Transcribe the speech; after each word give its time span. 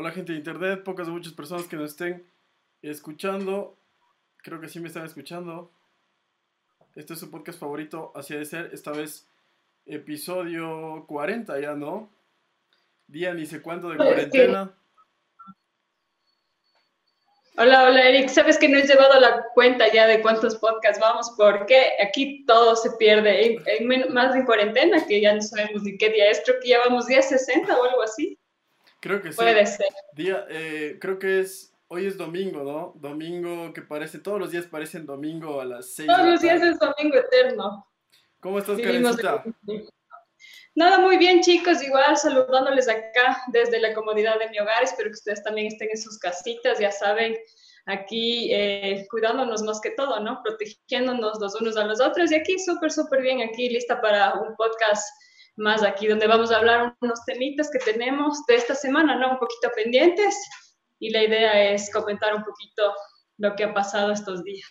Hola 0.00 0.12
gente 0.12 0.30
de 0.30 0.38
internet, 0.38 0.84
pocas 0.84 1.08
o 1.08 1.10
muchas 1.10 1.32
personas 1.32 1.66
que 1.66 1.74
nos 1.74 1.90
estén 1.90 2.24
escuchando. 2.82 3.76
Creo 4.44 4.60
que 4.60 4.68
sí 4.68 4.78
me 4.78 4.86
están 4.86 5.04
escuchando. 5.04 5.72
Este 6.94 7.14
es 7.14 7.18
su 7.18 7.32
podcast 7.32 7.58
favorito, 7.58 8.12
así 8.14 8.32
de 8.32 8.44
ser. 8.44 8.70
Esta 8.72 8.92
vez 8.92 9.26
episodio 9.86 11.04
40 11.08 11.60
ya, 11.60 11.74
¿no? 11.74 12.12
Día 13.08 13.34
ni 13.34 13.44
sé 13.44 13.60
cuánto 13.60 13.88
de 13.88 13.96
cuarentena. 13.96 14.72
Hola, 17.56 17.88
hola 17.88 18.08
Eric. 18.08 18.28
Sabes 18.28 18.56
que 18.56 18.68
no 18.68 18.78
he 18.78 18.86
llevado 18.86 19.18
la 19.18 19.46
cuenta 19.52 19.92
ya 19.92 20.06
de 20.06 20.22
cuántos 20.22 20.54
podcasts 20.58 21.00
vamos 21.00 21.34
porque 21.36 21.94
aquí 22.00 22.44
todo 22.46 22.76
se 22.76 22.92
pierde. 22.98 23.56
En, 23.66 24.14
más 24.14 24.32
de 24.32 24.44
cuarentena, 24.44 25.04
que 25.04 25.20
ya 25.20 25.34
no 25.34 25.42
sabemos 25.42 25.82
ni 25.82 25.98
qué 25.98 26.10
día 26.10 26.30
es, 26.30 26.40
creo 26.44 26.60
que 26.60 26.68
ya 26.68 26.78
vamos 26.86 27.08
día 27.08 27.20
60 27.20 27.76
o 27.76 27.82
algo 27.82 28.02
así. 28.02 28.37
Creo 29.00 29.22
que 29.22 29.30
sí. 29.30 29.36
Puede 29.36 29.66
ser. 29.66 29.86
Día, 30.12 30.46
eh, 30.48 30.98
creo 31.00 31.18
que 31.18 31.40
es, 31.40 31.72
hoy 31.88 32.06
es 32.06 32.16
domingo, 32.16 32.64
¿no? 32.64 32.92
Domingo 33.00 33.72
que 33.72 33.82
parece, 33.82 34.18
todos 34.18 34.40
los 34.40 34.50
días 34.50 34.66
parecen 34.66 35.06
domingo 35.06 35.60
a 35.60 35.64
las 35.64 35.94
6. 35.94 36.08
Todos 36.08 36.26
los 36.26 36.40
días 36.40 36.62
es 36.62 36.78
domingo 36.78 37.16
eterno. 37.18 37.86
¿Cómo 38.40 38.58
estás, 38.58 38.78
Karencita? 38.80 39.44
Nada, 40.74 41.00
muy 41.00 41.16
bien, 41.16 41.40
chicos. 41.40 41.82
Igual 41.82 42.16
saludándoles 42.16 42.88
acá 42.88 43.42
desde 43.48 43.80
la 43.80 43.94
comodidad 43.94 44.38
de 44.38 44.48
mi 44.48 44.60
hogar. 44.60 44.82
Espero 44.82 45.10
que 45.10 45.14
ustedes 45.14 45.42
también 45.42 45.66
estén 45.66 45.88
en 45.90 45.98
sus 45.98 46.18
casitas, 46.18 46.78
ya 46.78 46.92
saben, 46.92 47.36
aquí 47.86 48.52
eh, 48.52 49.06
cuidándonos 49.10 49.62
más 49.62 49.80
que 49.80 49.90
todo, 49.90 50.20
¿no? 50.20 50.40
Protegiéndonos 50.44 51.40
los 51.40 51.60
unos 51.60 51.76
a 51.76 51.84
los 51.84 52.00
otros. 52.00 52.30
Y 52.30 52.36
aquí 52.36 52.58
súper, 52.58 52.92
súper 52.92 53.22
bien, 53.22 53.40
aquí 53.42 53.68
lista 53.68 54.00
para 54.00 54.34
un 54.34 54.54
podcast 54.54 55.02
más 55.58 55.82
aquí, 55.82 56.06
donde 56.06 56.26
vamos 56.26 56.50
a 56.52 56.56
hablar 56.56 56.96
unos 57.00 57.24
temitas 57.24 57.70
que 57.70 57.80
tenemos 57.80 58.44
de 58.46 58.54
esta 58.54 58.74
semana, 58.74 59.16
¿no? 59.16 59.32
Un 59.32 59.38
poquito 59.38 59.70
pendientes. 59.74 60.34
Y 61.00 61.10
la 61.10 61.24
idea 61.24 61.72
es 61.72 61.92
comentar 61.92 62.34
un 62.34 62.44
poquito 62.44 62.94
lo 63.38 63.54
que 63.54 63.64
ha 63.64 63.74
pasado 63.74 64.12
estos 64.12 64.42
días. 64.44 64.66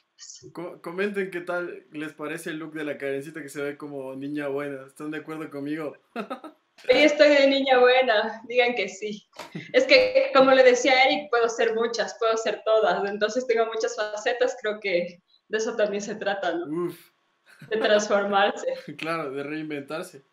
comenten 0.81 1.31
qué 1.31 1.41
tal 1.41 1.85
les 1.91 2.13
parece 2.13 2.49
el 2.49 2.57
look 2.57 2.73
de 2.73 2.83
la 2.83 2.97
carencita 2.97 3.41
que 3.41 3.49
se 3.49 3.61
ve 3.61 3.77
como 3.77 4.15
niña 4.15 4.47
buena. 4.47 4.87
¿Están 4.87 5.11
de 5.11 5.19
acuerdo 5.19 5.49
conmigo? 5.49 5.93
Sí, 6.77 6.91
estoy 6.91 7.29
de 7.29 7.47
niña 7.47 7.79
buena, 7.79 8.41
digan 8.47 8.75
que 8.75 8.87
sí. 8.87 9.27
Es 9.73 9.85
que, 9.85 10.31
como 10.35 10.51
le 10.51 10.63
decía 10.63 11.05
Eric, 11.05 11.29
puedo 11.31 11.49
ser 11.49 11.73
muchas, 11.73 12.15
puedo 12.19 12.37
ser 12.37 12.61
todas. 12.63 13.03
Entonces 13.09 13.47
tengo 13.47 13.65
muchas 13.65 13.95
facetas, 13.95 14.55
creo 14.61 14.79
que 14.79 15.23
de 15.47 15.57
eso 15.57 15.75
también 15.75 16.01
se 16.01 16.15
trata, 16.15 16.53
¿no? 16.53 16.85
Uf. 16.85 16.99
De 17.69 17.77
transformarse. 17.77 18.67
claro, 18.97 19.31
de 19.31 19.41
reinventarse 19.41 20.23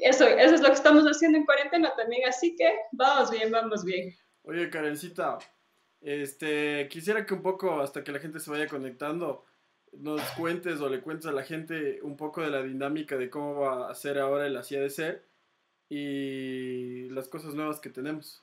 eso, 0.00 0.26
eso 0.26 0.54
es 0.54 0.60
lo 0.60 0.68
que 0.68 0.74
estamos 0.74 1.04
haciendo 1.04 1.38
en 1.38 1.44
cuarentena 1.44 1.94
también, 1.96 2.28
así 2.28 2.54
que 2.56 2.72
vamos 2.92 3.30
bien, 3.30 3.50
vamos 3.50 3.84
bien. 3.84 4.14
Oye, 4.42 4.70
Karencita, 4.70 5.38
este, 6.00 6.88
quisiera 6.88 7.26
que 7.26 7.34
un 7.34 7.42
poco, 7.42 7.80
hasta 7.80 8.04
que 8.04 8.12
la 8.12 8.18
gente 8.18 8.40
se 8.40 8.50
vaya 8.50 8.66
conectando, 8.68 9.44
nos 9.92 10.22
cuentes 10.32 10.80
o 10.80 10.88
le 10.88 11.00
cuentes 11.00 11.26
a 11.26 11.32
la 11.32 11.42
gente 11.42 12.00
un 12.02 12.16
poco 12.16 12.42
de 12.42 12.50
la 12.50 12.62
dinámica 12.62 13.16
de 13.16 13.30
cómo 13.30 13.60
va 13.60 13.90
a 13.90 13.94
ser 13.94 14.18
ahora 14.18 14.46
el 14.46 14.56
Así 14.56 14.76
de 14.76 14.90
Ser 14.90 15.24
y 15.88 17.08
las 17.10 17.28
cosas 17.28 17.54
nuevas 17.54 17.80
que 17.80 17.90
tenemos. 17.90 18.42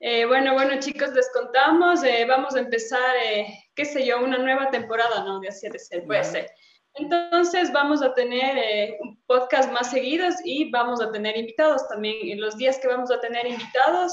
Eh, 0.00 0.26
bueno, 0.26 0.54
bueno 0.54 0.80
chicos, 0.80 1.12
les 1.12 1.30
contamos, 1.32 2.02
eh, 2.02 2.24
vamos 2.26 2.56
a 2.56 2.60
empezar, 2.60 3.16
eh, 3.24 3.46
qué 3.74 3.84
sé 3.84 4.04
yo, 4.04 4.22
una 4.22 4.38
nueva 4.38 4.68
temporada, 4.70 5.24
¿no? 5.24 5.38
De 5.38 5.48
Así 5.48 5.68
de 5.68 5.78
Ser, 5.78 6.04
puede 6.04 6.24
ser. 6.24 6.50
Entonces 6.94 7.72
vamos 7.72 8.02
a 8.02 8.12
tener 8.14 8.58
eh, 8.58 8.98
podcast 9.26 9.72
más 9.72 9.90
seguidos 9.90 10.34
y 10.44 10.70
vamos 10.70 11.00
a 11.00 11.10
tener 11.10 11.36
invitados 11.36 11.88
también. 11.88 12.16
En 12.22 12.40
los 12.40 12.56
días 12.56 12.78
que 12.78 12.88
vamos 12.88 13.10
a 13.10 13.20
tener 13.20 13.46
invitados, 13.46 14.12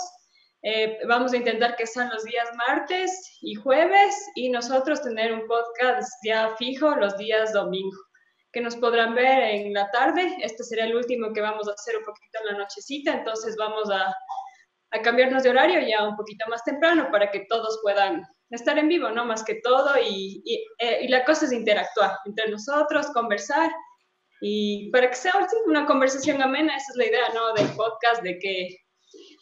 eh, 0.61 0.97
vamos 1.07 1.33
a 1.33 1.38
intentar 1.38 1.75
que 1.75 1.85
sean 1.85 2.09
los 2.09 2.23
días 2.23 2.47
martes 2.55 3.38
y 3.41 3.55
jueves 3.55 4.16
y 4.35 4.50
nosotros 4.50 5.02
tener 5.02 5.33
un 5.33 5.45
podcast 5.47 6.09
ya 6.23 6.55
fijo 6.57 6.95
los 6.95 7.17
días 7.17 7.52
domingo, 7.52 7.97
que 8.53 8.62
nos 8.62 8.78
podrán 8.78 9.13
ver 9.13 9.44
en 9.44 9.73
la 9.73 9.90
tarde. 9.91 10.38
Este 10.41 10.63
será 10.63 10.85
el 10.85 10.96
último 10.96 11.34
que 11.34 11.41
vamos 11.41 11.67
a 11.67 11.73
hacer 11.73 11.97
un 11.97 12.06
poquito 12.06 12.40
en 12.40 12.53
la 12.53 12.63
nochecita, 12.63 13.13
entonces 13.13 13.57
vamos 13.57 13.90
a 13.91 14.16
cambiarnos 15.03 15.44
de 15.44 15.50
horario 15.50 15.81
ya 15.81 16.07
un 16.07 16.16
poquito 16.16 16.46
más 16.50 16.63
temprano 16.63 17.09
para 17.11 17.29
que 17.29 17.46
todos 17.50 17.79
puedan 17.84 18.25
estar 18.55 18.77
en 18.77 18.87
vivo, 18.87 19.09
¿no? 19.09 19.25
Más 19.25 19.43
que 19.43 19.55
todo, 19.55 19.91
y, 19.97 20.41
y, 20.45 20.65
eh, 20.79 20.99
y, 21.03 21.07
la 21.07 21.23
cosa 21.23 21.45
es 21.45 21.51
interactuar 21.51 22.17
entre 22.25 22.49
nosotros, 22.49 23.07
conversar, 23.13 23.71
y 24.41 24.89
para 24.91 25.09
que 25.09 25.15
sea 25.15 25.33
una 25.65 25.85
conversación 25.85 26.41
amena, 26.41 26.75
esa 26.75 26.91
es 26.91 26.95
la 26.95 27.05
idea, 27.05 27.29
¿no? 27.33 27.53
Del 27.53 27.75
podcast, 27.75 28.23
de 28.23 28.39
que, 28.39 28.77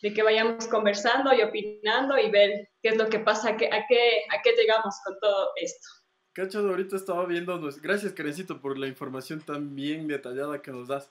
de 0.01 0.13
que 0.13 0.23
vayamos 0.23 0.67
conversando 0.67 1.33
y 1.33 1.41
opinando 1.41 2.17
y 2.17 2.31
ver 2.31 2.69
qué 2.81 2.89
es 2.89 2.97
lo 2.97 3.07
que 3.07 3.19
pasa, 3.19 3.49
a 3.49 3.57
qué, 3.57 3.67
a 3.67 3.85
qué, 3.87 4.23
a 4.35 4.41
qué 4.41 4.53
llegamos 4.53 4.95
con 5.05 5.19
todo 5.19 5.51
esto. 5.55 5.87
Cacho, 6.33 6.59
ahorita 6.59 6.95
estaba 6.95 7.25
viendo, 7.25 7.59
gracias 7.81 8.13
Karencito 8.13 8.61
por 8.61 8.77
la 8.77 8.87
información 8.87 9.41
tan 9.41 9.75
bien 9.75 10.07
detallada 10.07 10.61
que 10.61 10.71
nos 10.71 10.87
das. 10.87 11.09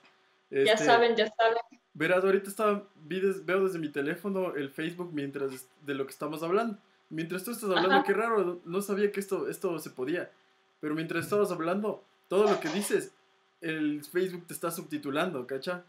ya 0.49 0.73
este, 0.73 0.85
saben, 0.85 1.15
ya 1.15 1.27
saben. 1.27 1.57
Verás, 1.93 2.23
ahorita 2.23 2.49
estaba, 2.49 2.87
veo 2.95 3.63
desde 3.65 3.79
mi 3.79 3.89
teléfono 3.89 4.55
el 4.55 4.69
Facebook 4.69 5.11
mientras 5.13 5.67
de 5.81 5.95
lo 5.95 6.05
que 6.05 6.11
estamos 6.11 6.43
hablando. 6.43 6.77
Mientras 7.09 7.43
tú 7.43 7.51
estás 7.51 7.69
hablando, 7.69 8.03
qué 8.03 8.13
raro, 8.13 8.61
no 8.65 8.81
sabía 8.81 9.11
que 9.11 9.19
esto, 9.19 9.49
esto 9.49 9.79
se 9.79 9.89
podía. 9.91 10.31
Pero 10.79 10.93
mientras 10.93 11.25
estabas 11.25 11.51
hablando, 11.51 12.03
todo 12.27 12.49
lo 12.49 12.59
que 12.59 12.69
dices, 12.69 13.13
el 13.61 14.03
Facebook 14.03 14.45
te 14.47 14.53
está 14.53 14.71
subtitulando, 14.71 15.47
¿cacha? 15.47 15.83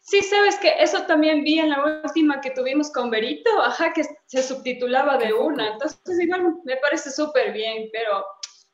Sí, 0.00 0.20
sabes 0.20 0.58
que 0.58 0.70
eso 0.80 1.02
también 1.06 1.44
vi 1.44 1.58
en 1.58 1.70
la 1.70 2.02
última 2.04 2.42
que 2.42 2.50
tuvimos 2.50 2.92
con 2.92 3.10
Berito, 3.10 3.50
ajá, 3.62 3.94
que 3.94 4.04
se 4.26 4.42
subtitulaba 4.42 5.16
de 5.16 5.32
una. 5.32 5.72
Entonces, 5.72 6.20
igual 6.20 6.56
me 6.64 6.76
parece 6.76 7.10
súper 7.10 7.52
bien, 7.54 7.88
pero 7.90 8.22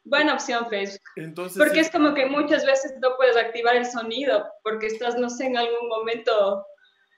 buena 0.03 0.35
opción 0.35 0.69
Facebook. 0.69 1.01
Entonces, 1.15 1.57
porque 1.57 1.81
es 1.81 1.91
como 1.91 2.15
que 2.15 2.27
muchas 2.27 2.67
veces 2.67 2.95
no 3.01 3.17
puedes 3.17 3.37
activar 3.37 3.77
el 3.77 3.87
sonido 3.87 4.45
porque 4.65 4.87
estás, 4.87 5.17
no 5.17 5.31
sé, 5.31 5.47
en 5.47 5.57
algún 5.57 5.89
momento 5.89 6.67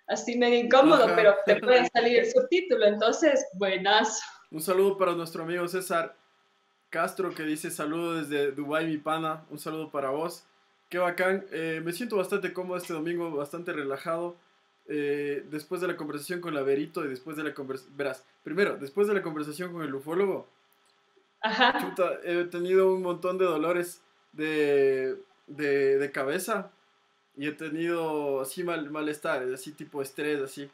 así 0.09 0.37
medio 0.37 0.59
incómodo, 0.59 1.07
pero 1.17 1.35
te 1.47 1.57
puede 1.57 1.89
salir 1.95 2.19
el 2.19 2.31
subtítulo. 2.31 2.85
Entonces, 2.85 3.47
buenas. 3.55 4.21
Un 4.53 4.61
saludo 4.61 4.99
para 4.99 5.15
nuestro 5.15 5.45
amigo 5.45 5.67
César 5.67 6.15
Castro 6.91 7.35
que 7.35 7.43
dice 7.43 7.71
saludo 7.71 8.17
desde 8.21 8.53
Dubai 8.53 8.87
mi 8.87 8.99
pana. 8.99 9.47
Un 9.49 9.59
saludo 9.59 9.91
para 9.91 10.11
vos. 10.11 10.45
Qué 10.91 10.99
bacán. 10.99 11.47
Eh, 11.51 11.81
me 11.83 11.95
siento 11.95 12.19
bastante 12.19 12.53
cómodo 12.53 12.77
este 12.77 12.93
domingo, 12.93 13.31
bastante 13.35 13.73
relajado. 13.73 14.37
Eh, 14.89 15.47
después 15.51 15.81
de 15.81 15.89
la 15.89 15.97
conversación 15.97 16.43
con 16.43 16.55
la 16.55 16.61
Verito 16.61 17.03
y 17.03 17.09
después 17.09 17.39
de 17.39 17.45
la 17.45 17.55
conversación... 17.55 17.97
Verás, 17.97 18.27
primero, 18.45 18.77
después 18.77 19.09
de 19.09 19.15
la 19.15 19.23
conversación 19.23 19.73
con 19.73 19.85
el 19.85 19.95
ufólogo, 19.95 20.47
Ajá. 21.41 21.95
he 22.23 22.45
tenido 22.45 22.93
un 22.93 23.01
montón 23.01 23.39
de 23.39 23.47
dolores 23.47 24.03
de, 24.33 25.17
de, 25.47 25.97
de 25.97 26.13
cabeza 26.13 26.71
y 27.39 27.47
he 27.49 27.53
tenido 27.53 28.43
así 28.43 28.65
mal, 28.65 28.91
malestar, 28.91 29.45
así 29.55 29.73
tipo 29.73 30.03
estrés, 30.03 30.43
así. 30.43 30.71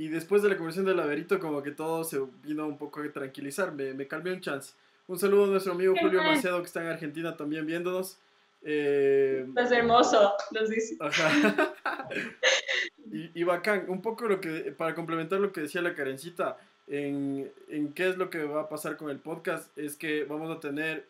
Y 0.00 0.08
después 0.08 0.40
de 0.42 0.48
la 0.48 0.56
conversión 0.56 0.86
del 0.86 0.96
laberito, 0.96 1.38
como 1.38 1.62
que 1.62 1.72
todo 1.72 2.04
se 2.04 2.18
vino 2.42 2.66
un 2.66 2.78
poco 2.78 3.02
a 3.02 3.12
tranquilizar, 3.12 3.70
me, 3.70 3.92
me 3.92 4.08
calmé 4.08 4.32
un 4.32 4.40
chance. 4.40 4.72
Un 5.06 5.18
saludo 5.18 5.44
a 5.44 5.48
nuestro 5.48 5.72
amigo 5.72 5.94
Julio 6.00 6.22
Macedo, 6.22 6.58
que 6.60 6.68
está 6.68 6.80
en 6.80 6.88
Argentina 6.88 7.36
también 7.36 7.66
viéndonos. 7.66 8.18
Eh, 8.62 9.44
Estás 9.46 9.70
hermoso, 9.72 10.32
nos 10.52 10.70
dice. 10.70 10.96
Ajá. 11.00 11.74
y, 13.12 13.40
y, 13.40 13.44
bacán, 13.44 13.84
un 13.88 14.00
poco 14.00 14.26
lo 14.26 14.40
que, 14.40 14.72
para 14.72 14.94
complementar 14.94 15.38
lo 15.38 15.52
que 15.52 15.60
decía 15.60 15.82
la 15.82 15.94
Karencita, 15.94 16.56
en, 16.86 17.52
en, 17.68 17.92
qué 17.92 18.08
es 18.08 18.16
lo 18.16 18.30
que 18.30 18.42
va 18.44 18.62
a 18.62 18.68
pasar 18.70 18.96
con 18.96 19.10
el 19.10 19.18
podcast, 19.18 19.76
es 19.76 19.96
que 19.96 20.24
vamos 20.24 20.50
a 20.50 20.60
tener 20.60 21.04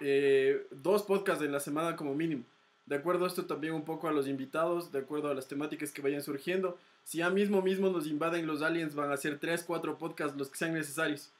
eh, 0.00 0.66
dos 0.70 1.02
podcasts 1.02 1.42
en 1.42 1.50
la 1.50 1.60
semana 1.60 1.96
como 1.96 2.14
mínimo. 2.14 2.44
De 2.84 2.96
acuerdo 2.96 3.24
a 3.24 3.28
esto 3.28 3.46
también 3.46 3.72
un 3.72 3.86
poco 3.86 4.06
a 4.06 4.12
los 4.12 4.28
invitados, 4.28 4.92
de 4.92 4.98
acuerdo 4.98 5.30
a 5.30 5.34
las 5.34 5.48
temáticas 5.48 5.92
que 5.92 6.02
vayan 6.02 6.20
surgiendo. 6.20 6.76
Si 7.06 7.18
ya 7.18 7.30
mismo 7.30 7.62
mismo 7.62 7.88
nos 7.88 8.08
invaden 8.08 8.48
los 8.48 8.62
aliens, 8.62 8.96
van 8.96 9.12
a 9.12 9.16
ser 9.16 9.38
3, 9.38 9.62
4 9.62 9.96
podcasts 9.96 10.36
los 10.36 10.50
que 10.50 10.58
sean 10.58 10.74
necesarios 10.74 11.30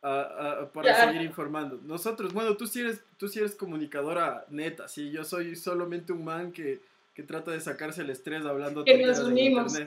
para 0.00 1.06
seguir 1.06 1.20
informando. 1.20 1.78
Nosotros, 1.82 2.32
bueno, 2.32 2.56
tú 2.56 2.66
sí 2.66 2.80
eres, 2.80 3.02
tú 3.18 3.28
sí 3.28 3.38
eres 3.38 3.54
comunicadora 3.54 4.46
neta, 4.48 4.88
sí, 4.88 5.10
yo 5.10 5.22
soy 5.22 5.56
solamente 5.56 6.14
un 6.14 6.24
man 6.24 6.52
que, 6.52 6.80
que 7.14 7.22
trata 7.22 7.50
de 7.50 7.60
sacarse 7.60 8.00
el 8.00 8.08
estrés 8.08 8.46
hablando. 8.46 8.82
Que 8.82 8.96
nos 8.96 9.18
unimos, 9.18 9.78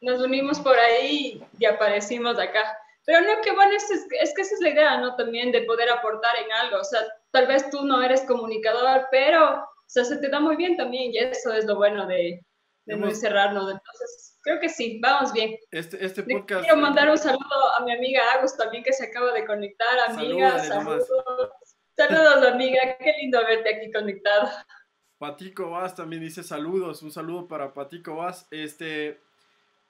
nos 0.00 0.20
unimos 0.20 0.58
por 0.58 0.76
ahí 0.76 1.40
y 1.56 1.64
aparecimos 1.66 2.36
acá. 2.40 2.76
Pero 3.06 3.20
no, 3.20 3.40
que 3.42 3.52
bueno, 3.52 3.76
es, 3.76 3.88
es, 3.88 4.34
que 4.34 4.42
esa 4.42 4.54
es 4.56 4.60
la 4.60 4.70
idea, 4.70 4.98
¿no? 4.98 5.14
También 5.14 5.52
de 5.52 5.62
poder 5.62 5.88
aportar 5.88 6.34
en 6.44 6.50
algo. 6.50 6.80
O 6.80 6.84
sea, 6.84 7.00
tal 7.30 7.46
vez 7.46 7.70
tú 7.70 7.84
no 7.84 8.02
eres 8.02 8.22
comunicador, 8.22 9.06
pero 9.12 9.54
o 9.54 9.86
sea, 9.86 10.04
se 10.04 10.16
te 10.16 10.30
da 10.30 10.40
muy 10.40 10.56
bien 10.56 10.76
también 10.76 11.12
y 11.12 11.18
eso 11.18 11.52
es 11.52 11.64
lo 11.64 11.76
bueno 11.76 12.08
de, 12.08 12.44
de 12.86 12.96
no 12.96 13.08
encerrarnos. 13.08 13.70
Entonces, 13.70 14.38
creo 14.42 14.60
que 14.60 14.68
sí, 14.68 15.00
vamos 15.02 15.32
bien. 15.32 15.56
Este, 15.70 16.04
este 16.04 16.22
podcast... 16.22 16.62
Quiero 16.62 16.76
mandar 16.76 17.10
un 17.10 17.18
saludo 17.18 17.74
a 17.78 17.84
mi 17.84 17.92
amiga 17.92 18.22
Agus 18.34 18.56
también 18.56 18.82
que 18.82 18.92
se 18.92 19.06
acaba 19.06 19.32
de 19.32 19.46
conectar. 19.46 19.98
Amiga, 20.08 20.58
saludos. 20.64 21.08
Saludos, 21.96 22.46
amiga. 22.52 22.96
Qué 22.98 23.12
lindo 23.20 23.38
verte 23.44 23.76
aquí 23.76 23.92
conectada. 23.92 24.66
Patico 25.18 25.70
Vaz 25.70 25.94
también 25.94 26.22
dice 26.22 26.42
saludos. 26.42 27.02
Un 27.02 27.10
saludo 27.10 27.46
para 27.48 27.72
Patico 27.72 28.16
Vaz. 28.16 28.46
Este, 28.50 29.20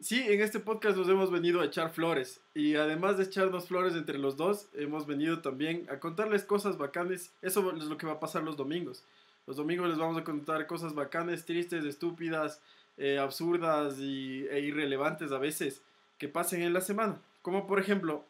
Sí, 0.00 0.22
en 0.28 0.40
este 0.42 0.60
podcast 0.60 0.98
nos 0.98 1.08
hemos 1.08 1.30
venido 1.30 1.60
a 1.60 1.64
echar 1.64 1.90
flores 1.90 2.42
y 2.52 2.74
además 2.74 3.16
de 3.16 3.24
echarnos 3.24 3.68
flores 3.68 3.94
entre 3.94 4.18
los 4.18 4.36
dos, 4.36 4.68
hemos 4.74 5.06
venido 5.06 5.40
también 5.40 5.86
a 5.88 5.98
contarles 5.98 6.44
cosas 6.44 6.76
bacanes. 6.76 7.32
Eso 7.42 7.74
es 7.74 7.84
lo 7.84 7.96
que 7.96 8.06
va 8.06 8.14
a 8.14 8.20
pasar 8.20 8.42
los 8.42 8.56
domingos. 8.56 9.04
Los 9.46 9.56
domingos 9.56 9.88
les 9.88 9.96
vamos 9.96 10.18
a 10.18 10.24
contar 10.24 10.66
cosas 10.66 10.94
bacanes, 10.94 11.46
tristes, 11.46 11.84
estúpidas, 11.84 12.60
eh, 12.96 13.18
absurdas 13.18 13.98
y, 13.98 14.46
e 14.50 14.60
irrelevantes 14.60 15.32
a 15.32 15.38
veces 15.38 15.82
que 16.18 16.28
pasen 16.28 16.62
en 16.62 16.72
la 16.72 16.80
semana. 16.80 17.20
Como 17.42 17.66
por 17.66 17.78
ejemplo, 17.80 18.24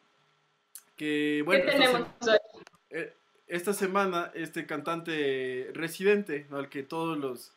que 0.95 1.41
bueno, 1.45 1.65
¿Qué 1.65 1.71
tenemos 1.71 2.01
hoy? 2.21 2.37
eh, 2.89 3.13
esta 3.47 3.73
semana 3.73 4.31
este 4.33 4.65
cantante 4.65 5.69
residente, 5.73 6.47
¿no? 6.49 6.57
al 6.57 6.69
que 6.69 6.83
todos 6.83 7.17
los 7.17 7.51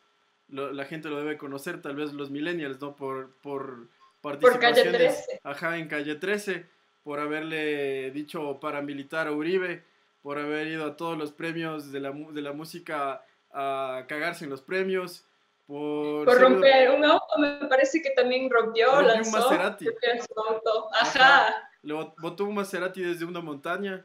lo- 0.49 0.73
la 0.73 0.85
gente 0.85 1.09
lo 1.09 1.17
debe 1.19 1.37
conocer, 1.37 1.81
tal 1.81 1.95
vez 1.95 2.11
los 2.13 2.31
millennials, 2.31 2.81
¿no? 2.81 2.95
Por, 2.95 3.29
por 3.41 3.87
Calle 4.21 4.39
participaciones 4.39 5.25
13. 5.25 5.39
ajá, 5.43 5.77
en 5.77 5.87
Calle 5.87 6.15
13, 6.15 6.65
por 7.03 7.19
haberle 7.19 8.09
dicho 8.11 8.59
paramilitar 8.59 9.27
a 9.27 9.31
Uribe, 9.31 9.83
por 10.23 10.39
haber 10.39 10.67
ido 10.67 10.85
a 10.85 10.97
todos 10.97 11.17
los 11.17 11.31
premios 11.31 11.91
de 11.91 11.99
la, 11.99 12.11
de 12.11 12.41
la 12.41 12.51
música 12.51 13.23
a 13.53 14.05
cagarse 14.07 14.43
en 14.45 14.49
los 14.49 14.61
premios, 14.61 15.23
por, 15.69 16.25
Por 16.25 16.35
ser 16.35 16.45
un- 16.45 16.53
romper 16.53 16.89
un 16.89 17.05
auto, 17.05 17.37
me 17.37 17.67
parece 17.67 18.01
que 18.01 18.09
también 18.11 18.49
rompió, 18.49 18.87
Rompió 18.87 18.99
un 19.01 19.07
lanzó. 19.07 19.37
Maserati. 19.37 19.85
creo 19.85 19.97
que 20.01 20.09
en 20.11 20.21
su 20.23 20.39
auto. 20.39 20.89
Ajá. 20.93 21.47
Ajá. 21.47 21.69
le 21.83 21.93
bot- 21.93 22.15
botó 22.17 22.45
un 22.45 22.55
Maserati 22.55 23.01
desde 23.03 23.23
una 23.23 23.39
montaña 23.39 24.03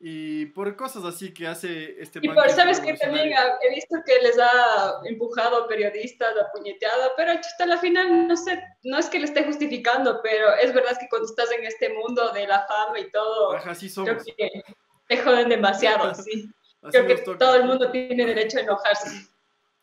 y 0.00 0.46
por 0.46 0.74
cosas 0.76 1.04
así 1.04 1.32
que 1.32 1.46
hace 1.46 2.02
este 2.02 2.18
Y 2.20 2.28
por, 2.28 2.50
sabes 2.50 2.80
que 2.80 2.94
también 2.94 3.32
he 3.62 3.70
visto 3.74 3.96
que 4.04 4.18
les 4.22 4.36
ha 4.40 5.00
empujado 5.04 5.66
periodistas, 5.68 6.34
ha 6.36 6.50
puñeteado, 6.52 7.12
pero 7.16 7.30
hasta 7.30 7.64
la 7.64 7.78
final, 7.78 8.26
no 8.26 8.36
sé, 8.36 8.60
no 8.82 8.98
es 8.98 9.08
que 9.08 9.20
le 9.20 9.26
esté 9.26 9.44
justificando, 9.44 10.20
pero 10.22 10.52
es 10.56 10.74
verdad 10.74 10.98
que 10.98 11.08
cuando 11.08 11.26
estás 11.28 11.50
en 11.52 11.64
este 11.64 11.90
mundo 11.90 12.30
de 12.32 12.46
la 12.48 12.66
fama 12.66 12.98
y 12.98 13.08
todo, 13.12 13.52
Ajá, 13.52 13.72
creo 13.72 13.88
somos. 13.88 14.24
que 14.24 14.62
te 15.08 15.16
joden 15.18 15.48
demasiado, 15.48 16.12
sí. 16.16 16.50
Creo 16.90 17.06
que 17.06 17.14
todo 17.38 17.54
el 17.54 17.64
mundo 17.64 17.90
tiene 17.90 18.26
derecho 18.26 18.58
a 18.58 18.62
enojarse. 18.62 19.26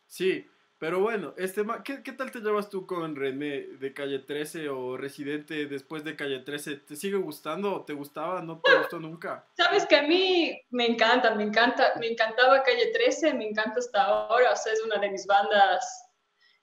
Sí, 0.06 0.46
pero 0.82 1.00
bueno, 1.00 1.36
este 1.38 1.64
¿qué, 1.86 2.02
qué 2.02 2.12
tal 2.14 2.32
te 2.32 2.40
llevas 2.40 2.72
tú 2.72 2.88
con 2.88 3.16
René 3.16 3.68
de 3.80 3.94
Calle 3.94 4.18
13 4.18 4.68
o 4.70 4.98
Residente 4.98 5.68
después 5.68 6.04
de 6.04 6.16
Calle 6.16 6.40
13? 6.40 6.78
¿Te 6.78 6.96
sigue 6.96 7.18
gustando 7.18 7.86
te 7.86 7.94
gustaba? 7.94 8.42
¿No 8.42 8.60
te 8.62 8.76
gustó 8.80 9.00
nunca? 9.00 9.46
Sabes 9.56 9.86
que 9.86 9.98
a 9.98 10.02
mí 10.02 10.60
me 10.72 10.88
encanta, 10.88 11.36
me 11.36 11.44
encanta, 11.44 11.94
me 12.00 12.08
encantaba 12.08 12.64
Calle 12.64 12.88
13, 12.92 13.36
me 13.36 13.48
encanta 13.50 13.78
hasta 13.78 14.02
ahora, 14.02 14.54
o 14.54 14.56
sea, 14.56 14.74
es 14.74 14.84
una 14.84 14.98
de 14.98 15.12
mis 15.12 15.28
bandas 15.28 15.86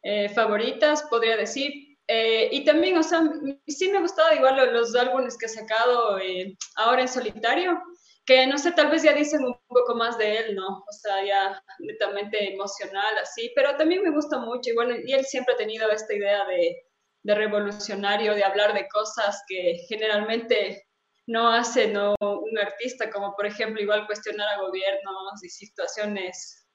eh, 0.03 0.29
favoritas, 0.31 1.05
podría 1.05 1.37
decir. 1.37 1.97
Eh, 2.09 2.49
y 2.51 2.65
también, 2.65 2.99
o 2.99 3.05
sea, 3.05 3.23
sí 3.69 3.89
me 3.89 3.99
ha 3.99 4.01
gustado 4.01 4.35
igual 4.35 4.57
lo- 4.57 4.73
los 4.73 4.97
álbumes 4.97 5.39
que 5.39 5.47
ha 5.47 5.49
sacado 5.49 6.19
eh, 6.19 6.57
ahora 6.75 7.03
en 7.03 7.09
solitario, 7.09 7.81
que 8.29 8.47
no 8.47 8.59
sé, 8.59 8.73
tal 8.73 8.91
vez 8.91 9.03
ya 9.03 9.15
dicen 9.15 9.43
un 9.43 9.59
poco 9.69 9.95
más 9.95 10.19
de 10.19 10.37
él, 10.37 10.55
¿no? 10.55 10.85
O 10.87 10.93
sea, 10.93 11.25
ya 11.25 11.65
netamente 11.79 12.53
emocional, 12.53 13.17
así, 13.23 13.51
pero 13.57 13.75
también 13.79 14.03
me 14.03 14.11
gusta 14.11 14.39
mucho, 14.39 14.71
bueno, 14.75 14.95
y 15.03 15.15
él 15.15 15.25
siempre 15.25 15.55
ha 15.55 15.57
tenido 15.57 15.91
esta 15.91 16.13
idea 16.13 16.45
de, 16.45 16.77
de 17.23 17.35
revolucionario, 17.35 18.35
de 18.35 18.45
hablar 18.45 18.75
de 18.75 18.87
cosas 18.89 19.43
que 19.49 19.79
generalmente 19.89 20.87
no 21.27 21.49
hace 21.49 21.89
¿no? 21.89 22.15
un 22.21 22.59
artista, 22.59 23.11
como 23.11 23.35
por 23.35 23.47
ejemplo 23.47 23.81
igual 23.81 24.07
cuestionar 24.07 24.47
a 24.49 24.61
gobiernos 24.61 25.43
y 25.43 25.49
situaciones 25.49 26.68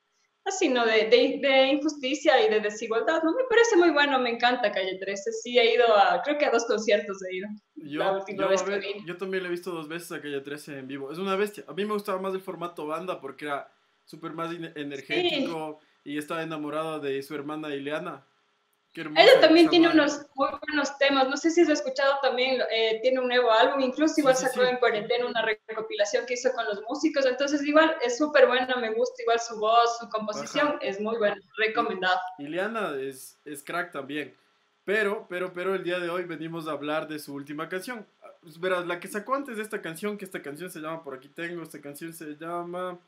así, 0.45 0.69
¿no? 0.69 0.85
De, 0.85 1.05
de, 1.09 1.39
de 1.41 1.67
injusticia 1.67 2.45
y 2.45 2.49
de 2.49 2.59
desigualdad, 2.59 3.21
¿no? 3.23 3.31
Me 3.33 3.43
parece 3.49 3.75
muy 3.77 3.91
bueno, 3.91 4.19
me 4.19 4.29
encanta 4.29 4.71
Calle 4.71 4.97
13, 4.99 5.31
sí 5.31 5.57
he 5.57 5.75
ido 5.75 5.85
a, 5.95 6.21
creo 6.23 6.37
que 6.37 6.45
a 6.45 6.51
dos 6.51 6.65
conciertos 6.65 7.17
he 7.23 7.37
ido. 7.37 7.47
La 7.75 8.05
Yo, 8.05 8.13
última 8.17 8.43
yo, 8.43 8.49
vez 8.49 8.63
que 8.63 8.69
ver, 8.71 8.83
yo 9.05 9.17
también 9.17 9.43
le 9.43 9.49
he 9.49 9.51
visto 9.51 9.71
dos 9.71 9.87
veces 9.87 10.11
a 10.11 10.21
Calle 10.21 10.41
13 10.41 10.79
en 10.79 10.87
vivo. 10.87 11.11
Es 11.11 11.17
una 11.17 11.35
bestia. 11.35 11.63
A 11.67 11.73
mí 11.73 11.85
me 11.85 11.93
gustaba 11.93 12.19
más 12.21 12.33
el 12.33 12.41
formato 12.41 12.85
banda 12.87 13.19
porque 13.19 13.45
era 13.45 13.71
súper 14.05 14.33
más 14.33 14.53
energético 14.75 15.79
y 16.03 16.17
estaba 16.17 16.43
enamorado 16.43 16.99
de 16.99 17.21
su 17.23 17.35
hermana 17.35 17.73
Ileana. 17.73 18.25
Ella 18.95 19.39
también 19.41 19.69
tiene 19.69 19.87
madre. 19.87 20.01
unos 20.01 20.25
muy 20.35 20.49
buenos 20.67 20.97
temas, 20.99 21.27
no 21.27 21.35
sé 21.35 21.49
si 21.49 21.61
has 21.61 21.69
escuchado 21.69 22.13
también, 22.21 22.61
eh, 22.71 22.99
tiene 23.01 23.19
un 23.19 23.27
nuevo 23.27 23.51
álbum, 23.51 23.81
incluso 23.81 24.13
igual 24.19 24.35
Sí, 24.35 24.45
sí, 24.45 24.49
sacó 24.51 24.63
sí. 24.65 24.69
en 24.71 24.77
cuarentena 24.77 25.25
una 25.25 25.41
recopilación 25.41 26.25
que 26.27 26.35
hizo 26.35 26.51
con 26.53 26.65
los 26.65 26.81
músicos, 26.87 27.25
entonces 27.25 27.63
igual 27.65 27.95
es 28.03 28.17
súper 28.17 28.45
buena, 28.47 28.75
me 28.75 28.91
gusta 28.93 29.21
igual 29.23 29.39
su 29.39 29.57
voz, 29.59 29.97
su 29.99 30.07
composición, 30.09 30.67
Ajá. 30.67 30.77
es 30.81 30.99
muy 31.01 31.17
buena, 31.17 31.37
recomendado. 31.57 32.19
Ileana 32.37 32.95
es, 32.99 33.37
es 33.45 33.63
crack 33.63 33.91
también. 33.91 34.35
Pero, 34.85 35.25
pero, 35.29 35.53
pero 35.53 35.73
el 35.75 35.83
día 35.83 35.97
de 35.99 36.09
hoy 36.09 36.25
venimos 36.25 36.67
a 36.67 36.71
hablar 36.71 37.07
de 37.07 37.17
su 37.17 37.33
última 37.33 37.69
canción. 37.69 38.05
Ah, 38.21 38.27
pues 38.41 38.59
Verás, 38.59 38.85
la 38.85 38.99
que 38.99 39.07
sacó 39.07 39.33
antes 39.33 39.55
de 39.57 39.63
esta 39.63 39.81
canción, 39.81 40.17
que 40.17 40.25
esta 40.25 40.41
canción 40.41 40.69
se 40.69 40.81
llama 40.81 41.01
Por 41.03 41.15
aquí 41.15 41.29
tengo, 41.29 41.63
esta 41.63 41.79
canción 41.81 42.13
se 42.13 42.35
llama... 42.35 42.99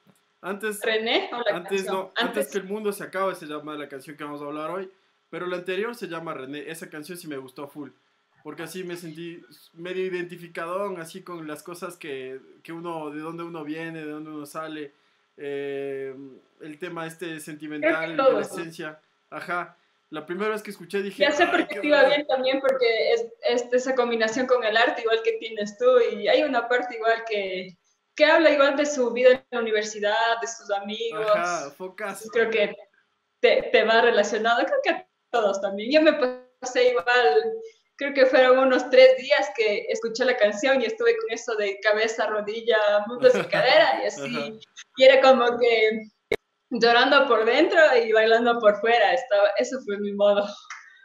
Antes, 0.42 0.80
René 0.82 1.30
o 1.34 1.38
la 1.42 1.58
antes, 1.58 1.84
canción? 1.84 1.96
no, 1.96 2.12
antes 2.16 2.48
que 2.52 2.60
el 2.60 2.64
mundo 2.66 2.92
se 2.92 3.04
acabe 3.04 3.34
se 3.36 3.46
llama 3.48 3.76
la 3.76 3.90
canción 3.90 4.16
que 4.16 4.24
vamos 4.24 4.42
a 4.42 4.46
hablar 4.46 4.70
hoy. 4.72 4.90
Pero 5.30 5.48
la 5.48 5.57
anterior 5.57 5.95
se 5.95 6.07
llama 6.07 6.33
René. 6.33 6.69
Esa 6.69 6.89
canción 6.89 7.18
sí 7.18 7.27
me 7.27 7.38
gustó 7.38 7.68
full. 7.68 7.89
Porque 8.44 8.63
así 8.63 8.83
me 8.83 8.95
sentí 8.95 9.42
medio 9.74 10.06
identificadón, 10.06 11.00
así 11.01 11.24
con 11.24 11.48
las 11.48 11.63
cosas 11.63 11.98
que, 11.98 12.39
que 12.62 12.72
uno, 12.72 13.10
de 13.10 13.19
dónde 13.19 13.44
uno 13.44 13.63
viene, 13.63 14.06
de 14.06 14.12
dónde 14.12 14.30
uno 14.30 14.45
sale. 14.45 14.94
eh, 15.38 16.16
el 16.62 16.80
tema 16.80 17.06
este 17.07 17.39
sentimental, 17.39 18.12
de 18.12 18.18
todos, 18.18 18.33
la 18.36 18.42
esencia. 18.42 19.00
Ajá. 19.30 19.77
La 20.12 20.25
primera 20.25 20.51
vez 20.51 20.62
que 20.62 20.72
escuché 20.72 21.01
dije... 21.01 21.24
Ya 21.24 21.31
sé 21.31 21.44
"Ay, 21.44 21.50
por 21.50 21.68
qué 21.68 21.80
te 21.81 21.88
iba 21.88 21.98
bacán". 21.98 22.12
bien 22.16 22.27
también, 22.27 22.60
porque 22.62 23.12
es, 23.13 23.25
es 23.42 23.66
esa 23.74 23.95
combinación 23.95 24.45
con 24.48 24.63
el 24.63 24.77
arte 24.77 25.01
igual 25.01 25.22
que 25.24 25.33
tienes 25.33 25.77
tú, 25.77 25.86
y 26.13 26.27
hay 26.27 26.44
una 26.44 26.69
parte 26.69 26.95
igual 26.95 27.24
que, 27.27 27.75
que 28.16 28.25
habla 28.25 28.51
igual 28.51 28.77
de 28.77 28.86
su 28.86 29.12
vida 29.12 29.31
en 29.31 29.44
la 29.50 29.60
universidad, 29.60 30.39
de 30.39 30.48
sus 30.48 30.72
amigos. 30.72 31.25
Ajá, 31.36 31.72
focas. 31.72 32.30
Creo 32.31 32.50
que 32.50 32.75
te, 33.39 33.63
te 33.72 33.83
va 33.83 34.01
relacionado, 34.01 34.63
creo 34.66 34.80
que 34.83 35.06
todos 35.36 35.60
también. 35.62 35.92
Yo 35.92 36.02
me 36.02 36.14
pasé 36.62 36.90
igual, 36.92 37.54
creo 37.98 38.14
que 38.14 38.26
fueron 38.26 38.58
unos 38.60 38.90
tres 38.90 39.18
días 39.18 39.50
que 39.58 39.86
escuché 39.90 40.24
la 40.26 40.38
canción 40.38 40.82
y 40.82 40.86
estuve 40.86 41.18
con 41.18 41.30
eso 41.32 41.56
de 41.56 41.78
cabeza, 41.82 42.28
rodilla, 42.28 42.78
muslos 43.08 43.36
y 43.36 43.44
cadera, 43.44 44.02
y 44.04 44.08
así. 44.08 44.60
Y 44.98 45.04
era 45.04 45.20
como 45.22 45.46
que 45.60 46.08
llorando 46.70 47.28
por 47.28 47.46
dentro 47.46 47.80
y 48.04 48.12
bailando 48.12 48.60
por 48.60 48.80
fuera. 48.80 49.14
Estaba, 49.14 49.50
eso 49.58 49.78
fue 49.86 49.98
mi 50.00 50.14
modo 50.14 50.48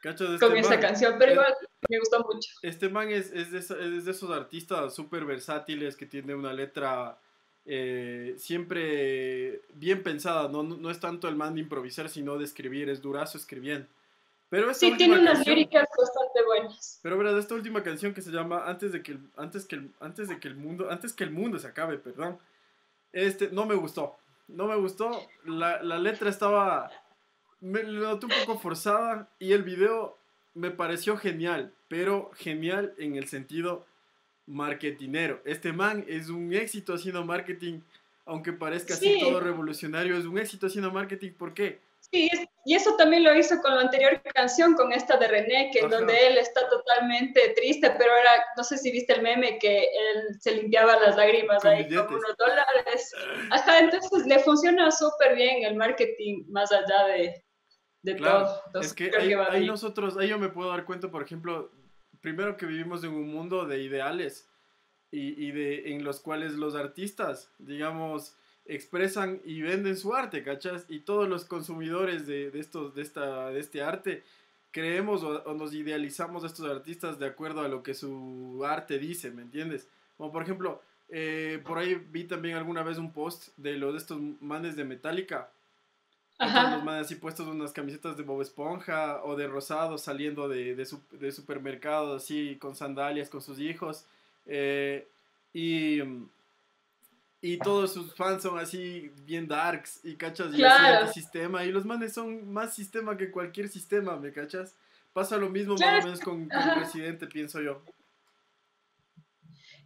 Cacho 0.03 0.31
de 0.33 0.39
con 0.39 0.57
este 0.57 0.61
esa 0.61 0.71
man. 0.71 0.81
canción, 0.81 1.17
pero 1.19 1.31
Eh, 1.33 1.35
igual 1.35 1.55
me 1.89 1.99
gustó 1.99 2.21
mucho. 2.25 2.49
Este 2.63 2.89
man 2.89 3.11
es, 3.11 3.33
es, 3.33 3.51
de, 3.51 3.59
esa- 3.59 3.79
es 3.79 4.05
de 4.05 4.11
esos 4.13 4.31
artistas 4.31 4.95
súper 4.95 5.25
versátiles 5.25 5.97
que 5.97 6.07
tiene 6.07 6.35
una 6.35 6.53
letra 6.53 7.19
eh, 7.67 8.35
siempre 8.39 9.61
bien 9.75 10.03
pensada. 10.03 10.49
¿no? 10.49 10.63
No, 10.63 10.77
no 10.77 10.91
es 10.91 10.99
tanto 11.01 11.29
el 11.29 11.37
man 11.37 11.55
de 11.55 11.61
improvisar, 11.61 12.09
sino 12.09 12.39
de 12.39 12.45
escribir. 12.45 12.89
Es 12.89 13.03
durazo 13.03 13.37
escribiendo. 13.37 13.87
Pero 14.51 14.71
esta 14.71 14.87
Sí, 14.87 14.97
tiene 14.97 15.19
unas 15.19 15.35
canción- 15.39 15.55
líricas 15.57 15.89
bastante 15.97 16.45
buenas. 16.45 16.99
Pero 17.03 17.17
verás, 17.17 17.37
esta 17.37 17.55
última 17.55 17.83
canción 17.83 18.13
que 18.13 18.21
se 18.21 18.31
llama 18.33 18.65
Antes 18.67 18.93
de 18.93 19.03
que 19.03 19.13
el, 19.13 19.21
antes 19.37 19.65
que 19.65 19.77
el, 19.77 19.91
antes 20.01 20.29
de 20.29 20.39
que 20.41 20.49
el 20.49 20.57
mundo, 20.57 20.91
antes 20.91 21.13
que 21.13 21.25
el 21.25 21.31
mundo 21.31 21.59
se 21.59 21.69
acabe, 21.69 21.99
perdón. 21.99 22.39
Este, 23.13 23.49
no 23.51 23.65
me 23.65 23.75
gustó. 23.77 24.17
No 24.49 24.67
me 24.67 24.75
gustó. 24.77 25.11
La, 25.45 25.81
la 25.83 25.99
letra 25.99 26.29
estaba, 26.31 26.91
me 27.61 27.83
la 27.85 28.11
noté 28.11 28.27
un 28.27 28.33
poco 28.45 28.59
forzada 28.59 29.29
y 29.39 29.53
el 29.53 29.63
video 29.63 30.19
me 30.55 30.71
pareció 30.73 31.17
genial, 31.17 31.73
pero 31.89 32.31
genial 32.35 32.93
en 32.99 33.15
el 33.15 33.29
sentido 33.29 33.87
marketinero. 34.47 35.41
Este 35.45 35.73
man 35.73 36.05
es 36.09 36.29
un 36.29 36.53
éxito 36.53 36.95
haciendo 36.95 37.25
marketing, 37.25 37.81
aunque 38.27 38.53
parezca 38.53 38.95
así 38.95 39.15
Sí. 39.15 39.21
todo 39.21 39.39
revolucionario, 39.41 40.17
es 40.17 40.25
un 40.25 40.39
éxito 40.39 40.67
haciendo 40.67 40.91
marketing. 40.91 41.31
¿Por 41.33 41.55
qué? 41.55 41.79
Sí, 42.13 42.29
y 42.65 42.75
eso 42.75 42.97
también 42.97 43.23
lo 43.23 43.35
hizo 43.37 43.61
con 43.63 43.75
la 43.75 43.83
anterior 43.83 44.21
canción, 44.35 44.75
con 44.75 44.93
esta 44.93 45.17
de 45.17 45.29
René, 45.29 45.71
que 45.73 45.81
Ajá. 45.81 45.89
donde 45.89 46.27
él 46.27 46.39
está 46.39 46.69
totalmente 46.69 47.51
triste, 47.57 47.89
pero 47.97 48.11
era, 48.17 48.45
no 48.57 48.65
sé 48.65 48.79
si 48.79 48.91
viste 48.91 49.13
el 49.13 49.23
meme, 49.23 49.59
que 49.59 49.79
él 49.85 50.41
se 50.41 50.57
limpiaba 50.57 50.99
las 51.01 51.17
lágrimas 51.17 51.63
Con 51.63 51.71
ahí 51.71 51.85
billetes. 51.85 52.07
con 52.07 52.17
unos 52.17 52.37
dólares. 52.37 53.15
Ajá, 53.51 53.79
entonces 53.79 54.27
le 54.27 54.41
funciona 54.41 54.91
súper 54.91 55.37
bien 55.37 55.63
el 55.65 55.77
marketing 55.77 56.45
más 56.49 56.73
allá 56.73 57.07
de, 57.07 57.45
de 58.03 58.17
Claro, 58.17 58.45
todo. 58.47 58.63
Entonces, 58.67 58.91
es 58.91 58.97
que 58.97 59.17
ahí, 59.17 59.35
va 59.35 59.53
ahí 59.53 59.67
nosotros, 59.67 60.17
ahí 60.19 60.29
yo 60.29 60.39
me 60.39 60.49
puedo 60.49 60.71
dar 60.71 60.85
cuenta, 60.85 61.11
por 61.11 61.23
ejemplo, 61.23 61.71
primero 62.21 62.57
que 62.57 62.67
vivimos 62.67 63.05
en 63.05 63.13
un 63.13 63.33
mundo 63.33 63.67
de 63.67 63.79
ideales 63.83 64.51
y, 65.13 65.47
y 65.47 65.53
de, 65.53 65.93
en 65.93 66.03
los 66.03 66.19
cuales 66.21 66.55
los 66.55 66.75
artistas, 66.75 67.53
digamos, 67.59 68.37
expresan 68.75 69.41
y 69.45 69.63
venden 69.63 69.97
su 69.97 70.15
arte, 70.15 70.43
¿cachas? 70.43 70.87
Y 70.89 71.01
todos 71.01 71.29
los 71.29 71.45
consumidores 71.45 72.27
de, 72.27 72.51
de 72.51 72.61
estos, 72.61 72.95
de, 72.95 73.03
esta, 73.03 73.51
de 73.51 73.61
este 73.61 73.83
arte 73.83 74.23
creemos 74.71 75.23
o, 75.23 75.43
o 75.45 75.55
nos 75.55 75.75
idealizamos 75.75 76.45
a 76.45 76.47
estos 76.47 76.71
artistas 76.71 77.19
de 77.19 77.27
acuerdo 77.27 77.61
a 77.63 77.69
lo 77.69 77.83
que 77.83 77.95
su 77.95 78.63
arte 78.65 78.99
dice, 78.99 79.31
¿me 79.31 79.43
entiendes? 79.43 79.89
Como 80.17 80.33
por 80.33 80.43
ejemplo, 80.43 80.81
eh, 81.09 81.61
por 81.67 81.79
ahí 81.79 81.95
vi 81.95 82.25
también 82.25 82.57
alguna 82.57 82.83
vez 82.83 82.99
un 82.99 83.13
post 83.13 83.49
de 83.57 83.77
los 83.77 83.93
de 83.93 83.99
estos 83.99 84.21
manes 84.41 84.77
de 84.77 84.85
Metallica 84.85 85.51
Los 86.41 86.85
manes 86.85 87.07
así 87.07 87.17
puestos 87.17 87.47
unas 87.47 87.73
camisetas 87.73 88.17
de 88.17 88.23
Bob 88.23 88.41
Esponja 88.41 89.23
o 89.25 89.37
de 89.37 89.47
Rosado 89.47 89.99
saliendo 89.99 90.49
de, 90.49 90.75
de, 90.75 90.87
su, 90.87 91.01
de 91.13 91.33
supermercados 91.33 92.23
así 92.23 92.57
con 92.59 92.75
sandalias 92.75 93.29
con 93.29 93.43
sus 93.43 93.61
hijos. 93.61 94.07
Eh, 94.47 95.07
y, 95.53 96.01
y 97.41 97.59
todos 97.59 97.95
sus 97.95 98.15
fans 98.15 98.43
son 98.43 98.59
así 98.59 99.11
bien 99.23 99.49
darks 99.49 100.01
y 100.05 100.17
cachas 100.17 100.53
y 100.55 100.63
así 100.63 101.21
sistema 101.21 101.65
y 101.65 101.73
los 101.73 101.87
manes 101.87 102.13
son 102.13 102.53
más 102.53 102.75
sistema 102.75 103.17
que 103.17 103.31
cualquier 103.31 103.69
sistema, 103.69 104.17
¿me 104.17 104.33
cachas? 104.33 104.77
Pasa 105.13 105.37
lo 105.37 105.49
mismo 105.49 105.75
más 105.75 106.05
o 106.05 106.07
menos 106.07 106.21
con, 106.21 106.49
con 106.49 106.61
el 106.61 106.75
presidente, 106.75 107.27
pienso 107.27 107.61
yo. 107.61 107.83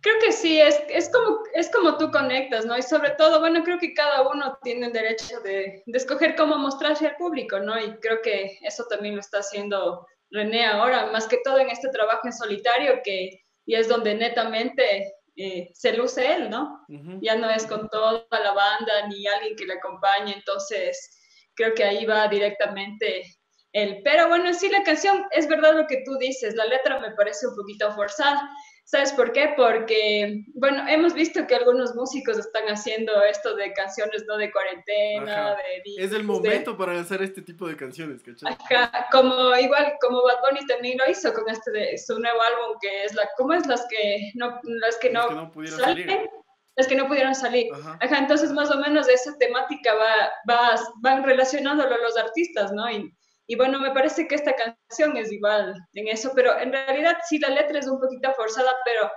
Creo 0.01 0.17
que 0.21 0.33
sí, 0.33 0.61
es, 0.61 0.83
es, 0.91 1.09
como, 1.11 1.39
es 1.55 1.71
como 1.71 1.97
tú 1.97 2.11
conectas, 2.11 2.67
¿no? 2.67 2.77
Y 2.77 2.83
sobre 2.83 3.13
todo, 3.13 3.41
bueno, 3.41 3.65
creo 3.65 3.79
que 3.79 3.95
cada 3.95 4.29
uno 4.29 4.59
tiene 4.63 4.89
el 4.89 4.93
derecho 4.93 5.41
de, 5.41 5.83
de 5.87 5.99
escoger 5.99 6.37
cómo 6.37 6.59
mostrarse 6.59 7.07
al 7.07 7.17
público, 7.17 7.59
¿no? 7.59 7.81
Y 7.81 7.97
creo 8.01 8.21
que 8.21 8.59
eso 8.61 8.85
también 8.91 9.15
lo 9.15 9.21
está 9.21 9.39
haciendo 9.39 10.07
René 10.31 10.67
ahora, 10.67 11.11
más 11.13 11.27
que 11.27 11.39
todo 11.45 11.59
en 11.59 11.71
este 11.71 11.89
trabajo 11.89 12.27
en 12.27 12.33
solitario, 12.33 13.01
que 13.03 13.45
y 13.67 13.77
es 13.77 13.89
donde 13.89 14.15
netamente 14.15 15.15
eh, 15.37 15.71
se 15.75 15.93
luce 15.93 16.33
él, 16.33 16.51
¿no? 16.51 16.81
Ya 17.21 17.37
no 17.37 17.51
es 17.51 17.67
con 17.67 17.89
toda 17.89 18.27
la 18.31 18.53
banda 18.53 19.09
ni 19.09 19.27
alguien 19.27 19.57
que 19.57 19.67
le 19.67 19.75
acompañe, 19.75 20.33
entonces 20.33 21.21
creo 21.55 21.75
que 21.75 21.85
ahí 21.85 22.05
va 22.05 22.29
directamente 22.29 23.25
él. 23.73 24.01
Pero 24.05 24.29
bueno, 24.29 24.53
sí, 24.55 24.69
la 24.69 24.83
canción 24.85 25.25
es 25.33 25.49
verdad 25.49 25.75
lo 25.75 25.87
que 25.87 26.03
tú 26.05 26.17
dices, 26.19 26.55
la 26.55 26.67
letra 26.67 27.01
me 27.01 27.13
parece 27.13 27.47
un 27.49 27.57
poquito 27.57 27.93
forzada. 27.93 28.49
¿Sabes 28.87 29.13
por 29.15 29.33
qué? 29.33 29.55
Porque, 29.57 30.45
bueno, 30.55 30.87
hemos 30.89 31.15
visto 31.15 31.47
que 31.47 31.55
algunos 31.55 31.95
músicos 31.95 32.37
están 32.39 32.67
haciendo 32.67 33.23
esto 33.25 33.57
de 33.57 33.73
canciones 33.73 34.25
no 34.29 34.37
de 34.37 34.53
cuarentena, 34.53 35.57
de... 35.57 36.05
Es 36.05 36.13
el 36.13 36.23
momento 36.23 36.77
para 36.77 36.93
lanzar 36.93 37.23
este 37.23 37.41
tipo 37.41 37.67
de 37.67 37.77
canciones, 37.77 38.23
¿cachai? 38.23 38.53
Ajá, 38.53 39.07
como 39.11 39.57
igual, 39.57 39.95
como 40.03 40.23
Bad 40.23 40.37
Bunny 40.43 40.67
también 40.67 40.99
lo 40.99 41.11
hizo 41.11 41.33
con 41.33 41.49
este 41.49 41.71
de 41.71 41.97
su 41.97 42.19
nuevo 42.19 42.39
álbum, 42.43 42.77
que 42.83 43.05
es 43.05 43.15
la, 43.15 43.27
¿cómo 43.39 43.55
es? 43.55 43.67
Las 43.67 43.87
que 43.89 44.33
no, 44.35 44.61
las 44.63 44.99
que 44.99 45.09
no, 45.09 45.31
no 45.31 45.51
pudieron 45.51 45.81
salir. 45.81 46.31
Las 46.77 46.87
que 46.87 46.97
no 46.97 47.07
pudieron 47.07 47.35
salir. 47.35 47.73
Ajá. 47.73 48.19
entonces 48.19 48.53
más 48.53 48.71
o 48.71 48.79
menos 48.81 49.07
de 49.07 49.15
esa 49.15 49.35
temática 49.39 49.95
va, 49.95 50.31
va, 50.51 50.75
van 51.01 51.23
relacionándolo 51.23 51.97
los 52.03 52.19
artistas, 52.19 52.71
¿no? 52.73 52.91
Y, 52.91 53.11
y 53.47 53.57
bueno, 53.57 53.79
me 53.79 53.91
parece 53.91 54.27
que 54.27 54.35
esta 54.35 54.55
canción 54.55 55.17
es 55.17 55.31
igual 55.31 55.75
en 55.93 56.09
eso, 56.09 56.33
pero 56.35 56.59
en 56.59 56.73
realidad 56.73 57.19
sí 57.29 57.39
la 57.39 57.51
letra 57.51 57.79
es 57.79 57.87
un 57.87 58.01
poquito 58.01 58.33
forzada, 58.33 58.73
pero, 58.85 59.11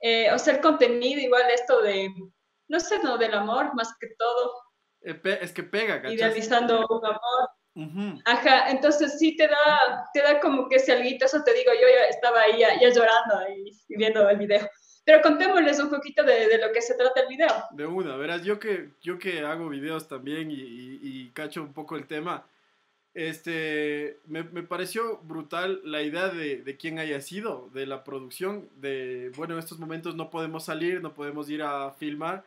eh, 0.00 0.32
o 0.32 0.38
sea, 0.38 0.54
el 0.54 0.60
contenido 0.60 1.20
igual 1.20 1.44
esto 1.50 1.80
de, 1.82 2.10
no 2.68 2.80
sé, 2.80 2.98
no, 3.02 3.16
del 3.16 3.34
amor 3.34 3.74
más 3.74 3.94
que 4.00 4.08
todo. 4.18 4.54
Eh, 5.02 5.38
es 5.40 5.52
que 5.52 5.62
pega, 5.62 6.02
¿cachai? 6.02 6.14
Idealizando 6.14 6.86
un 6.88 7.06
amor. 7.06 8.22
Ajá, 8.24 8.70
entonces 8.70 9.18
sí 9.18 9.36
te 9.36 9.46
da, 9.46 10.04
te 10.12 10.20
da 10.20 10.40
como 10.40 10.68
que 10.68 10.76
ese 10.76 10.92
alguito, 10.92 11.26
eso 11.26 11.42
te 11.44 11.54
digo, 11.54 11.70
yo 11.72 11.86
ya 11.88 12.06
estaba 12.06 12.42
ahí 12.42 12.58
ya, 12.58 12.76
llorando 12.90 13.48
y, 13.56 13.96
viendo 13.96 14.28
el 14.28 14.36
video. 14.36 14.68
Pero 15.04 15.22
contémosles 15.22 15.78
un 15.78 15.88
poquito 15.88 16.24
de, 16.24 16.48
de, 16.48 16.58
lo 16.58 16.72
que 16.72 16.82
se 16.82 16.94
trata 16.94 17.20
el 17.20 17.28
video. 17.28 17.48
De 17.70 17.86
una, 17.86 18.16
verás, 18.16 18.42
yo 18.42 18.58
que, 18.58 18.90
yo 19.00 19.18
que 19.18 19.40
hago 19.40 19.68
videos 19.68 20.08
también 20.08 20.50
y, 20.50 20.54
y, 20.54 20.98
y 21.02 21.30
cacho 21.30 21.62
un 21.62 21.72
poco 21.72 21.96
el 21.96 22.06
tema, 22.06 22.44
este, 23.14 24.20
me, 24.26 24.44
me, 24.44 24.62
pareció 24.62 25.18
brutal 25.18 25.80
la 25.84 26.02
idea 26.02 26.28
de, 26.28 26.62
de, 26.62 26.76
quién 26.76 26.98
haya 26.98 27.20
sido, 27.20 27.68
de 27.74 27.86
la 27.86 28.04
producción, 28.04 28.68
de, 28.76 29.32
bueno, 29.36 29.54
en 29.54 29.60
estos 29.60 29.78
momentos 29.78 30.14
no 30.14 30.30
podemos 30.30 30.64
salir, 30.64 31.02
no 31.02 31.12
podemos 31.12 31.50
ir 31.50 31.62
a 31.62 31.90
filmar, 31.92 32.44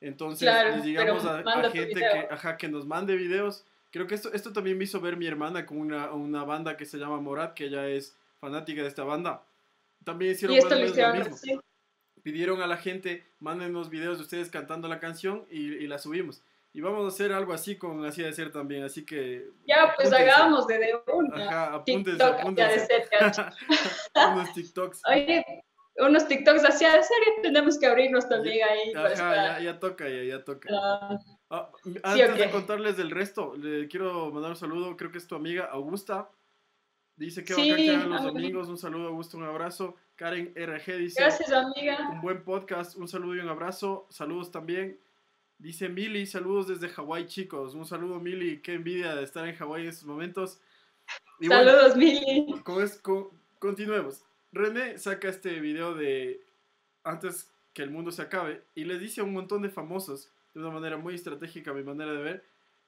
entonces 0.00 0.48
les 0.74 0.82
digamos 0.82 1.24
a, 1.24 1.42
gente 1.70 2.00
que, 2.00 2.28
ajá, 2.30 2.56
que 2.56 2.68
nos 2.68 2.86
mande 2.86 3.16
videos. 3.16 3.64
Creo 3.92 4.06
que 4.06 4.14
esto, 4.14 4.32
esto 4.32 4.52
también 4.52 4.78
me 4.78 4.84
hizo 4.84 5.00
ver 5.00 5.16
mi 5.16 5.26
hermana 5.26 5.66
con 5.66 5.78
una, 5.78 6.12
una 6.12 6.44
banda 6.44 6.76
que 6.76 6.86
se 6.86 6.98
llama 6.98 7.20
Morat, 7.20 7.54
que 7.54 7.66
ella 7.66 7.88
es 7.88 8.16
fanática 8.40 8.82
de 8.82 8.88
esta 8.88 9.04
banda. 9.04 9.42
También 10.04 10.32
hicieron 10.32 10.56
lo 10.56 11.14
mismo. 11.14 11.60
Pidieron 12.22 12.60
a 12.60 12.66
la 12.66 12.76
gente, 12.76 13.26
mándenos 13.38 13.90
videos 13.90 14.18
de 14.18 14.24
ustedes 14.24 14.50
cantando 14.50 14.88
la 14.88 15.00
canción 15.00 15.46
y, 15.50 15.58
y 15.58 15.86
la 15.86 15.98
subimos. 15.98 16.42
Y 16.72 16.80
vamos 16.80 17.04
a 17.04 17.08
hacer 17.08 17.32
algo 17.32 17.52
así 17.52 17.76
con 17.76 18.04
Así 18.04 18.22
de 18.22 18.32
Ser 18.32 18.52
también, 18.52 18.84
así 18.84 19.04
que... 19.04 19.50
Ya, 19.66 19.92
pues 19.96 20.12
hagamos 20.12 20.66
de, 20.68 20.78
de 20.78 21.00
una. 21.12 21.48
Ajá, 21.48 21.74
apúntense, 21.74 22.22
apúntense. 22.22 23.04
unos 24.32 24.52
TikToks. 24.52 25.02
Oye, 25.10 25.44
unos 25.96 26.28
TikToks 26.28 26.64
así 26.64 26.84
de 26.84 27.02
ser 27.02 27.18
tenemos 27.42 27.76
que 27.78 27.86
abrirnos 27.86 28.28
también 28.28 28.68
ahí. 28.68 28.92
Ajá, 28.94 29.58
ya, 29.58 29.60
ya, 29.60 29.80
toca, 29.80 30.08
ya, 30.08 30.22
ya 30.22 30.44
toca. 30.44 30.68
Ah, 31.50 31.72
antes 32.04 32.38
de 32.38 32.50
contarles 32.50 32.96
del 32.96 33.10
resto, 33.10 33.56
le 33.56 33.88
quiero 33.88 34.30
mandar 34.30 34.52
un 34.52 34.56
saludo, 34.56 34.96
creo 34.96 35.10
que 35.10 35.18
es 35.18 35.26
tu 35.26 35.34
amiga 35.34 35.64
Augusta. 35.64 36.30
Dice 37.16 37.44
que 37.44 37.52
sí, 37.52 37.88
va 37.90 38.02
a 38.02 38.06
los 38.06 38.22
domingos. 38.22 38.68
Un 38.68 38.78
saludo, 38.78 39.08
Augusto, 39.08 39.36
un 39.36 39.44
abrazo. 39.44 39.96
Karen 40.16 40.54
RG 40.56 40.96
dice: 40.96 41.20
Gracias, 41.20 41.52
amiga. 41.52 42.08
Un 42.12 42.22
buen 42.22 42.44
podcast, 42.44 42.96
un 42.96 43.08
saludo 43.08 43.34
y 43.34 43.40
un 43.40 43.48
abrazo. 43.48 44.06
Saludos 44.08 44.50
también. 44.50 44.98
Dice 45.60 45.90
Mili, 45.90 46.24
saludos 46.24 46.68
desde 46.68 46.88
Hawái, 46.88 47.26
chicos. 47.26 47.74
Un 47.74 47.84
saludo, 47.84 48.18
Mili. 48.18 48.62
Qué 48.62 48.72
envidia 48.72 49.14
de 49.14 49.24
estar 49.24 49.46
en 49.46 49.54
Hawái 49.54 49.82
en 49.82 49.88
estos 49.90 50.06
momentos. 50.06 50.58
saludos, 51.38 51.96
Mili. 51.96 52.46
continuemos. 53.58 54.24
René 54.52 54.96
saca 54.96 55.28
este 55.28 55.60
video 55.60 55.94
de 55.94 56.42
antes 57.04 57.50
que 57.74 57.82
el 57.82 57.90
mundo 57.90 58.10
se 58.10 58.22
acabe 58.22 58.62
y 58.74 58.84
le 58.84 58.98
dice 58.98 59.20
a 59.20 59.24
un 59.24 59.34
montón 59.34 59.60
de 59.60 59.68
famosos, 59.68 60.32
de 60.54 60.60
una 60.60 60.70
manera 60.70 60.96
muy 60.96 61.14
estratégica, 61.14 61.72
a 61.72 61.74
mi 61.74 61.82
manera 61.82 62.12
de 62.12 62.22
ver, 62.22 62.44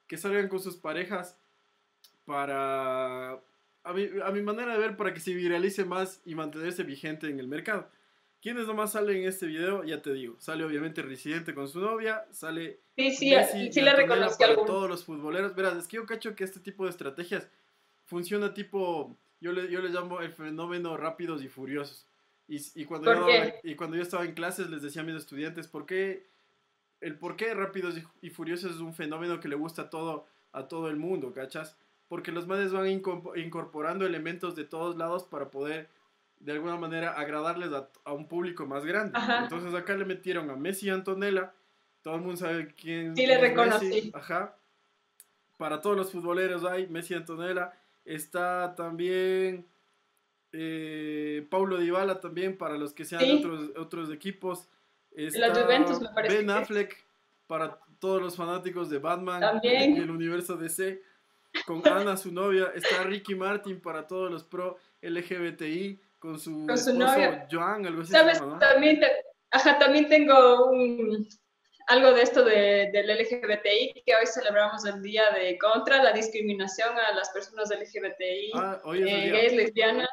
que 0.07 0.17
salgan 0.17 0.49
con 0.49 0.59
sus 0.59 0.75
parejas 0.75 1.37
para. 2.25 3.33
A 3.83 3.93
mi, 3.93 4.09
a 4.23 4.31
mi 4.31 4.41
manera 4.41 4.73
de 4.73 4.79
ver, 4.79 4.97
para 4.97 5.13
que 5.13 5.19
se 5.19 5.35
viralice 5.35 5.85
más 5.85 6.21
y 6.25 6.33
mantenerse 6.33 6.81
vigente 6.81 7.29
en 7.29 7.39
el 7.39 7.47
mercado. 7.47 7.87
¿Quiénes 8.43 8.67
nomás 8.67 8.91
salen 8.91 9.21
en 9.21 9.29
este 9.29 9.45
video? 9.45 9.85
Ya 9.85 10.01
te 10.01 10.11
digo. 10.11 10.35
Sale 10.37 10.65
obviamente 10.65 11.01
Residente 11.01 11.55
con 11.55 11.69
su 11.69 11.79
novia, 11.79 12.25
sale 12.29 12.81
Sí, 12.97 13.09
sí, 13.11 13.33
sí 13.71 13.81
le 13.81 13.95
reconocí 13.95 14.35
para 14.37 14.55
todos 14.65 14.89
los 14.89 15.05
futboleros. 15.05 15.55
Verás, 15.55 15.77
es 15.77 15.87
que 15.87 15.95
yo 15.95 16.05
cacho 16.05 16.35
que 16.35 16.43
este 16.43 16.59
tipo 16.59 16.83
de 16.83 16.89
estrategias 16.89 17.49
funciona 18.03 18.53
tipo, 18.53 19.17
yo 19.39 19.53
le, 19.53 19.71
yo 19.71 19.81
le 19.81 19.87
llamo 19.87 20.19
el 20.19 20.33
fenómeno 20.33 20.97
rápidos 20.97 21.41
y 21.41 21.47
furiosos. 21.47 22.05
Y, 22.49 22.57
y 22.75 22.83
cuando 22.83 23.13
yo, 23.13 23.27
y 23.63 23.75
cuando 23.75 23.95
yo 23.95 24.03
estaba 24.03 24.25
en 24.25 24.33
clases 24.33 24.69
les 24.69 24.81
decía 24.81 25.03
a 25.03 25.05
mis 25.05 25.15
estudiantes, 25.15 25.69
¿por 25.69 25.85
qué 25.85 26.27
el 26.99 27.17
por 27.17 27.37
qué 27.37 27.53
Rápidos 27.53 27.95
y 28.21 28.29
Furiosos 28.29 28.75
es 28.75 28.81
un 28.81 28.93
fenómeno 28.93 29.39
que 29.39 29.47
le 29.47 29.55
gusta 29.55 29.83
a 29.83 29.89
todo, 29.89 30.27
a 30.51 30.67
todo 30.67 30.89
el 30.89 30.97
mundo, 30.97 31.31
¿cachas? 31.31 31.77
Porque 32.09 32.33
los 32.33 32.45
madres 32.45 32.73
van 32.73 32.89
incorporando 32.89 34.05
elementos 34.05 34.53
de 34.57 34.65
todos 34.65 34.97
lados 34.97 35.23
para 35.23 35.49
poder 35.49 35.87
de 36.43 36.51
alguna 36.51 36.75
manera 36.75 37.13
agradarles 37.13 37.69
a, 38.03 38.13
un 38.13 38.27
público 38.27 38.65
más 38.65 38.85
grande. 38.85 39.17
Entonces 39.41 39.73
acá 39.73 39.95
le 39.95 40.05
metieron 40.05 40.49
a 40.49 40.55
Messi 40.55 40.87
y 40.87 40.89
Antonella, 40.89 41.53
todo 42.01 42.15
el 42.15 42.21
mundo 42.21 42.37
sabe 42.37 42.73
quién, 42.75 43.15
sí, 43.15 43.25
le 43.25 43.37
reconocí. 43.37 44.11
Ajá. 44.13 44.55
Para 45.57 45.79
todos 45.79 45.95
los 45.95 46.11
futboleros 46.11 46.65
hay 46.65 46.87
Messi 46.87 47.13
y 47.13 47.17
Antonella. 47.17 47.71
Está 48.03 48.75
también 48.75 49.65
eh, 50.51 51.47
Paulo 51.49 51.77
Dybala 51.77 52.19
también 52.19 52.57
para 52.57 52.77
los 52.77 52.93
que 52.93 53.05
sean 53.05 53.23
otros, 53.37 53.69
otros 53.77 54.11
equipos. 54.11 54.67
Está 55.15 55.47
La 55.47 55.55
Juventus 55.55 56.01
me 56.01 56.09
parece. 56.09 56.37
Ben 56.37 56.49
Affleck 56.49 57.05
para 57.47 57.79
todos 57.99 58.21
los 58.21 58.35
fanáticos 58.35 58.89
de 58.89 58.99
Batman 58.99 59.39
también. 59.39 59.95
y 59.95 59.99
el 59.99 60.11
universo 60.11 60.57
DC. 60.57 61.01
Con 61.65 61.87
Ana, 61.87 62.17
su 62.17 62.33
novia. 62.33 62.73
Está 62.75 63.03
Ricky 63.03 63.35
Martin 63.35 63.79
para 63.79 64.07
todos 64.07 64.29
los 64.29 64.43
pro 64.43 64.77
LGBTI 65.01 66.01
con 66.23 66.39
su, 66.39 66.65
con 66.65 66.77
su 66.77 66.93
novia. 66.93 67.45
Joan, 67.51 67.85
algo 67.85 68.01
así. 68.01 68.13
¿Sabes? 68.13 68.41
también, 68.57 69.01
ajá, 69.51 69.77
también 69.77 70.07
tengo 70.07 70.69
un, 70.71 71.27
algo 71.87 72.13
de 72.13 72.21
esto 72.21 72.45
de, 72.45 72.89
del 72.93 73.07
LGBTI, 73.07 74.03
que 74.05 74.15
hoy 74.15 74.25
celebramos 74.25 74.85
el 74.85 75.01
día 75.01 75.23
de 75.31 75.57
contra 75.57 76.01
la 76.01 76.13
discriminación 76.13 76.97
a 76.97 77.13
las 77.13 77.29
personas 77.31 77.69
LGBTI, 77.71 78.51
ah, 78.55 78.81
eh, 78.95 79.31
gays, 79.31 79.51
lesbianas 79.51 80.07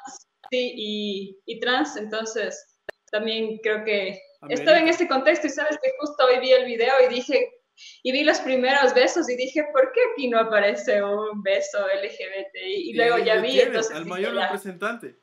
sí, 0.51 0.73
y, 0.75 1.39
y, 1.47 1.61
trans. 1.61 1.97
Entonces, 1.97 2.81
también 3.13 3.59
creo 3.63 3.85
que 3.85 4.21
estaba 4.49 4.81
en 4.81 4.89
este 4.89 5.07
contexto 5.07 5.47
y 5.47 5.51
sabes 5.51 5.79
que 5.81 5.93
justo 6.01 6.25
hoy 6.25 6.41
vi 6.41 6.51
el 6.51 6.65
video 6.65 6.93
y 7.09 7.15
dije, 7.15 7.53
y 8.03 8.11
vi 8.11 8.25
los 8.25 8.41
primeros 8.41 8.95
besos 8.95 9.31
y 9.31 9.37
dije, 9.37 9.65
¿por 9.73 9.93
qué 9.93 10.01
aquí 10.13 10.29
no 10.29 10.41
aparece 10.41 11.05
un 11.05 11.41
beso 11.41 11.79
LGBTI? 11.87 12.91
Y, 12.91 12.95
luego 12.95 13.19
ya 13.19 13.41
vi, 13.41 13.61
entonces... 13.61 13.95
Al 13.95 14.07
mayor 14.07 14.35
representante. 14.35 15.21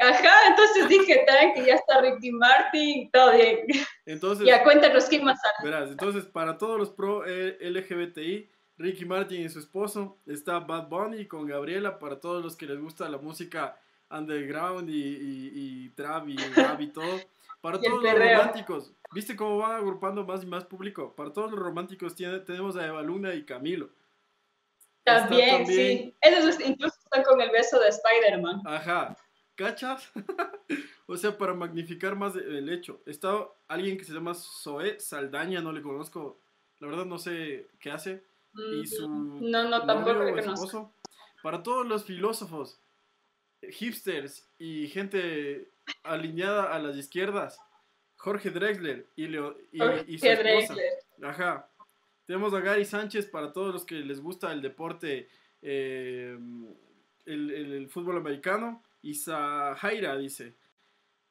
Ajá, 0.00 0.48
entonces 0.48 0.88
dije, 0.88 1.24
que 1.54 1.64
ya 1.64 1.74
está 1.74 2.00
Ricky 2.00 2.30
Martin, 2.32 3.10
todo 3.10 3.32
bien. 3.32 3.66
Entonces, 4.06 4.46
ya 4.46 4.62
cuéntanos 4.62 5.06
quién 5.06 5.24
más 5.24 5.40
sale. 5.40 5.70
Verás, 5.70 5.90
entonces 5.90 6.24
para 6.24 6.58
todos 6.58 6.78
los 6.78 6.90
pro 6.90 7.24
eh, 7.26 7.58
LGBTI, 7.60 8.50
Ricky 8.76 9.04
Martin 9.04 9.42
y 9.42 9.48
su 9.48 9.58
esposo, 9.58 10.18
está 10.26 10.58
Bad 10.60 10.88
Bunny 10.88 11.26
con 11.26 11.46
Gabriela, 11.46 11.98
para 11.98 12.20
todos 12.20 12.44
los 12.44 12.56
que 12.56 12.66
les 12.66 12.80
gusta 12.80 13.08
la 13.08 13.18
música 13.18 13.78
underground 14.10 14.88
y, 14.90 14.92
y, 14.92 15.52
y 15.54 15.88
trap 15.90 16.28
y 16.28 16.36
rap 16.36 16.80
y 16.80 16.88
todo. 16.88 17.20
Para 17.60 17.80
todos 17.80 18.02
los 18.02 18.14
románticos, 18.14 18.92
¿viste 19.12 19.36
cómo 19.36 19.58
van 19.58 19.72
agrupando 19.72 20.24
más 20.24 20.42
y 20.42 20.46
más 20.46 20.64
público? 20.64 21.14
Para 21.14 21.32
todos 21.32 21.50
los 21.50 21.60
románticos 21.60 22.14
tiene, 22.14 22.40
tenemos 22.40 22.76
a 22.76 22.86
Eva 22.86 23.02
Luna 23.02 23.34
y 23.34 23.44
Camilo. 23.44 23.90
También, 25.04 25.66
sí. 25.66 26.14
Esos 26.20 26.60
incluso 26.60 26.94
están 27.02 27.22
con 27.24 27.40
el 27.40 27.50
beso 27.50 27.80
de 27.80 27.88
Spider-Man. 27.88 28.60
Ajá. 28.66 29.16
¿Cachas? 29.58 30.08
o 31.08 31.16
sea, 31.16 31.36
para 31.36 31.52
magnificar 31.52 32.14
más 32.14 32.36
el 32.36 32.68
hecho. 32.68 33.00
Está 33.06 33.44
alguien 33.66 33.98
que 33.98 34.04
se 34.04 34.12
llama 34.12 34.32
Zoe 34.34 35.00
Saldaña, 35.00 35.60
no 35.60 35.72
le 35.72 35.82
conozco. 35.82 36.38
La 36.78 36.86
verdad 36.86 37.04
no 37.04 37.18
sé 37.18 37.66
qué 37.80 37.90
hace. 37.90 38.22
Y 38.54 38.86
su 38.86 39.08
no, 39.08 39.68
no, 39.68 39.84
tampoco 39.84 40.22
le 40.22 40.44
conozco. 40.44 40.94
Para 41.42 41.64
todos 41.64 41.84
los 41.84 42.04
filósofos, 42.04 42.78
hipsters 43.62 44.48
y 44.60 44.86
gente 44.86 45.72
alineada 46.04 46.72
a 46.72 46.78
las 46.78 46.96
izquierdas, 46.96 47.60
Jorge 48.16 48.50
Drexler 48.50 49.08
y, 49.16 49.26
Leo, 49.26 49.56
y, 49.72 49.82
y 50.14 50.18
su 50.20 50.26
esposa. 50.26 50.74
Ajá. 51.20 51.68
Tenemos 52.26 52.54
a 52.54 52.60
Gary 52.60 52.84
Sánchez 52.84 53.26
para 53.26 53.52
todos 53.52 53.72
los 53.72 53.84
que 53.84 53.96
les 53.96 54.20
gusta 54.20 54.52
el 54.52 54.62
deporte, 54.62 55.28
eh, 55.62 56.38
el, 57.26 57.88
fútbol 57.88 58.18
americano. 58.18 58.84
Y 59.08 59.14
Jaira 59.76 60.18
dice. 60.18 60.54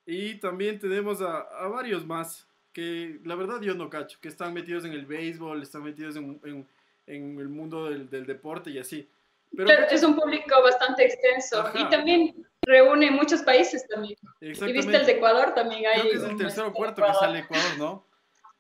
Y 0.04 0.36
también 0.40 0.80
tenemos 0.80 1.22
a, 1.22 1.68
varios 1.68 2.06
más 2.06 2.48
que 2.74 3.20
la 3.24 3.36
verdad 3.36 3.62
yo 3.62 3.76
no 3.76 3.90
cacho, 3.90 4.18
que 4.20 4.30
están 4.30 4.54
metidos 4.54 4.86
en 4.86 4.94
el 4.94 5.06
béisbol, 5.06 5.62
están 5.62 5.84
metidos 5.84 6.16
en, 6.16 6.68
el 7.06 7.50
mundo 7.50 7.90
del, 7.90 8.26
deporte 8.26 8.72
y 8.72 8.80
así. 8.80 9.08
Pero, 9.56 9.70
es 9.92 10.04
un 10.04 10.16
público 10.16 10.62
bastante 10.64 11.06
extenso 11.06 11.72
y 11.76 11.88
también 11.90 12.48
reúne 12.64 13.12
muchos 13.12 13.42
países 13.44 13.88
también. 13.88 14.18
Y 14.42 14.48
viste 14.50 14.96
el 14.96 15.06
de 15.06 15.12
Ecuador 15.12 15.54
también 15.54 15.86
hay. 15.86 16.02
Creo 16.02 16.12
que 16.12 16.18
es 16.18 16.24
el 16.24 16.38
tercero 16.38 16.68
o 16.70 16.74
cuarto 16.74 17.04
que 17.04 17.14
sale 17.14 17.40
Ecuador, 17.40 17.78
¿no? 17.78 18.08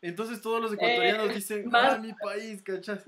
Entonces 0.01 0.41
todos 0.41 0.61
los 0.61 0.73
ecuatorianos 0.73 1.31
eh, 1.31 1.33
dicen, 1.33 1.69
ah, 1.73 1.97
mi 1.99 2.13
país, 2.13 2.61
¿cachas? 2.61 3.03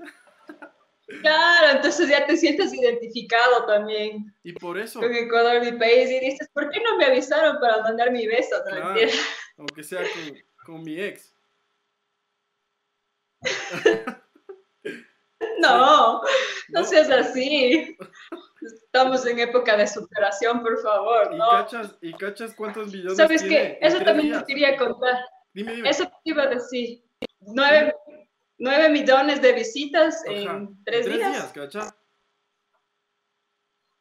Claro, 1.20 1.76
entonces 1.76 2.08
ya 2.08 2.24
te 2.26 2.36
sientes 2.36 2.72
identificado 2.72 3.66
también. 3.66 4.32
Y 4.42 4.52
por 4.52 4.78
eso. 4.78 5.00
Con 5.00 5.14
Ecuador, 5.14 5.60
mi 5.60 5.72
país, 5.72 6.10
y 6.10 6.20
dices, 6.20 6.48
¿por 6.52 6.70
qué 6.70 6.80
no 6.80 6.96
me 6.96 7.06
avisaron 7.06 7.58
para 7.60 7.82
mandar 7.82 8.12
mi 8.12 8.26
beso? 8.26 8.56
Claro, 8.66 8.94
aunque 9.58 9.82
sea 9.82 10.02
con, 10.64 10.82
mi 10.82 11.00
ex. 11.00 11.34
no, 15.58 16.22
no, 16.68 16.84
seas 16.84 17.10
así. 17.10 17.96
Estamos 18.62 19.26
en 19.26 19.40
época 19.40 19.76
de 19.76 19.86
superación, 19.86 20.62
por 20.62 20.80
favor. 20.80 21.30
¿Y, 21.34 21.38
cachas, 21.38 21.96
¿y 22.00 22.12
cachas 22.12 22.54
cuántos 22.54 22.92
millones 22.92 23.16
¿Sabes 23.16 23.42
qué? 23.42 23.78
Eso 23.80 24.00
también 24.00 24.38
te 24.38 24.44
quería 24.44 24.76
contar. 24.76 25.18
Dime, 25.52 25.74
dime. 25.74 25.90
Eso 25.90 26.04
te 26.04 26.12
iba 26.24 26.44
a 26.44 26.48
decir. 26.48 27.02
Nueve, 27.40 27.94
millones 28.60 29.42
de 29.42 29.52
visitas 29.52 30.22
en 30.26 30.82
tres, 30.84 31.06
tres 31.06 31.16
días. 31.16 31.52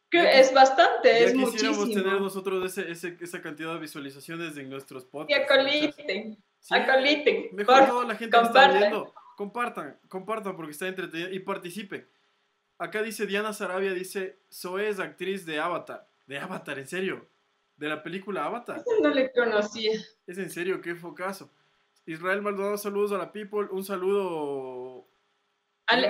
Que 0.10 0.40
es 0.40 0.52
bastante, 0.54 1.24
es 1.24 1.36
muchísimo. 1.36 1.84
quisiéramos 1.84 1.90
tener 1.92 2.22
nosotros 2.22 2.66
ese, 2.66 2.92
ese, 2.92 3.16
esa 3.22 3.42
cantidad 3.42 3.74
de 3.74 3.80
visualizaciones 3.80 4.58
en 4.58 4.68
nuestros 4.68 5.06
podcasts. 5.06 5.40
Y 5.40 5.54
acoliten, 5.54 6.44
sí, 6.60 6.76
acoliten. 6.76 7.50
Mejor 7.54 7.88
toda 7.88 8.06
la 8.06 8.16
gente 8.16 8.36
que 8.36 8.44
está 8.44 8.72
viendo. 8.72 9.14
Compartan, 9.38 10.00
compartan 10.08 10.56
porque 10.56 10.72
está 10.72 10.88
entretenido 10.88 11.30
y 11.30 11.40
participen. 11.40 12.10
Acá 12.80 13.04
dice 13.04 13.28
Diana 13.28 13.54
Sarabia, 13.54 13.94
dice, 13.94 14.40
Zoe 14.52 14.90
es 14.90 15.00
actriz 15.00 15.46
de 15.46 15.60
Avatar. 15.60 16.08
De 16.26 16.40
Avatar, 16.40 16.80
en 16.80 16.88
serio 16.88 17.28
de 17.80 17.88
la 17.88 18.04
película 18.04 18.46
Avatar. 18.46 18.84
No 19.02 19.10
le 19.10 19.32
conocía. 19.32 19.94
Es 20.28 20.38
en 20.38 20.50
serio, 20.50 20.82
qué 20.82 20.96
focazo. 20.96 21.50
Israel 22.10 22.42
Maldonado, 22.42 22.76
saludos 22.76 23.12
a 23.12 23.20
la 23.20 23.32
people. 23.32 23.68
Un 23.70 23.84
saludo. 23.84 25.08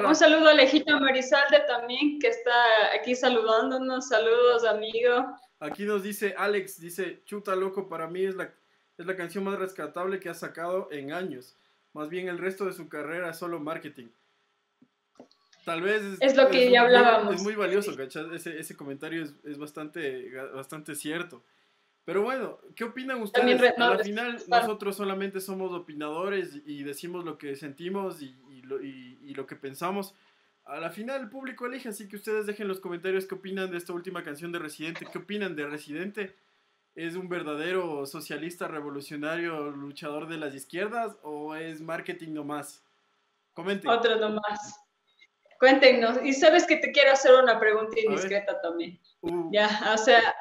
un 0.08 0.16
saludo 0.16 0.48
a 0.48 0.54
Lejita 0.54 0.98
Marizalde 0.98 1.60
también, 1.68 2.20
que 2.20 2.30
está 2.30 2.54
aquí 2.96 3.16
saludándonos. 3.16 4.08
Saludos, 4.08 4.64
amigo. 4.64 5.26
Aquí 5.60 5.84
nos 5.84 6.02
dice 6.02 6.36
Alex, 6.38 6.80
dice, 6.80 7.22
Chuta 7.26 7.54
Loco, 7.54 7.90
para 7.90 8.08
mí 8.08 8.24
es 8.24 8.36
la, 8.36 8.54
es 8.98 9.06
la 9.06 9.18
canción 9.18 9.44
más 9.44 9.60
rescatable 9.60 10.22
que 10.22 10.30
ha 10.30 10.34
sacado 10.34 10.88
en 10.90 11.12
años. 11.12 11.58
Más 11.92 12.08
bien 12.08 12.30
el 12.30 12.38
resto 12.38 12.64
de 12.64 12.72
su 12.72 12.88
carrera 12.88 13.32
es 13.32 13.38
solo 13.38 13.60
marketing. 13.60 14.08
Tal 15.66 15.82
vez 15.82 16.02
es, 16.22 16.38
lo 16.38 16.48
que 16.50 16.72
ya 16.72 16.84
hablábamos. 16.84 17.36
Es 17.36 17.44
muy 17.44 17.56
valioso, 17.56 17.92
Ese, 18.02 18.58
ese 18.58 18.78
comentario 18.78 19.22
es, 19.22 19.34
es, 19.44 19.58
bastante, 19.58 20.32
bastante 20.56 20.96
cierto. 20.96 21.44
Pero 22.10 22.24
bueno, 22.24 22.58
¿qué 22.76 22.86
opinan 22.86 23.22
ustedes? 23.22 23.62
Al 23.78 24.00
final 24.00 24.44
nosotros 24.48 24.96
solamente 24.96 25.40
somos 25.40 25.72
opinadores 25.74 26.60
y 26.66 26.82
decimos 26.82 27.24
lo 27.24 27.38
que 27.38 27.56
sentimos 27.56 28.24
y, 28.24 28.36
lo, 28.64 29.46
que 29.46 29.56
pensamos. 29.56 30.16
A 30.66 30.80
la 30.80 30.90
final 30.90 31.22
el 31.22 31.30
público 31.30 31.68
elige, 31.68 31.90
así 31.90 32.08
que 32.08 32.16
ustedes 32.16 32.48
dejen 32.48 32.68
los 32.68 32.80
comentarios 32.80 33.28
qué 33.28 33.36
opinan 33.36 33.70
de 33.70 33.78
esta 33.78 33.94
última 33.94 34.24
canción 34.24 34.52
de 34.52 34.58
Residente, 34.58 35.06
qué 35.06 35.20
opinan 35.20 35.56
de 35.56 35.68
Residente. 35.68 36.36
¿Es 36.96 37.14
un 37.14 37.30
verdadero 37.30 38.08
socialista, 38.08 38.68
revolucionario, 38.68 39.70
luchador 39.70 40.28
de 40.28 40.38
las 40.38 40.56
izquierdas 40.56 41.16
o 41.22 41.54
es 41.54 41.80
marketing 41.80 42.34
nomás? 42.34 42.84
Comenten. 43.54 43.88
Otro 43.88 44.16
nomás. 44.16 44.84
Cuéntenos. 45.60 46.18
Y 46.24 46.34
sabes 46.34 46.66
que 46.66 46.78
te 46.78 46.92
quiero 46.92 47.12
hacer 47.12 47.36
una 47.36 47.60
pregunta 47.60 48.00
indiscreta 48.00 48.60
también. 48.62 49.00
Uh. 49.22 49.52
Ya, 49.52 49.94
o 49.94 49.98
sea, 50.00 50.34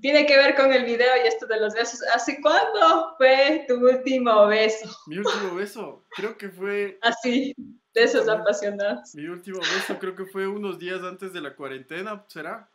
tiene 0.00 0.26
que 0.26 0.36
ver 0.36 0.54
con 0.54 0.72
el 0.72 0.84
video 0.84 1.08
y 1.22 1.28
esto 1.28 1.46
de 1.46 1.60
los 1.60 1.74
besos. 1.74 2.00
¿Hace 2.14 2.40
cuándo 2.40 3.14
fue 3.16 3.64
tu 3.68 3.74
último 3.74 4.46
beso? 4.46 4.88
Mi 5.06 5.18
último 5.18 5.54
beso, 5.54 6.04
creo 6.10 6.36
que 6.36 6.48
fue... 6.48 6.98
Así, 7.02 7.54
de 7.56 8.02
esos 8.02 8.28
apasionados. 8.28 9.14
Mi 9.14 9.26
último 9.26 9.58
beso 9.58 9.98
creo 9.98 10.14
que 10.14 10.26
fue 10.26 10.46
unos 10.46 10.78
días 10.78 11.02
antes 11.02 11.32
de 11.32 11.40
la 11.40 11.54
cuarentena, 11.54 12.24
¿será? 12.28 12.70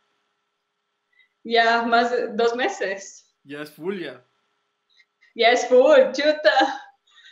Ya, 1.44 1.82
más 1.82 2.10
de 2.10 2.28
dos 2.28 2.54
meses. 2.54 3.34
Ya 3.44 3.62
es 3.62 3.72
full, 3.72 4.00
ya. 4.00 4.24
Ya 5.34 5.50
es 5.50 5.66
full, 5.66 6.12
chuta. 6.12 6.82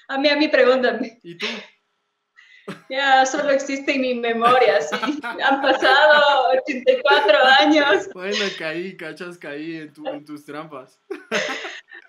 A 0.09 0.19
mí, 0.19 0.29
a 0.29 0.37
mí, 0.37 0.49
pregúntame. 0.49 1.21
¿Y 1.23 1.39
tú? 1.39 1.47
Ya, 2.89 3.25
solo 3.27 3.51
existe 3.51 3.95
en 3.95 4.01
mi 4.01 4.15
memoria, 4.15 4.81
sí. 4.81 4.97
Han 5.23 5.63
pasado 5.63 6.51
84 6.67 7.39
años. 7.61 8.09
Bueno, 8.15 8.45
caí, 8.59 8.97
cachas, 8.97 9.39
caí 9.39 9.77
en, 9.77 9.93
tu, 9.93 10.07
en 10.07 10.25
tus 10.25 10.45
trampas. 10.45 11.01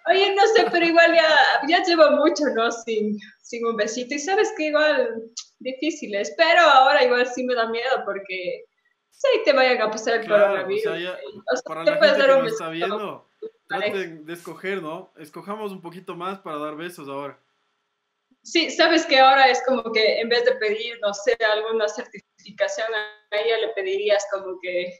Oye, 0.08 0.36
no 0.36 0.42
sé, 0.56 0.66
pero 0.72 0.86
igual 0.86 1.14
ya, 1.14 1.68
ya 1.68 1.84
llevo 1.84 2.12
mucho, 2.12 2.44
¿no? 2.56 2.72
Sin, 2.72 3.18
sin 3.42 3.66
un 3.66 3.76
besito. 3.76 4.16
Y 4.16 4.20
sabes 4.20 4.52
que 4.58 4.68
igual 4.68 5.24
difíciles, 5.60 6.34
pero 6.38 6.62
ahora 6.62 7.04
igual 7.04 7.28
sí 7.28 7.44
me 7.44 7.56
da 7.56 7.70
miedo 7.70 8.04
porque 8.06 8.66
sí 9.12 9.28
te 9.46 9.54
vayan 9.54 9.82
a 9.82 9.92
pasar 9.92 10.22
el 10.22 10.28
coronavirus. 10.28 10.86
O 10.88 10.90
sea, 10.90 11.00
ya, 11.00 11.20
para 11.66 11.84
la 11.84 11.98
gente 11.98 12.22
que 12.22 12.28
nos 12.28 12.52
está 12.52 12.70
viendo, 12.70 13.30
traten 13.68 14.26
de 14.26 14.34
escoger, 14.34 14.82
¿no? 14.82 15.14
Escojamos 15.18 15.72
un 15.72 15.82
poquito 15.82 16.16
más 16.16 16.40
para 16.40 16.58
dar 16.58 16.76
besos 16.76 17.08
ahora. 17.08 17.40
Sí, 18.44 18.72
sabes 18.72 19.06
que 19.06 19.20
ahora 19.20 19.50
es 19.50 19.62
como 19.66 19.84
que 19.92 20.20
en 20.20 20.30
vez 20.30 20.44
de 20.46 20.56
pedir, 20.56 21.00
no 21.02 21.14
sé, 21.14 21.38
alguna 21.54 21.88
certificación, 21.88 22.88
a 22.94 23.38
ella 23.38 23.60
le 23.60 23.70
pedirías 23.70 24.26
como 24.32 24.60
que 24.60 25.00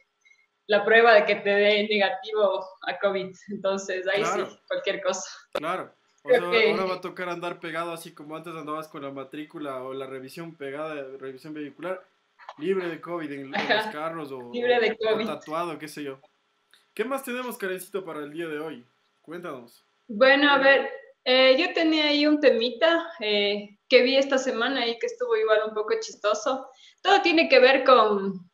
la 0.68 0.86
prueba 0.86 1.14
de 1.14 1.26
que 1.26 1.36
te 1.36 1.50
dé 1.50 1.88
negativo 1.88 2.66
a 2.88 2.98
COVID. 3.00 3.36
Entonces, 3.50 4.08
ahí 4.08 4.24
sí, 4.24 4.58
cualquier 4.68 5.02
cosa. 5.02 5.30
Claro. 5.54 5.94
O 6.24 6.30
sea, 6.30 6.40
ahora 6.40 6.86
va 6.86 6.96
a 6.96 7.02
tocar 7.02 7.30
andar 7.30 7.60
pegado 7.60 7.92
así 7.92 8.14
como 8.14 8.36
antes 8.36 8.54
andabas 8.54 8.88
con 8.88 9.02
la 9.02 9.10
matrícula 9.10 9.84
o 9.84 9.94
la 9.94 10.06
revisión 10.06 10.56
pegada, 10.56 11.18
revisión 11.18 11.54
vehicular, 11.54 12.06
libre 12.60 12.88
de 12.90 13.02
COVID 13.02 13.32
en, 13.32 13.52
los 13.52 13.88
carros 13.92 14.32
o, 14.32 14.52
libre 14.54 14.80
de 14.80 14.98
COVID. 14.98 15.26
tatuado, 15.26 15.80
qué 15.80 15.88
sé 15.88 16.04
yo. 16.04 16.20
¿Qué 16.94 17.06
más 17.06 17.24
tenemos, 17.24 17.58
Karencito, 17.58 18.06
para 18.06 18.20
el 18.20 18.32
día 18.32 18.48
de 18.48 18.60
hoy? 18.60 18.86
Cuéntanos. 19.24 19.84
Bueno, 20.08 20.52
a 20.52 20.60
ver, 20.60 20.92
eh, 21.24 21.56
yo 21.58 21.74
tenía 21.74 22.06
ahí 22.06 22.26
un 22.26 22.40
temita 22.40 23.08
eh, 23.20 23.78
que 23.88 24.02
vi 24.02 24.18
esta 24.18 24.38
semana 24.38 24.88
y 24.88 24.98
que 24.98 25.06
estuvo 25.06 25.36
igual 25.36 25.60
un 25.68 25.74
poco 25.74 25.94
chistoso. 26.00 26.68
Todo 27.02 27.22
tiene 27.22 27.48
que 27.48 27.60
ver 27.60 27.84
con, 27.84 28.50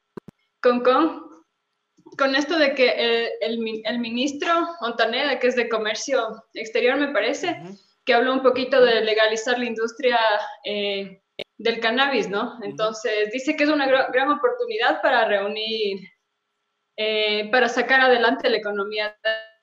con, 0.62 0.82
con, 0.82 2.36
esto 2.36 2.58
de 2.58 2.76
que 2.76 3.38
el, 3.42 3.82
el, 3.86 4.00
ministro 4.00 4.68
Montaneda, 4.82 5.40
que 5.40 5.48
es 5.48 5.56
de 5.56 5.70
Comercio 5.70 6.44
Exterior, 6.54 6.98
me 6.98 7.14
parece, 7.14 7.62
que 8.06 8.14
habló 8.14 8.34
un 8.34 8.44
poquito 8.44 8.82
de 8.84 9.02
legalizar 9.02 9.58
la 9.58 9.66
industria 9.66 10.20
eh, 10.66 11.22
del 11.58 11.80
cannabis, 11.80 12.28
¿no? 12.28 12.60
Entonces, 12.64 13.32
dice 13.32 13.56
que 13.56 13.64
es 13.64 13.70
una 13.70 13.88
gran 13.88 14.30
oportunidad 14.30 15.02
para 15.02 15.26
reunir, 15.26 16.00
para 17.52 17.70
sacar 17.70 18.02
adelante 18.02 18.50
la 18.50 18.58
economía 18.58 19.16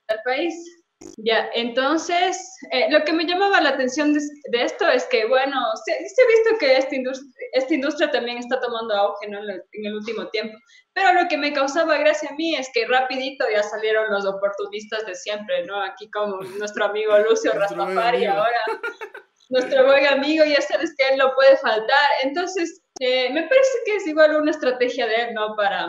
del 0.09 0.19
país. 0.25 0.84
Ya, 1.17 1.49
entonces, 1.55 2.37
eh, 2.71 2.87
lo 2.91 3.05
que 3.05 3.13
me 3.13 3.25
llamaba 3.25 3.61
la 3.61 3.71
atención 3.71 4.13
de, 4.13 4.21
esto 4.53 4.89
es 4.89 5.05
que, 5.07 5.27
bueno, 5.27 5.57
se, 5.85 5.93
ha 5.93 5.99
visto 5.99 6.59
que 6.59 6.77
esta 6.77 6.95
industria, 6.95 7.31
esta 7.53 7.75
industria 7.75 8.11
también 8.11 8.39
está 8.39 8.61
tomando 8.61 8.95
auge 8.95 9.29
¿no? 9.29 9.39
en, 9.39 9.63
el, 9.85 9.95
último 9.95 10.29
tiempo, 10.29 10.57
pero 10.93 11.13
lo 11.13 11.29
que 11.29 11.37
me 11.37 11.53
causaba 11.53 11.99
gracia 11.99 12.31
a 12.31 12.35
mí 12.35 12.55
es 12.57 12.69
que 12.73 12.87
rapidito 12.87 13.45
ya 13.51 13.63
salieron 13.63 14.13
los 14.13 14.27
oportunistas 14.27 15.07
de 15.07 15.15
siempre, 15.15 15.65
¿no? 15.67 15.81
Aquí 15.81 16.11
como 16.11 16.37
nuestro 16.59 16.87
amigo 16.87 17.19
Lucio 17.29 17.53
Rastafari 17.53 18.27
ahora, 18.27 18.61
nuestro 19.51 19.87
buen 19.87 20.07
amigo, 20.07 20.45
ya 20.45 20.61
sabes 20.61 20.95
que 20.97 21.09
él 21.09 21.19
no 21.19 21.33
puede 21.35 21.57
faltar. 21.59 22.09
Entonces, 22.23 22.81
Eh, 23.01 23.29
me 23.31 23.43
parece 23.43 23.79
que 23.85 23.97
es 23.97 24.07
igual 24.07 24.37
una 24.37 24.53
estrategia 24.53 25.07
de 25.07 25.15
él, 25.17 25.35
¿no? 25.35 25.57
Para, 25.57 25.89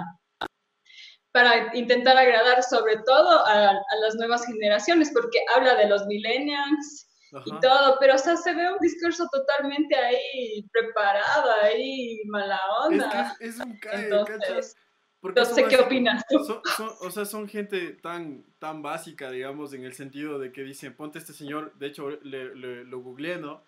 para 1.35 1.75
intentar 1.75 2.17
agradar 2.17 2.63
sobre 2.63 2.95
todo 3.05 3.45
a, 3.45 3.69
a 3.71 3.95
las 4.01 4.15
nuevas 4.15 4.45
generaciones, 4.45 5.11
porque 5.13 5.37
habla 5.53 5.75
de 5.75 5.89
los 5.89 6.05
millennials, 6.05 7.09
y 7.45 7.59
todo, 7.59 7.97
pero 7.99 8.15
o 8.15 8.17
sea, 8.17 8.37
se 8.37 8.53
ve 8.53 8.71
un 8.71 8.79
discurso 8.79 9.27
totalmente 9.29 9.93
ahí 9.97 10.65
preparado, 10.71 11.51
ahí 11.61 12.21
mala 12.27 12.57
onda. 12.85 13.35
Es, 13.41 13.55
es 13.55 13.65
un 13.65 13.77
cae, 13.79 14.05
Entonces, 14.05 14.77
no 15.21 15.43
sé 15.43 15.65
qué 15.67 15.77
opinas 15.77 16.23
tú. 16.29 16.61
o 17.01 17.11
sea, 17.11 17.25
son 17.25 17.49
gente 17.49 17.91
tan, 17.95 18.45
tan 18.57 18.81
básica, 18.81 19.29
digamos, 19.29 19.73
en 19.73 19.83
el 19.83 19.93
sentido 19.93 20.39
de 20.39 20.53
que 20.53 20.63
dicen, 20.63 20.95
ponte 20.95 21.19
este 21.19 21.33
señor, 21.33 21.73
de 21.77 21.87
hecho 21.87 22.11
le, 22.11 22.85
lo 22.85 23.01
googleé, 23.01 23.39
¿no? 23.39 23.61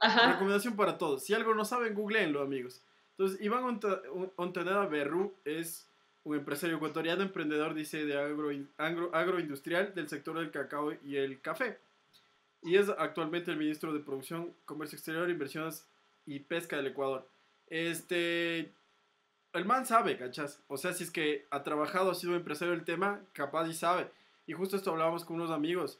Ajá. 0.00 0.30
Recomendación 0.30 0.76
para 0.76 0.96
todos. 0.96 1.24
Si 1.24 1.34
algo 1.34 1.56
no 1.56 1.64
saben, 1.64 1.94
googleenlo, 1.94 2.42
amigos. 2.42 2.84
Entonces, 3.16 3.40
Iván 3.40 3.80
Ontaneda 4.36 4.86
Berru 4.86 5.34
es 5.44 5.90
un 6.24 6.36
empresario 6.36 6.76
ecuatoriano, 6.76 7.22
emprendedor, 7.22 7.74
dice, 7.74 8.04
de 8.04 8.18
agro, 8.18 8.50
agro, 8.78 9.14
agroindustrial 9.14 9.94
del 9.94 10.08
sector 10.08 10.38
del 10.38 10.50
cacao 10.50 10.92
y 11.04 11.16
el 11.16 11.40
café 11.40 11.78
y 12.64 12.76
es 12.76 12.88
actualmente 12.88 13.50
el 13.50 13.58
ministro 13.58 13.92
de 13.92 14.00
Producción, 14.00 14.52
Comercio 14.64 14.96
Exterior, 14.96 15.28
Inversiones 15.28 15.86
y 16.26 16.40
Pesca 16.40 16.76
del 16.76 16.88
Ecuador. 16.88 17.28
Este, 17.68 18.72
el 19.52 19.64
man 19.66 19.84
sabe, 19.84 20.16
¿cachas? 20.16 20.62
O 20.68 20.78
sea, 20.78 20.94
si 20.94 21.04
es 21.04 21.10
que 21.10 21.44
ha 21.50 21.62
trabajado, 21.62 22.10
ha 22.10 22.14
sido 22.14 22.34
empresario 22.34 22.72
del 22.74 22.86
tema, 22.86 23.20
capaz 23.34 23.68
y 23.68 23.74
sabe. 23.74 24.08
Y 24.46 24.54
justo 24.54 24.76
esto 24.76 24.92
hablábamos 24.92 25.26
con 25.26 25.36
unos 25.36 25.50
amigos. 25.50 25.98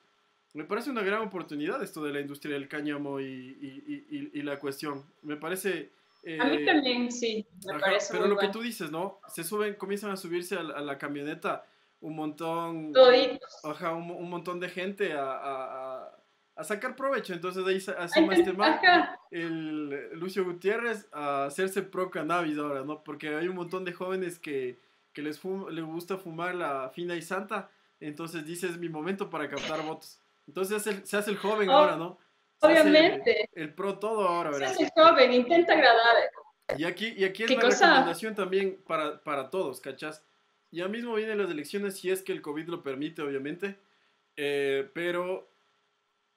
Me 0.55 0.65
parece 0.65 0.89
una 0.89 1.03
gran 1.03 1.21
oportunidad 1.21 1.83
esto 1.83 2.03
de 2.03 2.13
la 2.13 2.21
industria 2.21 2.55
del 2.55 2.69
cáñamo 2.69 3.21
y, 3.21 3.25
y, 3.25 4.31
y, 4.33 4.43
la 4.43 4.59
cuestión. 4.59 5.05
Me 5.23 5.37
parece... 5.37 5.91
Eh, 6.25 6.39
a 6.41 6.45
mí 6.47 6.65
también, 6.65 7.13
sí, 7.13 7.47
me 7.67 7.79
parece 7.79 8.13
Pero 8.13 8.27
lo 8.27 8.37
que 8.37 8.49
tú 8.49 8.63
dices, 8.63 8.91
¿no? 8.91 9.21
Se 9.29 9.45
suben, 9.45 9.75
comienzan 9.75 10.11
a 10.11 10.17
subirse 10.17 10.57
a 10.57 10.63
la, 10.63 10.99
camioneta 10.99 11.67
un 12.01 12.17
montón... 12.17 12.93
Ajá, 13.63 13.93
un, 13.93 14.11
un, 14.11 14.31
montón 14.31 14.61
de 14.61 14.69
gente 14.69 15.13
a 15.13 16.11
a 16.57 16.65
sacar 16.65 16.97
provecho. 16.97 17.33
Entonces 17.33 17.65
ahí 17.67 17.95
asoma 17.99 18.35
este 18.35 18.53
man, 18.53 18.79
el 19.31 20.11
Lucio 20.19 20.45
Gutiérrez, 20.45 21.09
a 21.13 21.47
hacerse 21.47 21.83
pro 21.83 22.11
cannabis 22.11 22.59
ahora, 22.59 22.85
¿no? 22.85 23.03
Porque 23.03 23.35
hay 23.35 23.49
un 23.49 23.57
montón 23.57 23.85
de 23.85 23.93
jóvenes 23.93 24.39
que, 24.39 24.79
que 25.13 25.23
les, 25.23 25.41
les 25.71 25.85
gusta 25.85 26.17
fumar 26.17 26.55
la 26.55 26.91
fina 26.95 27.17
y 27.17 27.23
santa. 27.23 27.71
Entonces 28.01 28.45
dice, 28.45 28.69
es 28.69 28.79
mi 28.79 28.89
momento 28.89 29.31
para 29.31 29.49
captar 29.49 29.85
votos. 29.85 30.21
Entonces 30.47 30.83
se 31.05 31.17
hace 31.17 31.31
el 31.31 31.39
joven 31.39 31.69
oh, 31.71 31.73
ahora, 31.73 31.97
¿no? 31.97 32.19
Obviamente. 32.65 33.49
El, 33.55 33.75
pro 33.75 33.99
todo 33.99 34.29
ahora, 34.29 34.51
¿verdad? 34.51 34.75
El 34.79 34.91
joven, 34.91 35.33
intenta 35.33 35.73
agradar. 35.73 36.17
Y 36.79 36.85
aquí, 36.85 37.15
y 37.17 37.25
aquí 37.25 37.45
es 37.45 37.51
una 37.51 37.69
recomendación 37.69 38.35
también 38.35 38.79
para, 38.87 39.23
para 39.23 39.51
todos, 39.51 39.81
¿cachás? 39.81 40.23
Ya 40.71 40.89
mismo 40.89 41.15
vienen 41.15 41.39
las 41.39 41.51
elecciones, 41.51 41.99
si 41.99 42.11
es 42.11 42.23
que 42.23 42.33
el 42.33 42.43
COVID 42.43 42.67
lo 42.67 42.83
permite, 42.83 43.23
obviamente. 43.23 43.77
Eh, 44.37 44.91
pero 44.93 45.49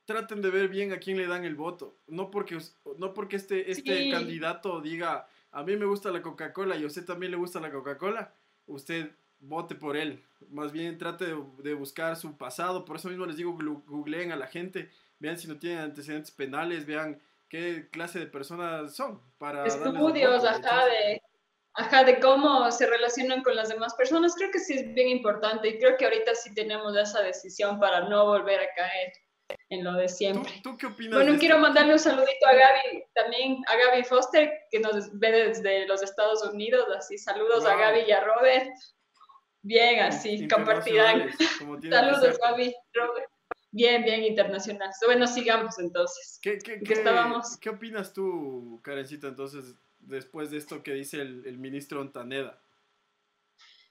traten 0.06 0.42
de 0.42 0.50
ver 0.50 0.70
bien 0.70 0.94
a 0.94 1.00
quién 1.00 1.18
le 1.18 1.28
dan 1.28 1.44
el 1.44 1.56
voto. 1.56 1.98
No 2.08 2.32
porque, 2.32 2.58
no 2.98 3.13
porque 3.13 3.36
este, 3.36 3.72
este 3.72 4.10
candidato 4.10 4.80
diga, 4.82 5.28
a 5.52 5.63
mí 5.63 5.76
me 5.76 5.86
gusta 5.86 6.12
la 6.12 6.22
Coca-Cola 6.22 6.78
y 6.78 6.84
a 6.84 6.88
usted 6.88 7.06
también 7.06 7.32
le 7.32 7.38
gusta 7.38 7.60
la 7.60 7.72
Coca-Cola, 7.72 8.34
usted 8.68 9.12
vote 9.40 9.76
por 9.76 9.98
él. 9.98 10.24
Más 10.50 10.72
bien 10.72 10.98
trate 10.98 11.26
de, 11.63 11.74
buscar 11.74 12.16
su 12.16 12.38
pasado. 12.38 12.86
Por 12.86 12.98
eso 12.98 13.10
mismo 13.10 13.26
les 13.26 13.38
digo, 13.38 13.58
googleen 13.88 14.32
a 14.32 14.36
la 14.36 14.48
gente, 14.48 14.90
vean 15.19 15.38
si 15.38 15.47
no 15.47 15.58
tienen 15.58 15.80
antecedentes 15.80 16.32
penales, 16.32 16.86
vean 16.86 17.21
qué 17.49 17.89
clase 17.91 18.19
de 18.19 18.27
personas 18.27 18.95
son. 18.95 19.21
Para 19.38 19.65
Estudios, 19.65 20.43
ajá, 20.43 20.86
de, 20.86 21.21
ajá, 21.73 22.03
de 22.03 22.19
cómo 22.19 22.71
se 22.71 22.88
relacionan 22.88 23.43
con 23.43 23.56
las 23.56 23.69
demás 23.69 23.93
personas. 23.95 24.36
Creo 24.36 24.51
que 24.51 24.60
sí 24.60 24.73
es 24.73 24.93
bien 24.93 25.10
importante 25.10 25.67
y 25.67 25.80
creo 25.80 25.97
que 25.97 26.06
ahorita 26.06 26.36
sí 26.36 26.53
tenemos 26.53 26.95
esa 26.95 27.21
decisión 27.21 27.80
para 27.80 28.08
no 28.10 28.25
volver 28.25 28.60
a 28.60 28.73
caer 28.75 29.13
en 29.69 29.84
lo 29.84 29.93
de 29.93 30.10
siempre. 30.10 30.51
¿Tú, 30.63 30.77
qué 30.77 30.88
opinas? 30.88 31.13
Bueno, 31.13 31.39
quiero 31.39 31.60
mandarle 31.60 31.93
un 31.93 31.99
saludito 31.99 32.47
a 32.47 32.53
Gaby, 32.53 33.03
también 33.13 33.58
a 33.67 33.75
Gaby 33.77 34.03
Foster, 34.03 34.51
que 34.71 34.80
nos 34.80 35.17
ve 35.17 35.32
desde 35.32 35.88
los 35.88 36.03
Estados 36.03 36.43
Unidos, 36.43 36.86
así 36.97 37.17
saludos 37.17 37.65
a 37.65 37.75
Gaby 37.75 38.01
y 38.08 38.12
a 38.12 38.21
Robert. 38.21 38.69
Bien, 39.62 40.01
así, 40.01 40.47
compartirán. 40.47 41.30
Saludos, 41.89 42.39
Gaby, 42.39 42.75
Robert. 42.93 43.30
Bien, 43.71 44.03
bien, 44.03 44.23
internacional. 44.23 44.89
Bueno, 45.06 45.27
sigamos 45.27 45.77
entonces. 45.80 46.39
¿Qué, 46.41 46.58
qué, 46.58 46.80
qué, 46.80 46.93
estábamos? 46.93 47.58
¿qué 47.58 47.69
opinas 47.69 48.13
tú, 48.13 48.80
Karencita, 48.84 49.27
entonces, 49.27 49.75
después 49.99 50.51
de 50.51 50.58
esto 50.58 50.82
que 50.84 50.93
dice 50.93 51.21
el, 51.21 51.45
el 51.45 51.58
ministro 51.58 52.01
Ontaneda? 52.01 52.62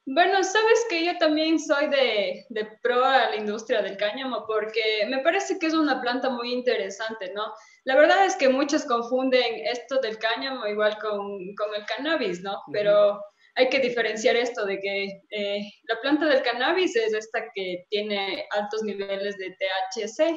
Bueno, 0.08 0.44
sabes 0.44 0.86
que 0.88 1.04
yo 1.04 1.18
también 1.18 1.58
soy 1.58 1.88
de, 1.88 2.46
de, 2.48 2.64
pro 2.80 3.04
a 3.04 3.30
la 3.30 3.36
industria 3.36 3.82
del 3.82 3.96
cáñamo 3.96 4.44
porque 4.46 5.04
me 5.08 5.18
parece 5.18 5.58
que 5.58 5.66
es 5.66 5.74
una 5.74 6.00
planta 6.00 6.30
muy 6.30 6.52
interesante, 6.52 7.32
¿no? 7.34 7.52
La 7.82 7.96
verdad 7.96 8.24
es 8.24 8.36
que 8.36 8.48
muchos 8.48 8.84
confunden 8.84 9.66
esto 9.66 10.00
del 10.00 10.16
cáñamo 10.18 10.64
igual 10.68 10.96
con, 10.98 11.54
con 11.56 11.74
el 11.74 11.84
cannabis, 11.86 12.40
¿no? 12.40 12.62
Pero 12.72 13.20
hay 13.56 13.68
que 13.70 13.80
diferenciar 13.80 14.36
esto 14.36 14.66
de 14.66 14.78
que 14.80 15.22
eh, 15.30 15.72
la 15.84 16.00
planta 16.00 16.26
del 16.26 16.42
cannabis 16.42 16.94
es 16.94 17.14
esta 17.14 17.50
que 17.54 17.86
tiene 17.88 18.46
altos 18.50 18.82
niveles 18.82 19.36
de 19.38 19.56
THC. 19.56 20.36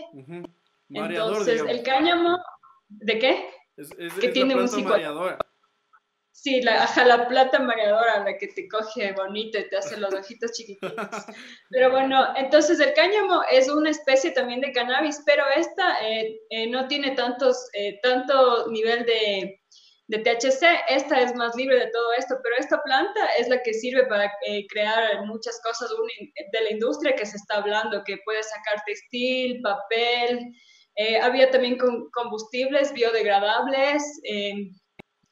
Entonces, 0.89 1.61
el 1.67 1.83
cáñamo, 1.83 2.37
¿de 2.87 3.19
qué? 3.19 3.45
Es, 3.77 4.13
que 4.19 4.29
tiene 4.29 4.55
un 4.55 4.67
psico... 4.67 4.95
Sí, 6.41 6.61
la, 6.61 6.89
la 7.05 7.27
plata 7.27 7.59
mareadora, 7.59 8.23
la 8.23 8.37
que 8.37 8.47
te 8.47 8.69
coge 8.69 9.11
bonito 9.11 9.59
y 9.59 9.67
te 9.67 9.75
hace 9.75 9.97
los 9.97 10.13
ojitos 10.13 10.53
chiquititos. 10.53 10.93
Pero 11.69 11.91
bueno, 11.91 12.33
entonces 12.37 12.79
el 12.79 12.93
cáñamo 12.93 13.41
es 13.51 13.67
una 13.67 13.89
especie 13.89 14.31
también 14.31 14.61
de 14.61 14.71
cannabis, 14.71 15.21
pero 15.25 15.43
esta 15.53 16.01
eh, 16.07 16.39
eh, 16.49 16.67
no 16.67 16.87
tiene 16.87 17.11
tantos, 17.11 17.67
eh, 17.73 17.99
tanto 18.01 18.69
nivel 18.71 19.05
de, 19.05 19.58
de, 20.09 20.19
THC. 20.19 20.63
Esta 20.89 21.21
es 21.21 21.35
más 21.35 21.55
libre 21.55 21.79
de 21.79 21.91
todo 21.91 22.13
esto, 22.17 22.35
pero 22.43 22.55
esta 22.57 22.81
planta 22.83 23.25
es 23.37 23.47
la 23.47 23.61
que 23.63 23.73
sirve 23.73 24.05
para 24.07 24.31
crear 24.69 25.25
muchas 25.25 25.59
cosas 25.63 25.89
de 26.51 26.61
la 26.61 26.71
industria 26.71 27.15
que 27.15 27.25
se 27.25 27.37
está 27.37 27.57
hablando, 27.57 28.03
que 28.03 28.17
puede 28.25 28.43
sacar 28.43 28.83
textil, 28.85 29.61
papel. 29.61 30.51
había 31.21 31.49
también 31.49 31.77
combustibles 32.11 32.91
biodegradables 32.93 34.03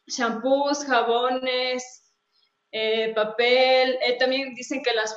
shampoos, 0.08 0.86
jabones, 0.86 1.84
eh, 2.72 3.14
papel. 3.14 3.98
Eh, 4.02 4.18
también 4.18 4.54
dicen 4.56 4.82
que 4.84 4.94
las, 4.94 5.16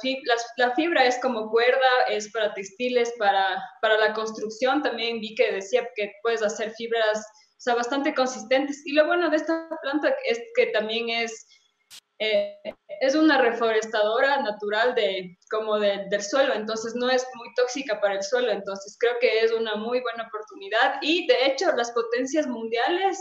la 0.57 0.75
fibra 0.75 1.05
es 1.05 1.19
como 1.21 1.51
cuerda, 1.51 1.89
es 2.09 2.31
para 2.33 2.55
textiles, 2.55 3.13
para, 3.19 3.63
para 3.81 3.97
la 3.99 4.13
construcción. 4.13 4.83
También 4.83 5.21
vi 5.21 5.35
que 5.35 5.53
decía 5.53 5.89
que 5.95 6.13
puedes 6.23 6.43
hacer 6.43 6.73
fibras 6.73 7.25
o 7.61 7.63
sea, 7.63 7.75
bastante 7.75 8.15
consistentes. 8.15 8.81
Y 8.87 8.95
lo 8.95 9.07
bueno 9.07 9.29
de 9.29 9.37
esta 9.37 9.69
planta 9.83 10.15
es 10.25 10.41
que 10.57 10.69
también 10.69 11.11
es, 11.11 11.47
eh, 12.19 12.57
es 13.03 13.15
una 13.15 13.37
reforestadora 13.37 14.41
natural 14.41 14.95
de, 14.95 15.37
como 15.51 15.79
del 15.79 16.23
suelo, 16.23 16.55
entonces 16.55 16.95
no 16.95 17.11
es 17.11 17.27
muy 17.35 17.53
tóxica 17.57 18.01
para 18.01 18.15
el 18.15 18.23
suelo. 18.23 18.51
Entonces 18.51 18.97
creo 18.99 19.13
que 19.21 19.41
es 19.41 19.53
una 19.53 19.75
muy 19.75 20.01
buena 20.01 20.27
oportunidad. 20.27 20.95
Y 21.03 21.27
de 21.27 21.49
hecho, 21.49 21.71
las 21.77 21.93
potencias 21.93 22.47
mundiales 22.47 23.19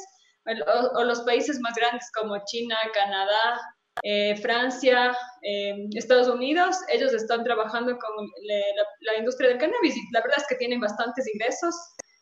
o, 0.95 1.03
los 1.03 1.19
países 1.23 1.59
más 1.59 1.75
grandes 1.75 2.09
como 2.17 2.37
China, 2.45 2.77
Canadá, 2.93 3.59
eh, 4.03 4.37
Francia, 4.37 5.17
eh, 5.41 5.85
Estados 5.95 6.29
Unidos, 6.29 6.77
ellos 6.87 7.13
están 7.13 7.43
trabajando 7.43 7.91
con 7.99 8.25
la, 9.01 9.17
industria 9.17 9.49
del 9.49 9.57
cannabis 9.57 9.97
y 9.97 10.01
la 10.13 10.21
verdad 10.21 10.37
es 10.37 10.47
que 10.47 10.55
tienen 10.55 10.79
bastantes 10.79 11.27
ingresos 11.27 11.75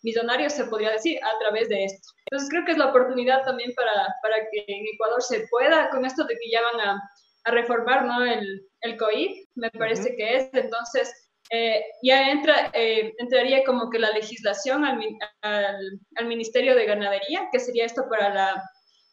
millonarios, 0.03 0.53
se 0.53 0.65
podría 0.65 0.91
decir, 0.91 1.19
a 1.23 1.39
través 1.39 1.69
de 1.69 1.85
esto. 1.85 2.09
Entonces 2.25 2.49
creo 2.49 2.65
que 2.65 2.71
es 2.73 2.77
la 2.77 2.89
oportunidad 2.89 3.43
también 3.43 3.73
para, 3.75 4.13
para 4.21 4.37
que 4.51 4.65
en 4.67 4.85
Ecuador 4.93 5.21
se 5.21 5.47
pueda, 5.49 5.89
con 5.89 6.05
esto 6.05 6.23
de 6.25 6.35
que 6.35 6.51
ya 6.51 6.61
van 6.61 6.81
a, 6.81 7.01
a 7.45 7.51
reformar 7.51 8.05
¿no? 8.05 8.23
el, 8.25 8.61
el 8.81 8.97
COIP, 8.97 9.47
me 9.55 9.71
parece 9.71 10.15
que 10.15 10.37
es, 10.37 10.49
entonces 10.53 11.11
eh, 11.49 11.81
ya 12.03 12.29
entra, 12.29 12.71
eh, 12.73 13.13
entraría 13.19 13.63
como 13.63 13.89
que 13.89 13.99
la 13.99 14.11
legislación 14.11 14.83
al, 14.83 14.99
al, 15.41 16.25
Ministerio 16.25 16.75
de 16.75 16.85
Ganadería, 16.85 17.47
que 17.51 17.59
sería 17.59 17.85
esto 17.85 18.03
para, 18.09 18.33
la, 18.33 18.63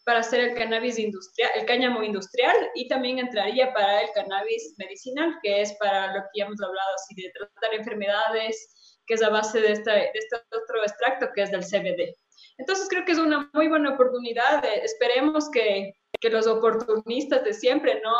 para 0.04 0.18
hacer 0.18 0.40
el 0.40 0.54
cannabis 0.54 0.98
industrial, 0.98 1.50
el 1.54 1.64
cáñamo 1.64 2.02
industrial, 2.02 2.56
y 2.74 2.88
también 2.88 3.20
entraría 3.20 3.72
para 3.72 4.02
el 4.02 4.10
cannabis 4.14 4.74
medicinal, 4.78 5.38
que 5.42 5.62
es 5.62 5.74
para 5.74 6.08
lo 6.08 6.22
que 6.22 6.40
ya 6.40 6.46
hemos 6.46 6.60
hablado, 6.60 6.94
así 6.96 7.14
de 7.14 7.30
tratar 7.30 7.74
enfermedades, 7.74 8.83
que 9.06 9.14
es 9.14 9.22
a 9.22 9.30
base 9.30 9.60
de, 9.60 9.72
esta, 9.72 9.92
de 9.92 10.10
este 10.14 10.36
otro 10.36 10.82
extracto 10.82 11.28
que 11.34 11.42
es 11.42 11.50
del 11.50 11.62
CBD. 11.62 12.14
Entonces 12.58 12.88
creo 12.88 13.04
que 13.04 13.12
es 13.12 13.18
una 13.18 13.50
muy 13.52 13.68
buena 13.68 13.94
oportunidad. 13.94 14.64
esperemos 14.82 15.50
que, 15.50 15.94
que, 16.20 16.30
los 16.30 16.46
oportunistas 16.46 17.44
de 17.44 17.52
siempre 17.52 18.00
no, 18.02 18.14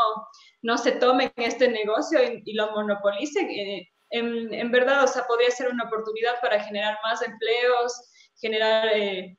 no 0.62 0.78
se 0.78 0.92
tomen 0.92 1.32
este 1.36 1.68
negocio 1.68 2.18
y, 2.44 2.52
lo 2.54 2.70
monopolicen. 2.72 3.48
Eh, 3.50 3.88
en, 4.10 4.70
verdad, 4.70 5.04
o 5.04 5.06
sea, 5.06 5.24
podría 5.26 5.50
ser 5.50 5.68
una 5.68 5.84
oportunidad 5.84 6.40
para 6.40 6.62
generar 6.62 6.98
más 7.02 7.22
empleos, 7.22 8.10
generar, 8.40 8.88
eh, 8.94 9.36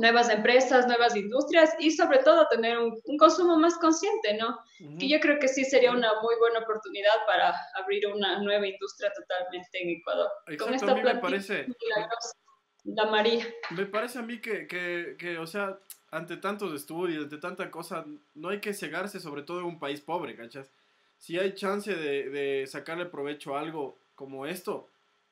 nuevas 0.00 0.30
empresas, 0.30 0.86
nuevas 0.86 1.14
industrias 1.14 1.74
y 1.78 1.90
sobre 1.90 2.18
todo 2.18 2.48
tener 2.48 2.78
un, 2.78 3.00
consumo 3.18 3.58
más 3.58 3.76
consciente, 3.78 4.34
¿no? 4.34 4.58
Que 4.98 5.08
yo 5.08 5.20
creo 5.20 5.38
que 5.38 5.48
sí 5.48 5.64
sería 5.64 5.92
una 5.92 6.20
muy 6.22 6.34
buena 6.38 6.60
oportunidad 6.60 7.12
para 7.26 7.54
abrir 7.74 8.06
una 8.06 8.42
nueva 8.42 8.66
industria 8.66 9.12
totalmente 9.12 9.82
en 9.82 9.90
Ecuador. 9.90 10.30
Con 10.58 10.74
esta 10.74 10.92
a 10.92 10.94
mí 10.94 11.02
me 11.02 11.16
parece... 11.16 11.66
La 12.84 13.04
María. 13.04 13.46
Me 13.70 13.84
parece 13.84 14.20
a 14.20 14.22
mí 14.22 14.40
que, 14.40 14.66
que, 14.66 15.14
que, 15.18 15.36
o 15.36 15.46
sea, 15.46 15.78
ante 16.10 16.38
tantos 16.38 16.72
estudios, 16.72 17.24
ante 17.24 17.36
tanta 17.36 17.70
cosa, 17.70 18.06
no 18.34 18.48
hay 18.48 18.60
que 18.60 18.72
cegarse, 18.72 19.20
sobre 19.20 19.42
todo 19.42 19.60
en 19.60 19.66
un 19.66 19.78
país 19.78 20.00
pobre, 20.00 20.34
¿cachas? 20.34 20.72
Si 21.18 21.38
hay 21.38 21.54
chance 21.54 21.94
de, 21.94 22.30
de 22.30 22.66
sacarle 22.66 23.04
provecho 23.04 23.54
a 23.54 23.60
algo 23.60 23.98
como 24.14 24.46
esto, 24.46 24.88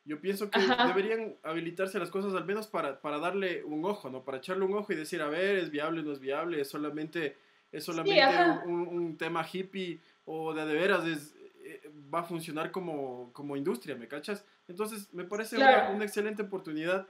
yo 0.09 0.21
pienso 0.21 0.51
que 0.51 0.59
deberían 0.59 1.37
habilitarse 1.43 1.99
las 1.99 2.11
cosas 2.11 2.35
al 2.35 2.47
menos 2.47 2.67
para, 2.67 2.99
para, 3.01 3.19
darle 3.19 3.63
un 3.63 3.85
ojo, 3.85 4.09
¿no? 4.09 4.25
Para 4.25 4.39
echarle 4.39 4.65
un 4.65 4.73
ojo 4.75 4.91
y 4.93 4.97
decir, 4.97 5.21
a 5.21 5.29
ver, 5.29 5.59
es 5.59 5.71
viable, 5.71 6.03
no 6.03 6.13
es 6.13 6.19
viable, 6.19 6.61
es 6.63 6.69
solamente, 6.69 7.37
es 7.71 7.85
solamente 7.85 8.25
un, 8.65 8.89
un, 8.89 9.19
tema 9.19 9.47
hippie 9.47 10.01
o 10.25 10.55
de 10.55 10.65
de 10.65 10.73
veras 10.73 11.05
es, 11.07 11.37
eh, 11.63 11.91
va 12.13 12.21
a 12.21 12.25
funcionar 12.25 12.71
como, 12.71 13.31
como 13.35 13.55
industria, 13.55 13.97
¿me 13.97 14.09
cachas? 14.09 14.47
Entonces, 14.67 15.13
me 15.13 15.25
parece 15.25 15.57
una, 15.57 15.91
una, 15.91 16.05
excelente 16.05 16.43
oportunidad 16.43 17.07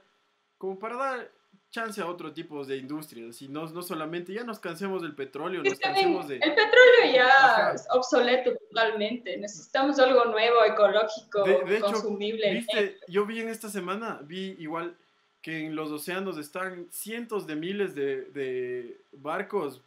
como 0.57 0.77
para 0.77 0.97
dar 0.97 1.31
chance 1.71 2.01
a 2.01 2.07
otro 2.07 2.33
tipo 2.33 2.65
de 2.65 2.77
industrias 2.77 3.41
y 3.41 3.47
no, 3.47 3.67
no 3.67 3.81
solamente, 3.83 4.33
ya 4.33 4.43
nos 4.43 4.59
cansemos 4.59 5.01
del 5.01 5.13
petróleo, 5.13 5.61
nos 5.63 5.79
cansemos 5.79 6.27
de... 6.27 6.35
El 6.35 6.55
petróleo 6.55 7.13
ya 7.13 7.71
es 7.75 7.85
obsoleto 7.91 8.55
totalmente, 8.55 9.37
necesitamos 9.37 9.99
algo 9.99 10.25
nuevo, 10.25 10.63
ecológico, 10.65 11.43
consumible. 11.81 12.53
Viste, 12.53 12.97
yo 13.07 13.25
vi 13.25 13.39
en 13.41 13.49
esta 13.49 13.69
semana, 13.69 14.19
vi 14.23 14.55
igual 14.59 14.95
que 15.41 15.65
en 15.65 15.75
los 15.75 15.91
océanos 15.91 16.37
están 16.37 16.87
cientos 16.91 17.45
de 17.45 17.55
miles 17.55 17.93
de, 17.93 18.23
de 18.31 18.97
barcos, 19.11 19.81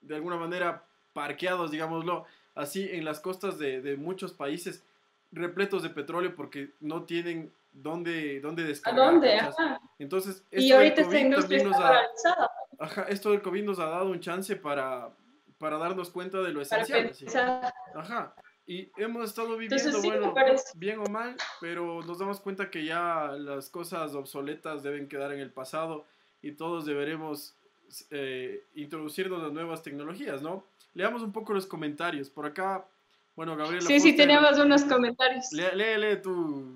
de 0.00 0.14
alguna 0.14 0.36
manera 0.36 0.84
parqueados, 1.12 1.72
digámoslo, 1.72 2.26
así 2.54 2.88
en 2.92 3.04
las 3.04 3.18
costas 3.18 3.58
de, 3.58 3.82
de 3.82 3.96
muchos 3.96 4.32
países 4.32 4.84
repletos 5.32 5.82
de 5.82 5.90
petróleo 5.90 6.34
porque 6.34 6.70
no 6.80 7.02
tienen 7.02 7.52
dónde, 7.72 8.40
dónde 8.40 8.64
descargar. 8.64 9.00
¿A 9.00 9.10
dónde? 9.10 9.34
Ajá. 9.36 9.80
Entonces, 9.98 10.44
esto 10.50 10.66
y 10.66 10.72
ahorita 10.72 11.02
esta 11.02 11.18
industria 11.18 11.58
está 11.58 12.50
ajá, 12.78 13.02
esto 13.08 13.30
del 13.30 13.42
COVID 13.42 13.64
nos 13.64 13.78
ha 13.78 13.86
dado 13.86 14.10
un 14.10 14.20
chance 14.20 14.56
para, 14.56 15.10
para 15.58 15.78
darnos 15.78 16.10
cuenta 16.10 16.40
de 16.42 16.52
lo 16.52 16.60
esencial. 16.60 17.12
Ajá. 17.94 18.34
Y 18.66 18.90
hemos 18.98 19.24
estado 19.24 19.56
viviendo, 19.56 20.02
bueno, 20.02 20.34
bien 20.74 20.98
o 20.98 21.06
mal, 21.10 21.34
pero 21.58 22.02
nos 22.02 22.18
damos 22.18 22.38
cuenta 22.38 22.70
que 22.70 22.84
ya 22.84 23.32
las 23.32 23.70
cosas 23.70 24.14
obsoletas 24.14 24.82
deben 24.82 25.08
quedar 25.08 25.32
en 25.32 25.40
el 25.40 25.50
pasado 25.50 26.04
y 26.42 26.52
todos 26.52 26.84
deberemos 26.84 27.56
eh, 28.10 28.64
introducirnos 28.74 29.42
las 29.42 29.52
nuevas 29.52 29.82
tecnologías, 29.82 30.42
¿no? 30.42 30.64
Leamos 30.92 31.22
un 31.22 31.32
poco 31.32 31.54
los 31.54 31.66
comentarios. 31.66 32.28
Por 32.28 32.44
acá, 32.44 32.84
bueno, 33.34 33.56
Gabriela. 33.56 33.86
Sí, 33.86 34.00
sí, 34.00 34.14
tenemos 34.14 34.58
unos 34.58 34.84
comentarios. 34.84 35.46
Lee, 35.52 35.74
lee, 35.74 35.96
lee 35.96 36.20
tu, 36.20 36.74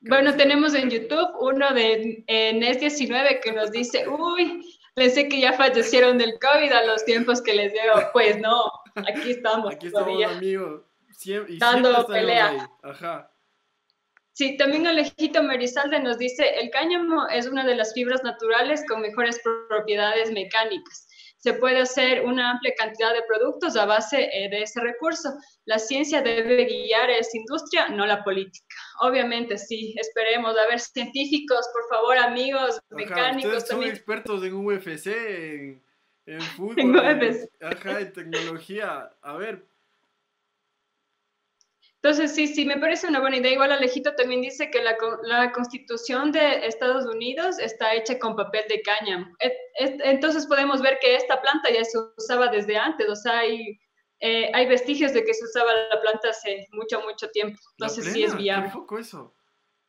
bueno, 0.00 0.36
tenemos 0.36 0.74
en 0.74 0.90
YouTube 0.90 1.28
uno 1.40 1.72
de 1.72 2.24
eh, 2.26 2.52
NES19 2.54 3.40
que 3.42 3.52
nos 3.52 3.70
dice, 3.70 4.06
uy, 4.08 4.62
pensé 4.94 5.28
que 5.28 5.40
ya 5.40 5.52
fallecieron 5.52 6.18
del 6.18 6.38
COVID 6.38 6.72
a 6.72 6.84
los 6.84 7.04
tiempos 7.04 7.42
que 7.42 7.54
les 7.54 7.72
veo. 7.72 8.10
Pues 8.12 8.38
no, 8.38 8.70
aquí 8.94 9.32
estamos 9.32 9.74
aquí 9.74 9.90
todavía. 9.90 10.26
Estamos, 10.26 10.38
amigos. 10.38 11.58
dando 11.58 12.06
pelea. 12.06 12.70
Ajá. 12.82 13.30
Sí, 14.32 14.56
también 14.58 14.86
Alejito 14.86 15.42
Merizalde 15.42 15.98
nos 15.98 16.18
dice, 16.18 16.58
el 16.60 16.68
cáñamo 16.68 17.26
es 17.28 17.46
una 17.46 17.64
de 17.64 17.74
las 17.74 17.94
fibras 17.94 18.22
naturales 18.22 18.84
con 18.86 19.00
mejores 19.00 19.40
propiedades 19.68 20.30
mecánicas 20.30 21.08
se 21.36 21.54
puede 21.54 21.80
hacer 21.80 22.24
una 22.24 22.50
amplia 22.50 22.74
cantidad 22.76 23.12
de 23.12 23.22
productos 23.28 23.76
a 23.76 23.86
base 23.86 24.28
eh, 24.32 24.48
de 24.48 24.62
ese 24.62 24.80
recurso. 24.80 25.30
La 25.64 25.78
ciencia 25.78 26.22
debe 26.22 26.64
guiar 26.64 27.10
a 27.10 27.18
esa 27.18 27.36
industria, 27.36 27.88
no 27.88 28.06
la 28.06 28.24
política. 28.24 28.74
Obviamente, 29.00 29.58
sí, 29.58 29.94
esperemos. 29.98 30.56
A 30.56 30.66
ver, 30.66 30.80
científicos, 30.80 31.66
por 31.72 31.88
favor, 31.88 32.18
amigos, 32.18 32.80
mecánicos. 32.90 33.52
Ustedes 33.52 33.68
son 33.68 33.84
expertos 33.84 34.44
en 34.44 34.54
UFC, 34.54 35.06
en, 35.06 35.82
en 36.26 36.40
fútbol, 36.40 36.96
en, 37.06 37.48
ajá, 37.60 38.00
en 38.00 38.12
tecnología. 38.12 39.10
A 39.22 39.36
ver, 39.36 39.64
entonces, 42.06 42.36
sí, 42.36 42.46
sí, 42.46 42.64
me 42.64 42.76
parece 42.76 43.08
una 43.08 43.18
buena 43.18 43.38
idea. 43.38 43.50
Igual 43.50 43.72
Alejito 43.72 44.14
también 44.14 44.40
dice 44.40 44.70
que 44.70 44.80
la, 44.80 44.96
la 45.22 45.50
constitución 45.50 46.30
de 46.30 46.64
Estados 46.64 47.04
Unidos 47.04 47.58
está 47.58 47.94
hecha 47.94 48.16
con 48.20 48.36
papel 48.36 48.64
de 48.68 48.80
cáñamo. 48.82 49.26
Entonces 49.80 50.46
podemos 50.46 50.80
ver 50.80 51.00
que 51.00 51.16
esta 51.16 51.42
planta 51.42 51.68
ya 51.68 51.82
se 51.82 51.98
usaba 52.16 52.46
desde 52.46 52.76
antes, 52.76 53.08
o 53.08 53.16
sea, 53.16 53.40
hay, 53.40 53.76
eh, 54.20 54.48
hay 54.54 54.66
vestigios 54.66 55.14
de 55.14 55.24
que 55.24 55.34
se 55.34 55.46
usaba 55.46 55.72
la 55.74 56.00
planta 56.00 56.28
hace 56.28 56.68
mucho, 56.70 57.00
mucho 57.00 57.28
tiempo. 57.30 57.58
Entonces 57.76 58.12
sí 58.12 58.22
es 58.22 58.36
viable. 58.36 58.70
¿Qué 58.88 59.00
eso? 59.00 59.34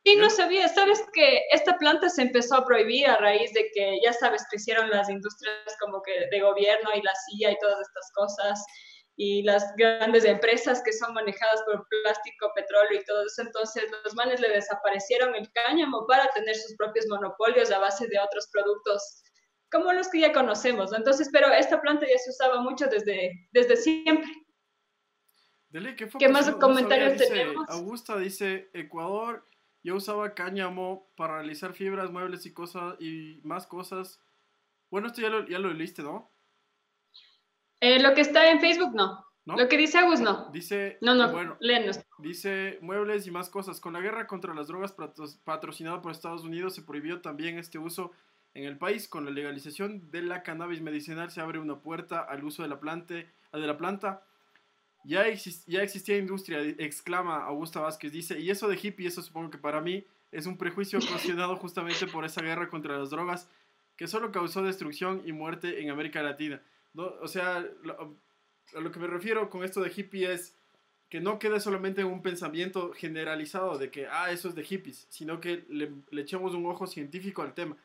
Sí, 0.04 0.16
no 0.16 0.28
sabía. 0.28 0.66
Sabes 0.66 1.04
que 1.12 1.42
esta 1.52 1.78
planta 1.78 2.08
se 2.08 2.22
empezó 2.22 2.56
a 2.56 2.64
prohibir 2.64 3.06
a 3.06 3.18
raíz 3.18 3.52
de 3.52 3.70
que, 3.72 4.00
ya 4.02 4.12
sabes, 4.12 4.44
crecieron 4.50 4.90
las 4.90 5.08
industrias 5.08 5.76
como 5.78 6.02
que 6.02 6.26
de 6.32 6.40
gobierno 6.40 6.90
y 6.96 7.00
la 7.00 7.12
CIA 7.14 7.52
y 7.52 7.58
todas 7.60 7.80
estas 7.80 8.10
cosas 8.12 8.64
y 9.20 9.42
las 9.42 9.74
grandes 9.76 10.24
empresas 10.24 10.80
que 10.84 10.92
son 10.92 11.12
manejadas 11.12 11.60
por 11.66 11.84
plástico, 11.88 12.52
petróleo 12.54 13.00
y 13.00 13.04
todo 13.04 13.26
eso. 13.26 13.42
Entonces 13.42 13.82
los 14.04 14.14
manes 14.14 14.40
le 14.40 14.48
desaparecieron 14.48 15.34
el 15.34 15.50
cáñamo 15.52 16.06
para 16.06 16.28
tener 16.28 16.54
sus 16.54 16.76
propios 16.76 17.04
monopolios 17.08 17.72
a 17.72 17.80
base 17.80 18.06
de 18.06 18.18
otros 18.20 18.48
productos 18.52 19.24
como 19.72 19.92
los 19.92 20.08
que 20.08 20.20
ya 20.20 20.32
conocemos. 20.32 20.92
Entonces, 20.96 21.30
pero 21.32 21.48
esta 21.48 21.80
planta 21.80 22.06
ya 22.08 22.16
se 22.16 22.30
usaba 22.30 22.62
mucho 22.62 22.86
desde, 22.86 23.48
desde 23.50 23.76
siempre. 23.76 24.30
¿qué, 26.16 26.28
más 26.28 26.48
comentarios 26.52 27.16
tenemos? 27.16 27.68
Augusta 27.70 28.16
dice, 28.18 28.70
Ecuador, 28.72 29.44
yo 29.82 29.96
usaba 29.96 30.32
cáñamo 30.34 31.10
para 31.16 31.38
realizar 31.38 31.72
fibras, 31.72 32.12
muebles 32.12 32.46
y 32.46 32.54
cosas 32.54 32.94
y 33.00 33.40
más 33.42 33.66
cosas. 33.66 34.22
Bueno, 34.90 35.08
esto 35.08 35.20
ya 35.22 35.28
lo, 35.28 35.44
ya 35.48 35.58
lo 35.58 35.74
leíste, 35.74 36.02
¿no? 36.02 36.37
Eh, 37.80 38.00
lo 38.00 38.14
que 38.14 38.22
está 38.22 38.50
en 38.50 38.60
Facebook, 38.60 38.94
no. 38.94 39.24
Lo 39.56 39.68
que 39.68 39.78
dice 39.78 39.98
Agus, 39.98 40.20
no. 40.20 40.50
Dice, 40.52 40.98
no, 41.00 41.14
no, 41.14 41.32
bueno, 41.32 41.56
Dice 42.18 42.78
muebles 42.82 43.26
y 43.26 43.30
más 43.30 43.48
cosas. 43.48 43.80
Con 43.80 43.94
la 43.94 44.00
guerra 44.00 44.26
contra 44.26 44.54
las 44.54 44.68
drogas 44.68 44.94
patrocinada 45.44 46.02
por 46.02 46.12
Estados 46.12 46.44
Unidos 46.44 46.74
se 46.74 46.82
prohibió 46.82 47.22
también 47.22 47.58
este 47.58 47.78
uso 47.78 48.12
en 48.52 48.64
el 48.64 48.76
país. 48.76 49.08
Con 49.08 49.24
la 49.24 49.30
legalización 49.30 50.10
de 50.10 50.22
la 50.22 50.42
cannabis 50.42 50.82
medicinal 50.82 51.30
se 51.30 51.40
abre 51.40 51.58
una 51.58 51.78
puerta 51.78 52.20
al 52.20 52.44
uso 52.44 52.62
de 52.62 52.68
la, 52.68 52.78
planta, 52.78 53.14
de 53.14 53.26
la 53.52 53.78
planta. 53.78 54.22
Ya, 55.04 55.24
ya 55.66 55.82
existía 55.82 56.18
industria, 56.18 56.60
exclama 56.60 57.44
Augusta 57.44 57.80
Vázquez. 57.80 58.12
Dice, 58.12 58.38
y 58.38 58.50
eso 58.50 58.68
de 58.68 58.78
hippie, 58.80 59.08
eso 59.08 59.22
supongo 59.22 59.48
que 59.50 59.58
para 59.58 59.80
mí 59.80 60.04
es 60.30 60.46
un 60.46 60.58
prejuicio 60.58 60.98
ocasionado 61.08 61.56
justamente 61.56 62.06
por 62.06 62.26
esa 62.26 62.42
guerra 62.42 62.68
contra 62.68 62.98
las 62.98 63.10
drogas 63.10 63.48
que 63.96 64.06
solo 64.06 64.30
causó 64.30 64.62
destrucción 64.62 65.22
y 65.24 65.32
muerte 65.32 65.80
en 65.82 65.90
América 65.90 66.22
Latina. 66.22 66.60
O 66.98 67.28
sea, 67.28 67.56
a 67.58 68.80
lo 68.80 68.90
que 68.90 68.98
me 68.98 69.06
refiero 69.06 69.48
con 69.50 69.64
esto 69.64 69.80
de 69.80 69.92
hippie 69.94 70.32
es 70.32 70.54
que 71.08 71.20
no 71.20 71.38
quede 71.38 71.60
solamente 71.60 72.04
un 72.04 72.22
pensamiento 72.22 72.92
generalizado 72.92 73.78
de 73.78 73.90
que, 73.90 74.06
ah, 74.06 74.30
eso 74.30 74.48
es 74.48 74.54
de 74.54 74.64
hippies, 74.64 75.06
sino 75.08 75.40
que 75.40 75.64
le, 75.70 75.92
echemos 76.20 76.54
un 76.54 76.66
ojo 76.66 76.86
científico 76.86 77.42
al 77.42 77.54
tema. 77.54 77.76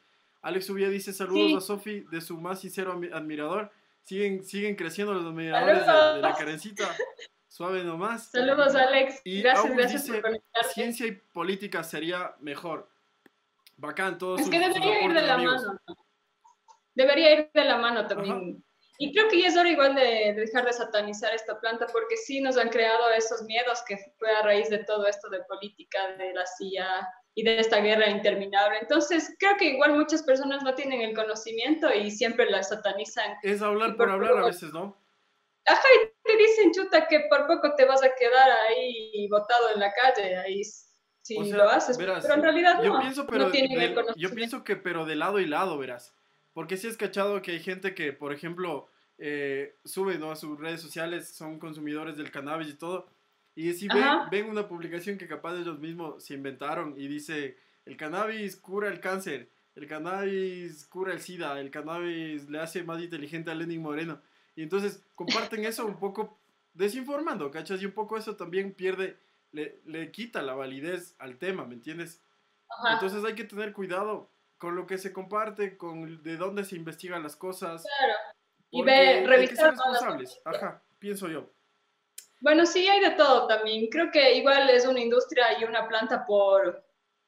Alex 0.42 0.70
Ubía 0.70 0.90
dice 0.90 1.14
saludos 1.14 1.64
a 1.64 1.66
Sofi 1.66 2.02
de 2.12 2.20
su 2.20 2.38
más 2.38 2.60
sincero 2.60 3.00
admirador. 3.14 3.72
Siguen, 4.02 4.44
siguen 4.44 4.76
creciendo 4.76 5.14
los 5.14 5.26
admiradores 5.26 5.86
de, 5.86 6.22
la 6.22 6.34
carencita. 6.34 6.94
Suave 7.48 7.84
nomás. 7.86 8.32
Saludos, 8.32 8.76
Alex. 8.76 9.22
Y 9.24 9.42
gracias, 9.42 9.78
gracias 9.78 10.08
por 10.10 10.22
conectarte. 10.22 10.74
Ciencia 10.74 11.08
y 11.08 11.12
política 11.12 11.84
sería 11.84 12.36
mejor. 12.42 12.90
Bacán, 13.78 14.18
todos 14.18 14.42
Es 14.42 14.50
que 14.50 14.60
debería 14.60 15.06
ir 15.06 15.14
de 15.14 15.22
la 15.22 15.38
mano. 15.38 15.80
Debería 16.94 17.34
ir 17.40 17.52
de 17.54 17.64
la 17.64 17.78
mano 17.78 18.06
también. 18.06 18.64
Y 18.98 19.12
creo 19.12 19.28
que 19.28 19.42
ya 19.42 19.48
es 19.48 19.58
hora 19.58 19.70
igual 19.70 19.96
de, 19.96 20.34
dejar 20.36 20.66
de 20.66 20.74
satanizar 20.74 21.34
esta 21.34 21.60
planta 21.60 21.88
porque 21.92 22.16
sí 22.16 22.42
nos 22.42 22.58
han 22.58 22.70
creado 22.70 23.10
esos 23.12 23.42
miedos 23.44 23.84
que 23.88 23.98
fue 24.20 24.30
a 24.32 24.44
raíz 24.44 24.70
de 24.70 24.80
todo 24.80 25.08
esto 25.08 25.30
de 25.30 25.44
política, 25.46 26.16
de 26.18 26.34
la 26.34 26.46
CIA 26.46 27.08
y 27.34 27.44
de 27.44 27.60
esta 27.60 27.80
guerra 27.80 28.10
interminable. 28.10 28.78
Entonces 28.80 29.36
creo 29.40 29.58
que 29.58 29.66
igual 29.66 29.94
muchas 29.94 30.22
personas 30.22 30.64
no 30.64 30.76
tienen 30.76 31.02
el 31.02 31.16
conocimiento 31.16 31.92
y 31.92 32.12
siempre 32.12 32.50
la 32.50 32.62
satanizan. 32.62 33.36
Es 33.42 33.62
hablar 33.62 33.98
por, 33.98 34.12
hablar 34.12 34.38
a 34.38 34.46
veces, 34.46 34.72
¿no? 34.72 35.02
Ajá, 35.66 35.88
y 35.96 36.08
te 36.24 36.38
dicen, 36.38 36.72
chuta, 36.74 37.08
que 37.08 37.22
por 37.30 37.48
poco 37.48 37.74
te 37.76 37.86
vas 37.86 38.04
a 38.04 38.14
quedar 38.14 38.52
ahí 38.68 39.28
botado 39.30 39.72
en 39.74 39.80
la 39.80 39.92
calle, 39.94 40.38
ahí 40.38 40.62
si 41.24 41.52
lo 41.52 41.70
haces, 41.70 41.98
pero 41.98 42.16
en 42.16 42.42
realidad 42.42 42.84
no, 42.84 43.00
pienso, 43.00 43.26
pero 43.26 43.50
tienen 43.50 43.80
el 43.80 43.94
conocimiento. 43.94 44.20
Yo 44.20 44.36
pienso 44.36 44.64
que, 44.64 44.76
pero 44.76 45.06
de 45.06 45.16
lado 45.16 45.40
y 45.40 45.46
lado, 45.46 45.78
verás. 45.78 46.14
Porque 46.54 46.78
si 46.78 46.88
es 46.88 46.98
cachado 46.98 47.42
que 47.42 47.52
hay 47.52 47.60
gente 47.60 47.96
que, 47.96 48.14
por 48.14 48.34
ejemplo, 48.34 48.90
eh, 49.18 49.76
sube 49.84 50.18
¿no? 50.18 50.32
a 50.32 50.36
sus 50.36 50.60
redes 50.60 50.82
sociales, 50.82 51.30
son 51.30 51.60
consumidores 51.60 52.18
del 52.18 52.32
cannabis 52.32 52.70
y 52.70 52.74
todo. 52.76 53.08
Y 53.56 53.72
si 53.74 53.88
ven, 53.88 54.50
una 54.50 54.68
publicación 54.68 55.18
que 55.18 55.28
capaz 55.28 55.56
ellos 55.56 55.80
mismos 55.80 56.24
se 56.24 56.34
inventaron 56.34 56.96
y 56.98 57.08
dice, 57.08 57.58
el 57.86 57.98
cannabis 57.98 58.56
cura 58.56 58.90
el 58.90 59.00
cáncer, 59.00 59.50
el 59.76 59.88
cannabis 59.88 60.86
cura 60.88 61.14
el 61.14 61.20
SIDA, 61.20 61.60
el 61.60 61.70
cannabis 61.70 62.50
le 62.50 62.60
hace 62.60 62.84
más 62.84 63.02
inteligente 63.02 63.52
a 63.52 63.56
Lenin 63.56 63.82
Moreno. 63.82 64.22
Y 64.56 64.64
entonces 64.64 65.04
comparten 65.16 65.66
eso 65.66 65.86
un 65.86 65.98
poco 65.98 66.40
desinformando, 66.74 67.52
¿cachas? 67.52 67.82
Y 67.82 67.86
un 67.86 67.92
poco 67.92 68.18
eso 68.18 68.36
también 68.36 68.74
pierde, 68.74 69.18
le, 69.52 69.80
le 69.86 70.12
quita 70.12 70.42
la 70.42 70.56
validez 70.56 71.16
al 71.20 71.38
tema, 71.38 71.66
¿me 71.66 71.76
entiendes? 71.76 72.22
Entonces 72.92 73.24
hay 73.24 73.36
que 73.36 73.44
tener 73.44 73.72
cuidado 73.72 74.30
con 74.64 74.78
lo 74.78 74.88
que 74.88 74.98
se 74.98 75.12
comparte, 75.12 75.76
con 75.76 76.24
de 76.24 76.38
dónde 76.38 76.64
se 76.64 76.78
investigan 76.78 77.22
las 77.22 77.36
cosas. 77.36 77.84
Claro. 77.84 78.14
Y 78.72 78.82
ve, 78.82 79.26
revisar. 79.28 79.72
responsables. 79.72 80.40
Ajá, 80.46 80.82
pienso 81.00 81.28
yo. 81.28 81.50
Bueno, 82.40 82.66
sí, 82.66 82.88
hay 82.88 83.02
de 83.02 83.10
todo 83.10 83.46
también. 83.46 83.90
Creo 83.90 84.10
que 84.10 84.36
igual 84.36 84.70
es 84.70 84.86
una 84.88 85.02
industria 85.02 85.60
y 85.60 85.66
una 85.66 85.86
planta 85.90 86.26
por, 86.26 86.82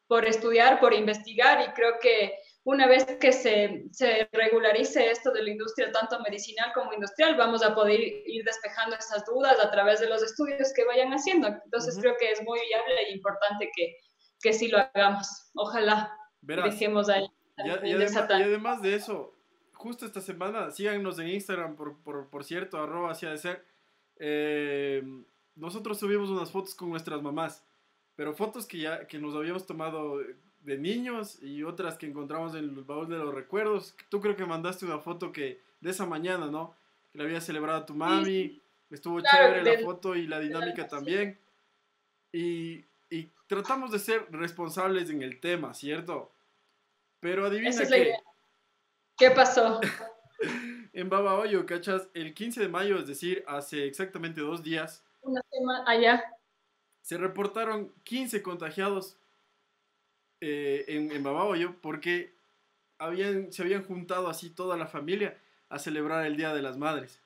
por 0.08 0.24
estudiar, 0.26 0.80
por 0.80 0.94
investigar 0.94 1.62
y 1.68 1.74
creo 1.74 2.00
que 2.00 2.40
una 2.64 2.88
vez 2.88 3.04
que 3.20 3.34
se, 3.34 3.84
se, 3.92 4.30
regularice 4.32 5.12
esto 5.12 5.30
de 5.32 5.44
la 5.44 5.50
industria, 5.50 5.92
tanto 5.92 6.18
medicinal 6.22 6.72
como 6.74 6.94
industrial, 6.94 7.36
vamos 7.36 7.62
a 7.64 7.76
poder 7.76 8.00
ir 8.00 8.46
despejando 8.46 8.96
esas 8.96 9.26
dudas 9.26 9.60
a 9.60 9.70
través 9.72 10.00
de 10.00 10.08
los 10.08 10.24
estudios 10.24 10.72
que 10.74 10.86
vayan 10.86 11.12
haciendo. 11.12 11.50
Entonces 11.50 11.98
creo 12.00 12.16
que 12.18 12.32
es 12.32 12.42
muy 12.44 12.62
viable 12.62 12.96
e 13.10 13.12
importante 13.12 13.70
que, 13.76 13.98
que 14.40 14.54
sí 14.54 14.70
lo 14.70 14.78
hagamos. 14.78 15.28
Ojalá 15.54 16.18
dejemos 16.46 17.10
ahí. 17.10 17.28
Y, 17.58 17.92
además, 17.92 18.82
de 18.82 18.96
eso, 18.96 19.34
justo 19.74 20.06
esta 20.06 20.22
semana, 20.22 20.72
síganos 20.72 21.20
en 21.20 21.30
Instagram, 21.30 21.76
por, 21.76 21.98
por, 21.98 22.28
por 22.28 22.44
cierto, 22.44 22.78
arroba 22.78 23.14
de 23.14 23.38
ser. 23.38 23.66
Eh, 24.18 25.04
nosotros 25.56 26.00
subimos 26.00 26.30
unas 26.30 26.52
fotos 26.52 26.76
con 26.76 26.90
nuestras 26.90 27.22
mamás, 27.22 27.64
pero 28.16 28.34
fotos 28.34 28.66
que 28.66 28.80
ya 28.80 29.08
que 29.08 29.20
nos 29.20 29.36
habíamos 29.36 29.66
tomado 29.66 30.20
de 30.66 30.78
niños 30.78 31.42
y 31.42 31.64
otras 31.64 31.98
que 31.98 32.08
encontramos 32.08 32.56
en 32.56 32.66
el 32.66 32.70
baúl 32.84 33.08
de 33.08 33.18
los 33.18 33.34
recuerdos. 33.34 33.96
Tú 34.10 34.20
creo 34.20 34.36
que 34.36 34.46
mandaste 34.46 34.86
una 34.86 35.00
foto 35.00 35.32
que 35.32 35.62
de 35.80 35.92
esa 35.92 36.06
mañana, 36.06 36.48
¿no? 36.48 36.76
Que 37.12 37.20
la 37.20 37.24
había 37.26 37.40
celebrado 37.40 37.80
a 37.80 37.86
tu 37.86 37.94
mami. 37.94 38.60
Estuvo 38.90 39.22
chévere 39.22 39.64
la 39.64 39.84
foto 39.84 40.16
y 40.16 40.28
la 40.28 40.40
dinámica 40.40 40.88
también. 40.88 41.38
Y, 42.32 42.84
y, 43.10 43.30
tratamos 43.48 43.92
de 43.92 44.00
ser 44.00 44.28
responsables 44.32 45.10
en 45.10 45.22
el 45.22 45.40
tema, 45.40 45.74
¿cierto? 45.74 46.32
Pero 47.26 47.48
adivina 47.48 47.72
qué. 47.90 48.14
¿Qué 49.18 49.32
pasó? 49.32 49.82
en 50.94 51.10
Babahoyo, 51.10 51.66
¿cachas? 51.66 52.08
El 52.14 52.36
15 52.36 52.62
de 52.62 52.68
mayo, 52.68 53.00
es 53.00 53.08
decir, 53.08 53.44
hace 53.48 53.88
exactamente 53.88 54.42
dos 54.42 54.62
días. 54.62 55.04
Una 55.24 55.42
semana 55.50 55.84
allá. 55.88 56.24
Se 57.02 57.18
reportaron 57.18 57.92
15 58.04 58.44
contagiados 58.44 59.18
eh, 60.40 60.86
en, 60.88 61.12
en 61.12 61.24
Babahoyo 61.24 61.82
porque 61.82 62.36
habían, 63.00 63.52
se 63.52 63.64
habían 63.64 63.84
juntado 63.84 64.28
así 64.30 64.52
toda 64.52 64.78
la 64.78 64.86
familia 64.86 65.36
a 65.70 65.80
celebrar 65.80 66.28
el 66.28 66.38
Día 66.38 66.54
de 66.54 66.62
las 66.62 66.78
Madres. 66.78 67.24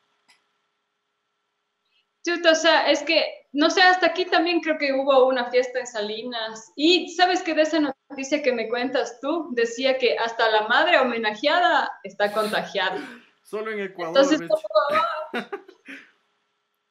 o 2.26 2.56
sea, 2.56 2.90
es 2.90 3.04
que, 3.04 3.50
no 3.52 3.70
sé, 3.70 3.82
hasta 3.82 4.06
aquí 4.06 4.24
también 4.24 4.62
creo 4.62 4.78
que 4.78 4.94
hubo 4.94 5.28
una 5.28 5.52
fiesta 5.52 5.78
en 5.78 5.88
Salinas. 5.88 6.72
Y 6.78 7.10
sabes 7.10 7.44
que 7.44 7.54
de 7.54 7.64
esa 7.64 7.82
noticia 8.10 8.42
que 8.42 8.52
me 8.52 8.70
cuentas 8.70 9.20
tú, 9.22 9.50
decía 9.52 9.98
que 9.98 10.18
hasta 10.18 10.50
la 10.50 10.68
madre 10.68 11.00
homenajeada 11.00 11.92
está 12.04 12.32
contagiada. 12.32 13.00
Solo 13.44 13.72
en 13.72 13.82
Ecuador. 13.82 14.18
Entonces, 14.18 14.48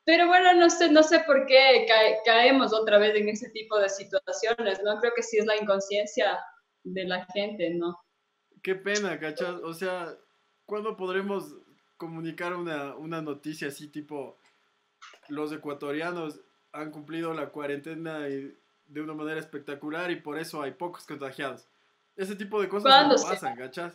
pero 0.04 0.26
bueno, 0.26 0.54
no 0.54 0.70
sé, 0.70 0.90
no 0.90 1.02
sé 1.02 1.20
por 1.20 1.46
qué 1.46 1.86
caemos 2.24 2.72
otra 2.72 2.98
vez 2.98 3.14
en 3.14 3.28
ese 3.28 3.50
tipo 3.50 3.78
de 3.78 3.88
situaciones, 3.88 4.80
¿no? 4.82 4.98
Creo 5.00 5.12
que 5.14 5.22
sí 5.22 5.38
es 5.38 5.46
la 5.46 5.56
inconsciencia 5.56 6.38
de 6.82 7.04
la 7.04 7.26
gente, 7.26 7.70
¿no? 7.70 8.00
Qué 8.62 8.74
pena, 8.74 9.20
¿cachas? 9.20 9.56
O 9.62 9.74
sea, 9.74 10.16
¿cuándo 10.64 10.96
podremos 10.96 11.54
comunicar 11.96 12.54
una, 12.54 12.96
una 12.96 13.20
noticia 13.20 13.68
así 13.68 13.88
tipo 13.88 14.38
los 15.28 15.52
ecuatorianos 15.52 16.40
han 16.72 16.90
cumplido 16.90 17.34
la 17.34 17.50
cuarentena 17.50 18.28
de 18.88 19.00
una 19.00 19.14
manera 19.14 19.38
espectacular 19.38 20.10
y 20.10 20.16
por 20.16 20.38
eso 20.38 20.60
hay 20.60 20.72
pocos 20.72 21.06
contagiados? 21.06 21.68
Ese 22.16 22.34
tipo 22.34 22.60
de 22.60 22.68
cosas 22.68 23.06
no 23.06 23.14
pasan, 23.14 23.56
¿cachas? 23.56 23.94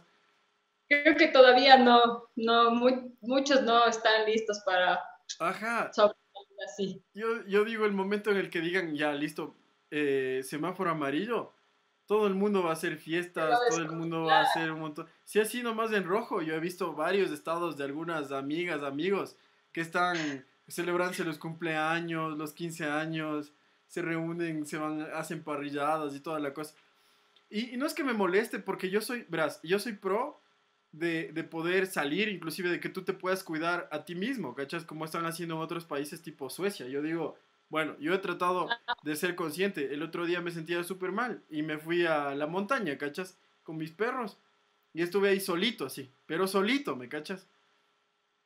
Creo 0.88 1.18
que 1.18 1.28
todavía 1.28 1.78
no, 1.78 2.30
no, 2.36 2.72
muchos 3.22 3.64
no 3.64 3.86
están 3.86 4.26
listos 4.26 4.62
para 4.66 5.00
Ajá. 5.40 5.92
Yo, 7.14 7.46
yo 7.46 7.66
digo 7.66 7.86
el 7.86 7.92
momento 7.92 8.32
en 8.32 8.38
el 8.38 8.50
que 8.50 8.62
digan, 8.62 8.96
ya, 8.96 9.14
listo, 9.14 9.56
eh, 9.92 10.42
semáforo 10.44 10.92
amarillo, 10.92 11.52
todo 12.06 12.28
el 12.28 12.36
mundo 12.36 12.64
va 12.64 12.72
a 12.72 12.74
hacer 12.74 12.98
fiestas, 12.98 13.60
todo 13.70 13.80
el 13.80 13.92
mundo 13.92 14.24
va 14.24 14.40
a 14.40 14.44
hacer 14.44 14.72
un 14.72 14.80
montón. 14.80 15.08
Si 15.24 15.40
así 15.40 15.64
nomás 15.64 15.92
en 15.92 16.06
rojo, 16.06 16.42
yo 16.42 16.56
he 16.56 16.60
visto 16.60 16.94
varios 16.94 17.32
estados 17.32 17.78
de 17.78 17.86
algunas 17.86 18.32
amigas, 18.32 18.84
amigos, 18.84 19.36
que 19.72 19.82
están 19.82 20.46
celebrándose 20.68 21.24
los 21.24 21.38
cumpleaños, 21.38 22.38
los 22.38 22.54
15 22.54 22.86
años, 22.86 23.54
se 23.94 24.02
reúnen, 24.02 24.66
se 24.66 24.80
van, 24.80 25.02
hacen 25.14 25.44
parrilladas 25.44 26.16
y 26.16 26.20
toda 26.20 26.40
la 26.40 26.52
cosa. 26.52 26.74
Y, 27.52 27.76
y 27.76 27.78
no 27.78 27.86
es 27.86 27.94
que 27.94 28.04
me 28.04 28.14
moleste, 28.14 28.58
porque 28.58 28.90
yo 28.90 29.02
soy, 29.02 29.24
verás, 29.30 29.60
yo 29.62 29.78
soy 29.78 29.94
pro 29.94 30.42
de, 30.92 31.32
de, 31.32 31.44
poder 31.44 31.86
salir, 31.86 32.28
inclusive 32.28 32.72
de 32.72 32.80
que 32.80 32.90
tú 32.90 33.04
te 33.04 33.14
puedas 33.14 33.44
cuidar 33.44 33.88
a 33.92 34.04
ti 34.04 34.16
mismo, 34.16 34.56
¿cachas? 34.56 34.84
Como 34.84 35.06
están 35.06 35.28
haciendo 35.28 35.54
en 35.54 35.62
otros 35.62 35.86
países 35.86 36.24
tipo 36.24 36.50
Suecia. 36.50 36.88
Yo 36.88 37.04
digo, 37.04 37.38
bueno, 37.70 37.96
yo 38.00 38.16
he 38.16 38.18
tratado 38.18 38.68
de 39.04 39.16
ser 39.16 39.36
consciente. 39.36 39.94
El 39.94 40.02
otro 40.02 40.26
día 40.26 40.42
me 40.42 40.50
sentía 40.50 40.84
súper 40.84 41.12
mal 41.12 41.44
y 41.52 41.62
me 41.62 41.78
fui 41.78 42.04
a 42.04 42.34
la 42.34 42.48
montaña, 42.48 42.98
¿cachas? 42.98 43.38
Con 43.62 43.78
mis 43.78 43.92
perros. 43.92 44.40
Y 44.92 45.04
estuve 45.04 45.30
ahí 45.30 45.40
solito, 45.40 45.86
así, 45.86 46.10
pero 46.26 46.48
solito, 46.48 46.96
¿me 46.96 47.10
cachas? 47.10 47.46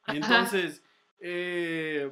Y 0.08 0.18
entonces, 0.18 0.84
eh, 1.22 2.12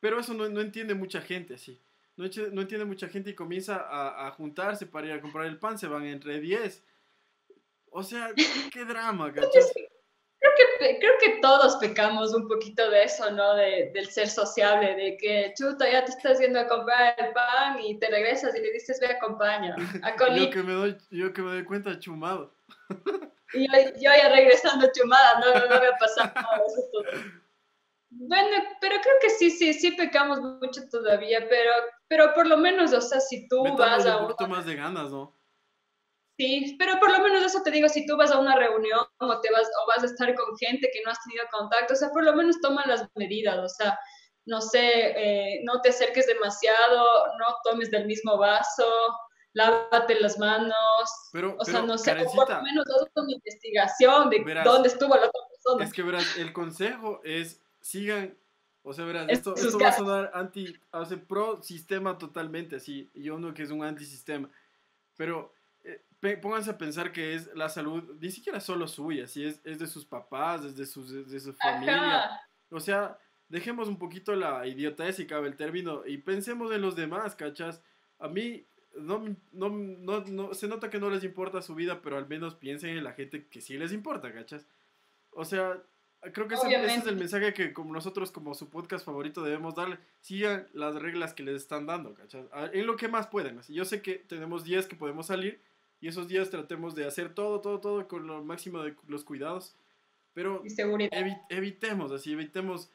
pero 0.00 0.18
eso 0.18 0.34
no, 0.34 0.48
no, 0.48 0.60
entiende 0.60 0.94
mucha 0.94 1.20
gente, 1.20 1.54
así. 1.54 1.78
No, 2.20 2.28
no, 2.52 2.62
entiende 2.62 2.84
mucha 2.84 3.08
gente 3.08 3.30
y 3.30 3.34
comienza 3.34 3.76
a, 3.76 4.26
a 4.26 4.30
juntarse 4.32 4.86
para 4.86 5.06
ir 5.06 5.12
a 5.12 5.20
comprar 5.20 5.46
el 5.46 5.58
pan, 5.58 5.78
se 5.78 5.88
van 5.88 6.04
entre 6.04 6.40
10 6.40 6.84
o 7.90 8.02
sea, 8.02 8.32
qué 8.72 8.84
drama, 8.84 9.32
Creo 9.32 9.48
que, 10.78 10.98
creo 10.98 11.12
que 11.20 11.40
todos 11.42 11.76
pecamos 11.76 12.32
un 12.32 12.48
poquito 12.48 12.88
de 12.88 13.04
eso, 13.04 13.30
¿no? 13.30 13.56
De, 13.56 13.90
del 13.92 14.10
ser 14.10 14.26
sociable, 14.26 14.94
de 14.94 15.16
que 15.18 15.52
chuta, 15.54 15.90
ya 15.90 16.02
te 16.02 16.12
estás 16.12 16.40
yendo 16.40 16.58
a 16.60 16.66
comprar 16.66 17.14
el 17.18 17.34
pan 17.34 17.78
y 17.78 17.98
te 17.98 18.08
regresas 18.08 18.54
y 18.56 18.60
le 18.60 18.72
dices, 18.72 18.98
ve, 19.00 19.08
acompaña. 19.08 19.76
A 20.02 20.16
yo, 20.34 20.48
que 20.48 20.62
me 20.62 20.72
doy, 20.72 20.96
yo 21.10 21.30
que 21.34 21.42
me 21.42 21.50
doy 21.50 21.64
cuenta 21.64 21.98
chumado. 21.98 22.54
Y 23.52 23.66
yo, 23.66 23.90
yo 23.96 24.12
ya 24.16 24.28
regresando 24.28 24.86
chumada, 24.94 25.40
no, 25.40 25.52
no, 25.52 25.74
no 25.74 25.80
me 25.80 25.88
ha 25.88 25.96
pasado 25.98 26.30
nada 26.36 26.62
eso 26.68 27.24
Bueno, 28.10 28.62
pero 28.80 28.94
creo 29.02 29.14
que 29.20 29.28
sí, 29.30 29.50
sí, 29.50 29.74
sí 29.74 29.90
pecamos 29.90 30.40
mucho 30.40 30.88
todavía, 30.88 31.44
pero, 31.48 31.72
pero 32.10 32.34
por 32.34 32.48
lo 32.48 32.56
menos, 32.56 32.92
o 32.92 33.00
sea, 33.00 33.20
si 33.20 33.46
tú 33.46 33.62
vas 33.78 34.04
a... 34.04 34.16
un 34.16 34.26
poquito 34.26 34.48
más 34.48 34.66
de 34.66 34.74
ganas, 34.74 35.12
¿no? 35.12 35.32
Sí, 36.36 36.74
pero 36.76 36.98
por 36.98 37.12
lo 37.12 37.20
menos 37.20 37.44
eso 37.44 37.62
te 37.62 37.70
digo, 37.70 37.88
si 37.88 38.04
tú 38.04 38.16
vas 38.16 38.32
a 38.32 38.40
una 38.40 38.56
reunión 38.56 39.06
o, 39.18 39.40
te 39.40 39.52
vas, 39.52 39.68
o 39.80 39.86
vas 39.86 40.02
a 40.02 40.06
estar 40.06 40.34
con 40.34 40.56
gente 40.56 40.90
que 40.92 41.02
no 41.04 41.12
has 41.12 41.22
tenido 41.22 41.44
contacto, 41.52 41.94
o 41.94 41.96
sea, 41.96 42.10
por 42.10 42.24
lo 42.24 42.34
menos 42.34 42.60
toma 42.60 42.84
las 42.86 43.08
medidas, 43.14 43.58
o 43.58 43.68
sea, 43.68 43.96
no 44.44 44.60
sé, 44.60 44.80
eh, 44.82 45.60
no 45.62 45.80
te 45.82 45.90
acerques 45.90 46.26
demasiado, 46.26 47.04
no 47.38 47.46
tomes 47.62 47.92
del 47.92 48.06
mismo 48.06 48.36
vaso, 48.38 48.90
lávate 49.52 50.18
las 50.18 50.36
manos, 50.36 50.74
pero, 51.32 51.54
o 51.60 51.64
sea, 51.64 51.82
no 51.82 51.96
sé, 51.96 52.16
por 52.16 52.50
lo 52.50 52.62
menos 52.62 52.86
haz 52.88 53.08
una 53.14 53.32
investigación 53.32 54.30
de 54.30 54.62
dónde 54.64 54.88
estuvo 54.88 55.14
la 55.14 55.26
otra 55.28 55.42
persona. 55.48 55.84
Es 55.84 55.92
que 55.92 56.02
verás, 56.02 56.36
el 56.38 56.52
consejo 56.52 57.20
es, 57.22 57.62
sigan, 57.80 58.36
o 58.82 58.92
sea, 58.92 59.04
verás, 59.04 59.26
esto, 59.28 59.54
esto 59.54 59.78
va 59.78 59.88
a 59.88 59.92
sonar 59.92 60.30
anti, 60.34 60.74
o 60.90 61.04
sea, 61.04 61.18
pro 61.18 61.62
sistema 61.62 62.18
totalmente, 62.18 62.76
así, 62.76 63.10
y 63.14 63.24
yo 63.24 63.38
no 63.38 63.52
que 63.54 63.62
es 63.62 63.70
un 63.70 63.84
antisistema, 63.84 64.48
pero 65.16 65.52
pónganse 66.40 66.70
a 66.70 66.78
pensar 66.78 67.12
que 67.12 67.34
es 67.34 67.50
la 67.54 67.68
salud, 67.68 68.16
ni 68.20 68.30
siquiera 68.30 68.60
solo 68.60 68.86
suya, 68.86 69.26
si 69.26 69.44
es, 69.44 69.60
es 69.64 69.78
de 69.78 69.86
sus 69.86 70.04
papás, 70.04 70.64
es 70.64 70.76
de, 70.76 70.84
de 71.24 71.40
su 71.40 71.54
familia. 71.54 72.30
O 72.70 72.80
sea, 72.80 73.18
dejemos 73.48 73.88
un 73.88 73.98
poquito 73.98 74.34
la 74.34 74.66
idiotez, 74.66 75.16
si 75.16 75.26
cabe 75.26 75.48
el 75.48 75.56
término, 75.56 76.06
y 76.06 76.18
pensemos 76.18 76.72
en 76.72 76.82
los 76.82 76.94
demás, 76.94 77.34
¿cachas? 77.34 77.82
A 78.18 78.28
mí 78.28 78.66
no, 78.96 79.24
no, 79.52 79.70
no, 79.70 80.20
no, 80.26 80.54
se 80.54 80.68
nota 80.68 80.90
que 80.90 81.00
no 81.00 81.10
les 81.10 81.24
importa 81.24 81.62
su 81.62 81.74
vida, 81.74 82.02
pero 82.02 82.18
al 82.18 82.28
menos 82.28 82.54
piensen 82.54 82.90
en 82.96 83.04
la 83.04 83.12
gente 83.12 83.46
que 83.46 83.60
sí 83.60 83.78
les 83.78 83.92
importa, 83.92 84.32
¿cachas? 84.32 84.66
O 85.32 85.44
sea, 85.44 85.82
creo 86.32 86.48
que 86.48 86.54
ese, 86.54 86.68
ese, 86.68 86.94
es 86.96 87.06
el 87.06 87.16
mensaje 87.16 87.54
que 87.54 87.72
como 87.72 87.92
nosotros, 87.92 88.30
como 88.30 88.54
su 88.54 88.68
podcast 88.68 89.04
favorito, 89.04 89.42
debemos 89.42 89.74
darle. 89.74 89.98
Sigan 90.20 90.66
las 90.72 90.94
reglas 90.96 91.34
que 91.34 91.42
les 91.42 91.56
están 91.56 91.86
dando, 91.86 92.14
¿cachas? 92.14 92.46
En 92.72 92.86
lo 92.86 92.96
que 92.96 93.08
más 93.08 93.26
pueden. 93.26 93.60
Yo 93.68 93.84
sé 93.84 94.02
que 94.02 94.14
tenemos 94.14 94.64
días 94.64 94.86
que 94.86 94.96
podemos 94.96 95.26
salir, 95.26 95.60
y 96.00 96.08
esos 96.08 96.28
días 96.28 96.50
tratemos 96.50 96.94
de 96.94 97.06
hacer 97.06 97.34
todo, 97.34 97.60
todo, 97.60 97.80
todo 97.80 98.08
con 98.08 98.26
lo 98.26 98.42
máximo 98.42 98.82
de 98.82 98.96
los 99.06 99.24
cuidados. 99.24 99.76
Pero 100.32 100.62
evitemos, 101.48 102.12
así, 102.12 102.32
evitemos. 102.32 102.90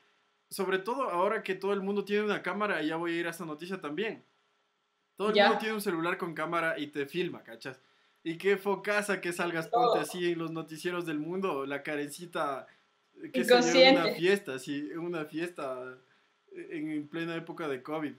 Sobre 0.49 0.77
todo 0.77 1.09
ahora 1.09 1.43
que 1.43 1.55
todo 1.55 1.73
el 1.73 1.81
mundo 1.81 2.05
tiene 2.05 2.23
una 2.23 2.41
cámara, 2.41 2.81
ya 2.81 2.95
voy 2.95 3.13
a 3.13 3.19
ir 3.19 3.27
a 3.27 3.31
esta 3.31 3.45
noticia 3.45 3.81
también. 3.81 4.23
Todo 5.15 5.29
el 5.29 5.35
mundo 5.35 5.57
tiene 5.57 5.75
un 5.75 5.81
celular 5.81 6.17
con 6.17 6.33
cámara 6.33 6.77
y 6.77 6.87
te 6.87 7.05
filma, 7.05 7.43
¿cachas? 7.43 7.81
Y 8.23 8.37
qué 8.37 8.57
focasa 8.57 9.21
que 9.21 9.33
salgas, 9.33 9.67
ponte 9.67 9.99
así 9.99 10.31
en 10.31 10.39
los 10.39 10.51
noticieros 10.51 11.05
del 11.05 11.19
mundo, 11.19 11.65
la 11.65 11.83
carencita 11.83 12.67
que 13.33 13.43
se 13.43 13.87
en 13.87 13.97
una 13.97 14.11
fiesta, 14.11 14.59
sí, 14.59 14.91
una 14.93 15.25
fiesta 15.25 15.97
en 16.51 17.07
plena 17.09 17.35
época 17.35 17.67
de 17.67 17.81
COVID. 17.81 18.13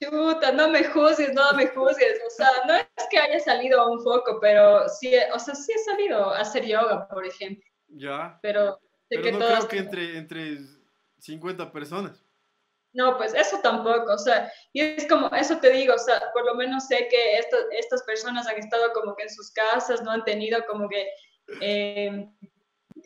Chuta, 0.00 0.52
no 0.52 0.68
me 0.68 0.84
juzgues, 0.84 1.32
no 1.34 1.52
me 1.54 1.66
juzgues. 1.68 2.20
O 2.26 2.30
sea, 2.30 2.48
no 2.66 2.74
es 2.74 2.86
que 3.10 3.18
haya 3.18 3.40
salido 3.40 3.80
a 3.80 3.90
un 3.90 4.00
foco, 4.02 4.38
pero 4.40 4.88
sí, 4.88 5.12
o 5.34 5.38
sea, 5.38 5.54
sí 5.54 5.72
he 5.72 5.78
salido 5.78 6.30
a 6.30 6.40
hacer 6.40 6.64
yoga, 6.64 7.08
por 7.08 7.26
ejemplo. 7.26 7.68
Ya. 7.88 8.38
Pero, 8.42 8.78
pero 9.08 9.32
no 9.32 9.38
creo 9.38 9.68
que 9.68 9.78
entre, 9.78 10.18
entre 10.18 10.58
50 11.18 11.72
personas. 11.72 12.24
No, 12.92 13.16
pues 13.16 13.34
eso 13.34 13.60
tampoco, 13.62 14.14
o 14.14 14.18
sea, 14.18 14.50
y 14.72 14.80
es 14.80 15.06
como, 15.06 15.28
eso 15.34 15.58
te 15.58 15.70
digo, 15.70 15.94
o 15.94 15.98
sea, 15.98 16.20
por 16.32 16.44
lo 16.46 16.54
menos 16.54 16.86
sé 16.86 17.06
que 17.10 17.38
estas 17.78 18.02
personas 18.04 18.46
han 18.46 18.56
estado 18.56 18.92
como 18.92 19.14
que 19.14 19.24
en 19.24 19.30
sus 19.30 19.50
casas, 19.50 20.02
no 20.02 20.10
han 20.10 20.24
tenido 20.24 20.64
como 20.66 20.88
que 20.88 21.06
eh, 21.60 22.28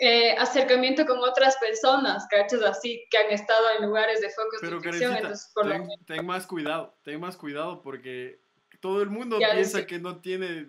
eh, 0.05 0.35
acercamiento 0.37 1.07
con 1.07 1.21
otras 1.21 1.57
personas, 1.59 2.27
¿cachas? 2.29 2.61
Así, 2.63 3.07
que 3.09 3.19
han 3.19 3.31
estado 3.31 3.65
en 3.79 3.87
lugares 3.87 4.21
de 4.21 4.31
focos 4.31 4.61
de 4.61 4.69
infección. 4.69 5.17
Entonces, 5.17 5.53
por 5.55 5.69
ten, 5.69 5.89
ten, 6.05 6.27
más 6.27 6.45
cuidado, 6.45 6.99
ten 7.05 7.21
más 7.21 7.37
cuidado 7.37 7.83
porque 7.83 8.41
todo 8.81 9.01
el 9.01 9.11
mundo 9.11 9.39
piensa 9.39 9.87
que 9.87 10.01
no 10.01 10.21
tiene 10.21 10.67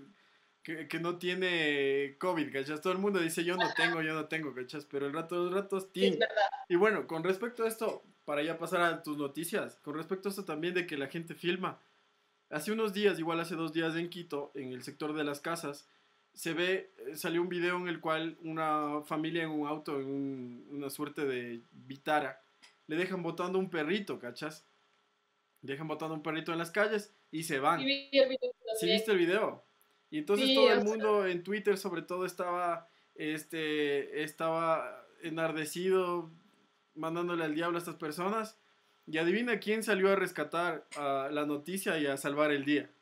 que, 0.62 0.88
que, 0.88 1.00
no 1.00 1.18
tiene 1.18 2.16
COVID, 2.20 2.54
¿cachas? 2.54 2.80
Todo 2.80 2.94
el 2.94 3.00
mundo 3.00 3.20
dice 3.20 3.44
yo 3.44 3.58
no 3.58 3.74
tengo, 3.76 4.04
yo 4.04 4.14
no 4.14 4.28
tengo, 4.28 4.54
¿cachas? 4.54 4.86
Pero 4.86 5.08
el 5.08 5.14
rato 5.14 5.36
de 5.36 5.50
los 5.50 5.62
ratos 5.64 5.92
tiene. 5.92 6.20
y 6.70 6.76
bueno, 6.76 7.08
con 7.08 7.24
respecto 7.24 7.64
a 7.64 7.68
esto, 7.68 8.04
para 8.26 8.44
ya 8.44 8.60
pasar 8.60 8.82
a 8.82 9.02
tus 9.02 9.18
noticias, 9.18 9.78
con 9.78 9.96
respecto 9.96 10.30
a 10.30 10.32
esto 10.32 10.46
también 10.46 10.76
de 10.76 10.86
que 10.86 10.96
la 10.96 11.08
gente 11.08 11.34
filma, 11.34 11.82
hace 12.52 12.72
unos 12.72 12.94
días, 12.94 13.18
igual 13.18 13.40
hace 13.40 13.56
dos 13.56 13.74
días 13.74 13.96
en 13.96 14.12
Quito, 14.12 14.52
en 14.54 14.74
el 14.74 14.84
sector 14.84 15.16
de 15.16 15.24
las 15.24 15.42
casas, 15.42 15.88
se 16.34 16.54
ve, 16.54 16.92
eh, 16.98 17.16
salió 17.16 17.42
un 17.42 17.50
video 17.50 17.78
en 17.78 17.88
el 17.88 18.00
cual 18.00 18.38
una 18.42 19.02
familia 19.06 19.44
en 19.44 19.52
un 19.52 19.68
auto, 19.68 20.00
en 20.00 20.66
una 20.72 20.90
suerte 20.90 21.26
de 21.26 21.62
vitara, 21.72 22.42
le 22.88 22.96
dejan 22.96 23.24
botando 23.24 23.60
un 23.60 23.70
perrito, 23.70 24.20
¿cachas? 24.20 24.68
Dejan 25.62 25.88
botando 25.88 26.16
un 26.16 26.24
perrito 26.24 26.52
en 26.52 26.58
las 26.58 26.72
calles 26.72 27.14
y 27.32 27.44
se 27.44 27.60
van. 27.60 27.80
Sí, 28.80 28.88
viste 28.88 29.12
el 29.12 29.18
video? 29.18 29.64
Y 30.10 30.20
entonces 30.20 30.54
todo 30.54 30.72
el 30.72 30.84
mundo 30.84 31.26
en 31.26 31.44
Twitter 31.44 31.78
sobre 31.78 32.02
todo 32.02 32.26
estaba, 32.26 32.88
este, 33.16 34.24
estaba 34.24 35.06
enardecido, 35.22 36.32
mandándole 36.96 37.44
al 37.46 37.56
diablo 37.56 37.78
a 37.78 37.80
estas 37.80 37.96
personas. 37.96 38.60
Y 39.06 39.18
adivina 39.18 39.60
quién 39.60 39.84
salió 39.84 40.12
a 40.12 40.16
rescatar 40.16 40.88
a 40.96 41.30
la 41.32 41.46
noticia 41.46 41.98
y 42.00 42.06
a 42.06 42.18
salvar 42.18 42.52
el 42.52 42.64
día. 42.64 42.93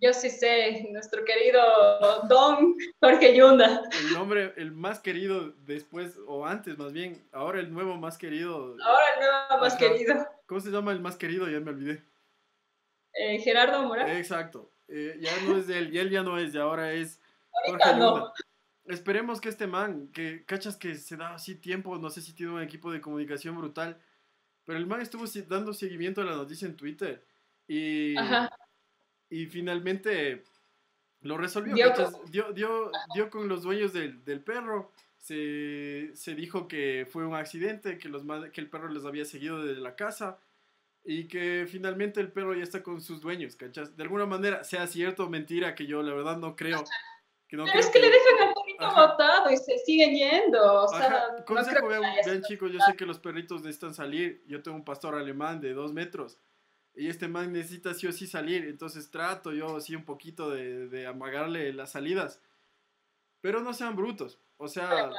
Yo 0.00 0.12
sí 0.12 0.30
sé, 0.30 0.86
nuestro 0.90 1.24
querido 1.24 1.60
Don 2.28 2.76
Jorge 3.00 3.36
Yunda. 3.36 3.82
El 4.00 4.14
nombre, 4.14 4.52
el 4.56 4.70
más 4.72 5.00
querido 5.00 5.52
después, 5.66 6.18
o 6.26 6.46
antes 6.46 6.78
más 6.78 6.92
bien, 6.92 7.26
ahora 7.32 7.60
el 7.60 7.72
nuevo 7.72 7.96
más 7.96 8.16
querido. 8.16 8.76
Ahora 8.84 9.04
el 9.14 9.20
nuevo 9.20 9.62
más 9.62 9.76
querido. 9.76 10.26
¿Cómo 10.46 10.60
se 10.60 10.70
llama 10.70 10.92
el 10.92 11.00
más 11.00 11.16
querido? 11.16 11.48
Ya 11.48 11.60
me 11.60 11.70
olvidé. 11.70 12.04
Eh, 13.12 13.38
Gerardo 13.40 13.82
Morales. 13.82 14.16
Exacto. 14.16 14.70
Eh, 14.86 15.18
ya 15.20 15.32
no 15.46 15.58
es 15.58 15.66
de 15.66 15.78
él, 15.78 15.94
y 15.94 15.98
él 15.98 16.10
ya 16.10 16.22
no 16.22 16.38
es, 16.38 16.54
y 16.54 16.58
ahora 16.58 16.92
es 16.92 17.20
Ahorita 17.66 17.96
no. 17.96 18.32
Esperemos 18.84 19.40
que 19.40 19.50
este 19.50 19.66
man, 19.66 20.08
que 20.12 20.44
cachas 20.46 20.76
que 20.76 20.94
se 20.94 21.16
da 21.16 21.34
así 21.34 21.56
tiempo, 21.56 21.98
no 21.98 22.08
sé 22.08 22.22
si 22.22 22.32
tiene 22.32 22.52
un 22.52 22.62
equipo 22.62 22.90
de 22.90 23.00
comunicación 23.00 23.56
brutal, 23.56 24.00
pero 24.64 24.78
el 24.78 24.86
man 24.86 25.00
estuvo 25.02 25.24
dando 25.46 25.74
seguimiento 25.74 26.22
a 26.22 26.24
la 26.24 26.36
noticia 26.36 26.66
en 26.66 26.76
Twitter 26.76 27.26
y, 27.66 28.14
y 29.30 29.46
finalmente 29.46 30.44
lo 31.22 31.36
resolvió. 31.36 31.74
Dio, 31.74 32.52
dio, 32.52 32.90
dio, 33.14 33.30
con 33.30 33.48
los 33.48 33.62
dueños 33.62 33.92
del, 33.92 34.24
del 34.24 34.40
perro. 34.40 34.92
Se, 35.16 36.10
se, 36.14 36.34
dijo 36.34 36.68
que 36.68 37.06
fue 37.10 37.26
un 37.26 37.34
accidente, 37.34 37.98
que, 37.98 38.08
los, 38.08 38.22
que 38.52 38.60
el 38.60 38.70
perro 38.70 38.88
les 38.88 39.04
había 39.04 39.24
seguido 39.24 39.62
desde 39.62 39.80
la 39.80 39.96
casa 39.96 40.38
y 41.04 41.26
que 41.26 41.66
finalmente 41.68 42.20
el 42.20 42.30
perro 42.30 42.54
ya 42.54 42.62
está 42.62 42.82
con 42.82 43.00
sus 43.00 43.20
dueños, 43.20 43.56
¿cachas? 43.56 43.96
De 43.96 44.02
alguna 44.02 44.26
manera, 44.26 44.62
sea 44.64 44.86
cierto 44.86 45.24
o 45.24 45.28
mentira, 45.28 45.74
que 45.74 45.86
yo 45.86 46.02
la 46.02 46.14
verdad 46.14 46.36
no 46.36 46.54
creo. 46.54 46.84
Pero 47.50 47.64
es 47.64 47.86
que, 47.88 47.98
le 47.98 48.10
dejan 48.10 48.48
al 48.48 48.54
perrito 48.54 48.94
botado 48.94 49.50
y 49.50 49.56
se 49.56 49.78
siguen 49.78 50.14
yendo. 50.14 50.82
O 50.84 50.88
sea, 50.88 51.42
Consejo, 51.46 51.88
vean, 51.88 52.42
chicos, 52.42 52.70
yo 52.70 52.78
sé 52.80 52.94
que 52.94 53.06
los 53.06 53.18
perritos 53.18 53.62
necesitan 53.62 53.94
salir. 53.94 54.42
Yo 54.46 54.62
tengo 54.62 54.76
un 54.76 54.84
pastor 54.84 55.14
alemán 55.14 55.60
de 55.60 55.72
dos 55.72 55.92
metros. 55.92 56.38
Y 56.98 57.08
este 57.08 57.28
man 57.28 57.52
necesita 57.52 57.94
sí 57.94 58.06
o 58.06 58.12
sí 58.12 58.26
salir. 58.26 58.64
Entonces 58.64 59.10
trato 59.10 59.52
yo 59.52 59.76
así 59.76 59.94
un 59.94 60.04
poquito 60.04 60.50
de, 60.50 60.88
de 60.88 61.06
amagarle 61.06 61.72
las 61.72 61.92
salidas. 61.92 62.40
Pero 63.40 63.60
no 63.60 63.72
sean 63.72 63.94
brutos. 63.94 64.38
O 64.56 64.66
sea, 64.66 65.10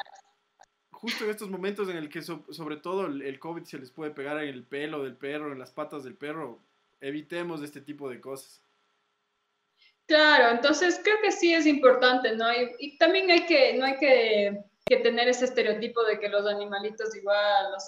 justo 1.00 1.24
en 1.24 1.30
estos 1.30 1.50
momentos 1.50 1.90
en 1.90 1.96
el 1.96 2.10
que 2.10 2.22
sobre 2.22 2.76
todo 2.76 3.06
el, 3.06 3.40
COVID 3.40 3.64
se 3.64 3.80
les 3.80 3.90
puede 3.90 4.12
pegar 4.12 4.38
en 4.44 4.50
el 4.50 4.64
pelo 4.64 5.04
del 5.04 5.16
perro, 5.16 5.54
en 5.54 5.60
las 5.60 5.72
patas 5.72 6.04
del 6.04 6.16
perro, 6.16 6.60
evitemos 7.00 7.64
este 7.64 7.80
tipo 7.80 8.10
de 8.10 8.20
cosas. 8.20 8.62
Claro, 10.06 10.50
entonces 10.50 11.00
creo 11.02 11.16
que 11.22 11.32
sí 11.32 11.54
es 11.54 11.66
importante, 11.66 12.36
¿no? 12.36 12.48
Y, 12.80 12.98
también 12.98 13.32
hay 13.32 13.46
que, 13.46 13.76
no 13.76 13.86
hay 13.86 13.96
que, 13.98 14.66
tener 15.04 15.30
ese 15.30 15.46
estereotipo 15.46 16.04
de 16.04 16.20
que 16.20 16.28
los 16.28 16.46
animalitos 16.48 17.16
igual 17.16 17.72
los 17.72 17.88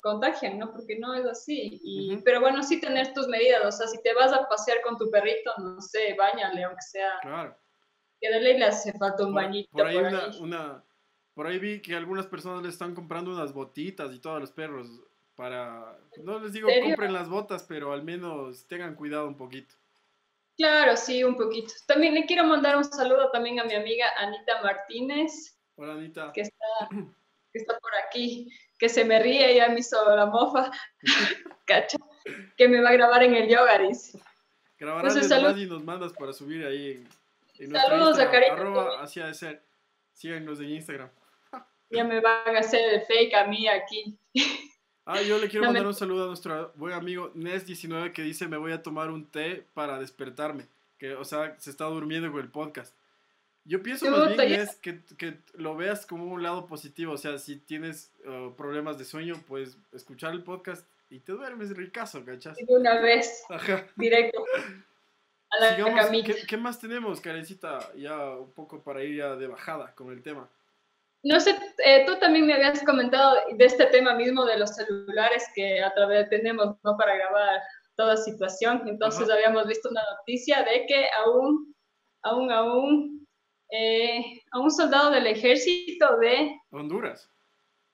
contagian, 0.00 0.58
¿no? 0.58 0.72
Porque 0.72 0.98
no 0.98 1.14
es 1.14 1.26
así. 1.26 1.80
Y, 1.82 2.16
Pero 2.18 2.40
bueno, 2.40 2.62
sí 2.62 2.80
tener 2.80 3.12
tus 3.12 3.28
medidas, 3.28 3.64
o 3.64 3.72
sea, 3.72 3.86
si 3.86 4.00
te 4.02 4.14
vas 4.14 4.32
a 4.32 4.48
pasear 4.48 4.78
con 4.82 4.96
tu 4.96 5.10
perrito, 5.10 5.52
no 5.58 5.80
sé, 5.80 6.14
bañale, 6.18 6.64
aunque 6.64 6.82
sea. 6.82 7.18
Claro. 7.22 7.56
Que 8.20 8.30
de 8.30 8.40
ley 8.40 8.58
le 8.58 8.66
hace 8.66 8.92
falta 8.98 9.26
un 9.26 9.34
bañito. 9.34 9.70
Por 9.72 9.86
ahí, 9.86 9.96
una, 10.40 10.84
por 11.34 11.46
ahí 11.46 11.58
vi 11.58 11.80
que 11.80 11.94
algunas 11.94 12.26
personas 12.26 12.62
le 12.62 12.68
están 12.68 12.94
comprando 12.94 13.30
unas 13.30 13.52
botitas 13.52 14.12
y 14.12 14.18
todos 14.18 14.40
los 14.40 14.52
perros 14.52 14.88
para, 15.34 15.98
no 16.22 16.38
les 16.38 16.52
digo 16.52 16.68
compren 16.82 17.14
las 17.14 17.30
botas, 17.30 17.64
pero 17.66 17.92
al 17.92 18.02
menos 18.02 18.66
tengan 18.66 18.94
cuidado 18.94 19.26
un 19.26 19.38
poquito. 19.38 19.74
Claro, 20.54 20.94
sí, 20.98 21.24
un 21.24 21.34
poquito. 21.34 21.72
También 21.86 22.12
le 22.12 22.26
quiero 22.26 22.44
mandar 22.44 22.76
un 22.76 22.84
saludo 22.84 23.30
también 23.30 23.58
a 23.58 23.64
mi 23.64 23.72
amiga 23.72 24.06
Anita 24.18 24.60
Martínez. 24.62 25.58
Hola, 25.76 25.94
Anita. 25.94 26.30
Que 26.34 26.42
está, 26.42 26.66
que 27.52 27.58
está 27.58 27.78
por 27.78 27.90
aquí, 28.06 28.50
que 28.78 28.88
se 28.88 29.04
me 29.04 29.20
ríe, 29.20 29.54
ya 29.54 29.68
me 29.68 29.80
hizo 29.80 30.16
la 30.16 30.26
mofa. 30.26 30.70
Cacho. 31.66 31.98
Que 32.56 32.68
me 32.68 32.80
va 32.80 32.90
a 32.90 32.92
grabar 32.92 33.22
en 33.22 33.34
el 33.34 33.48
yoga, 33.48 33.78
dice. 33.78 34.20
Grabarás 34.78 35.14
Entonces, 35.16 35.62
y 35.62 35.66
nos 35.66 35.84
mandas 35.84 36.12
para 36.12 36.32
subir 36.32 36.64
ahí 36.64 37.04
en, 37.58 37.72
Saludos 37.72 38.18
a 38.18 38.30
Karina. 38.30 38.54
Arroba, 38.54 39.02
así 39.02 39.20
de 39.20 39.34
ser. 39.34 39.62
Síganos 40.14 40.58
de 40.58 40.66
Instagram. 40.66 41.10
Ya 41.92 42.04
me 42.04 42.20
van 42.20 42.54
a 42.54 42.60
hacer 42.60 42.94
el 42.94 43.00
fake 43.02 43.34
a 43.34 43.46
mí 43.46 43.66
aquí. 43.66 44.16
Ah, 45.04 45.20
yo 45.22 45.38
le 45.38 45.48
quiero 45.48 45.66
mandar 45.66 45.84
un 45.88 45.94
saludo 45.94 46.22
a 46.22 46.26
nuestro 46.28 46.72
buen 46.76 46.92
amigo 46.92 47.32
Nes19 47.34 48.12
que 48.12 48.22
dice 48.22 48.46
me 48.46 48.56
voy 48.56 48.70
a 48.70 48.80
tomar 48.80 49.10
un 49.10 49.28
té 49.28 49.66
para 49.74 49.98
despertarme. 49.98 50.68
Que, 50.98 51.16
o 51.16 51.24
sea, 51.24 51.56
se 51.58 51.68
está 51.68 51.86
durmiendo 51.86 52.30
con 52.30 52.42
el 52.42 52.48
podcast. 52.48 52.94
Yo 53.70 53.80
pienso 53.84 54.10
más 54.10 54.36
bien, 54.36 54.68
que, 54.82 55.04
que, 55.16 55.38
lo 55.54 55.76
veas 55.76 56.04
como 56.04 56.24
un 56.24 56.42
lado 56.42 56.66
positivo. 56.66 57.12
O 57.12 57.16
sea, 57.16 57.38
si 57.38 57.56
tienes 57.56 58.12
uh, 58.26 58.52
problemas 58.56 58.98
de 58.98 59.04
sueño, 59.04 59.34
puedes 59.46 59.78
escuchar 59.92 60.32
el 60.32 60.42
podcast 60.42 60.84
y 61.08 61.20
te 61.20 61.30
duermes 61.30 61.70
ricazo, 61.76 62.24
¿cachas? 62.24 62.58
Una 62.66 63.00
vez, 63.00 63.44
Ajá. 63.48 63.86
directo. 63.94 64.44
A 65.52 65.60
la 65.60 65.76
Sigamos, 65.76 66.10
¿qué, 66.24 66.46
¿qué, 66.48 66.56
más 66.56 66.80
tenemos, 66.80 67.20
Karencita? 67.20 67.92
Ya 67.94 68.36
un 68.36 68.52
poco 68.52 68.82
para 68.82 69.04
ir 69.04 69.18
ya 69.18 69.36
de 69.36 69.46
bajada 69.46 69.94
con 69.94 70.10
el 70.10 70.20
tema. 70.20 70.50
No 71.22 71.38
sé, 71.38 71.56
eh, 71.84 72.04
tú 72.06 72.18
también 72.18 72.46
me 72.46 72.54
habías 72.54 72.82
comentado 72.84 73.36
de 73.52 73.64
este 73.64 73.86
tema 73.86 74.14
mismo 74.14 74.44
de 74.46 74.58
los 74.58 74.74
celulares 74.74 75.44
que 75.54 75.80
a 75.80 75.94
través 75.94 76.28
tenemos 76.28 76.76
¿no? 76.82 76.96
para 76.96 77.14
grabar 77.14 77.60
toda 77.96 78.16
situación. 78.16 78.82
Entonces 78.88 79.30
habíamos 79.30 79.68
visto 79.68 79.90
una 79.90 80.02
noticia 80.18 80.64
de 80.64 80.86
que 80.86 81.06
aún, 81.24 81.72
aún, 82.22 82.50
aún, 82.50 83.20
eh, 83.70 84.42
a 84.52 84.58
un 84.58 84.70
soldado 84.70 85.10
del 85.10 85.26
ejército 85.26 86.16
de 86.18 86.60
Honduras. 86.70 87.30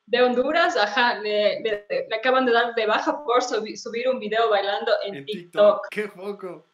De 0.07 0.23
Honduras, 0.23 0.77
ajá, 0.77 1.19
le, 1.19 1.87
acaban 2.17 2.47
de 2.47 2.53
dar 2.53 2.75
de 2.75 2.87
baja 2.87 3.25
por 3.25 3.43
subir 3.43 4.09
un 4.09 4.21
video 4.21 4.49
bailando 4.49 4.93
en, 5.05 5.25
TikTok. 5.25 5.89
¡Qué 5.91 6.09
poco! 6.09 6.67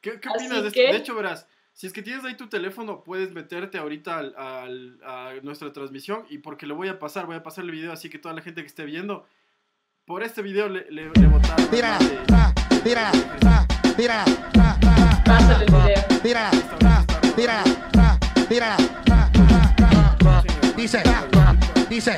¿Qué, 0.00 0.20
qué 0.20 0.28
opinas 0.28 0.62
de 0.62 0.68
esto? 0.68 0.80
De 0.80 0.96
hecho, 0.96 1.14
verás, 1.16 1.48
si 1.72 1.86
es 1.86 1.92
que 1.92 2.02
tienes 2.02 2.24
ahí 2.24 2.36
tu 2.36 2.48
teléfono, 2.48 3.02
puedes 3.02 3.32
meterte 3.32 3.78
ahorita 3.78 4.18
al, 4.18 5.00
a 5.04 5.34
nuestra 5.42 5.72
transmisión 5.72 6.26
y 6.28 6.38
porque 6.38 6.66
lo 6.66 6.76
voy 6.76 6.88
a 6.88 6.98
pasar, 6.98 7.26
voy 7.26 7.36
a 7.36 7.42
pasar 7.42 7.64
el 7.64 7.70
video 7.70 7.92
así 7.92 8.08
que 8.08 8.18
toda 8.18 8.34
la 8.34 8.42
gente 8.42 8.60
que 8.60 8.68
esté 8.68 8.84
viendo, 8.84 9.26
por 10.04 10.22
este 10.22 10.42
video 10.42 10.68
le, 10.68 10.90
le, 10.90 11.10
le 11.10 11.26
votaron. 11.26 11.68
Mira, 11.72 11.98
mira, 12.84 13.10
mira, 13.96 14.24
Pásale 15.24 15.64
el 15.64 15.72
video. 15.72 16.20
Mira, 16.24 16.50
mira, 17.36 17.64
Tírala. 18.50 18.76
Dice, 20.76 20.98
dice, 21.88 22.16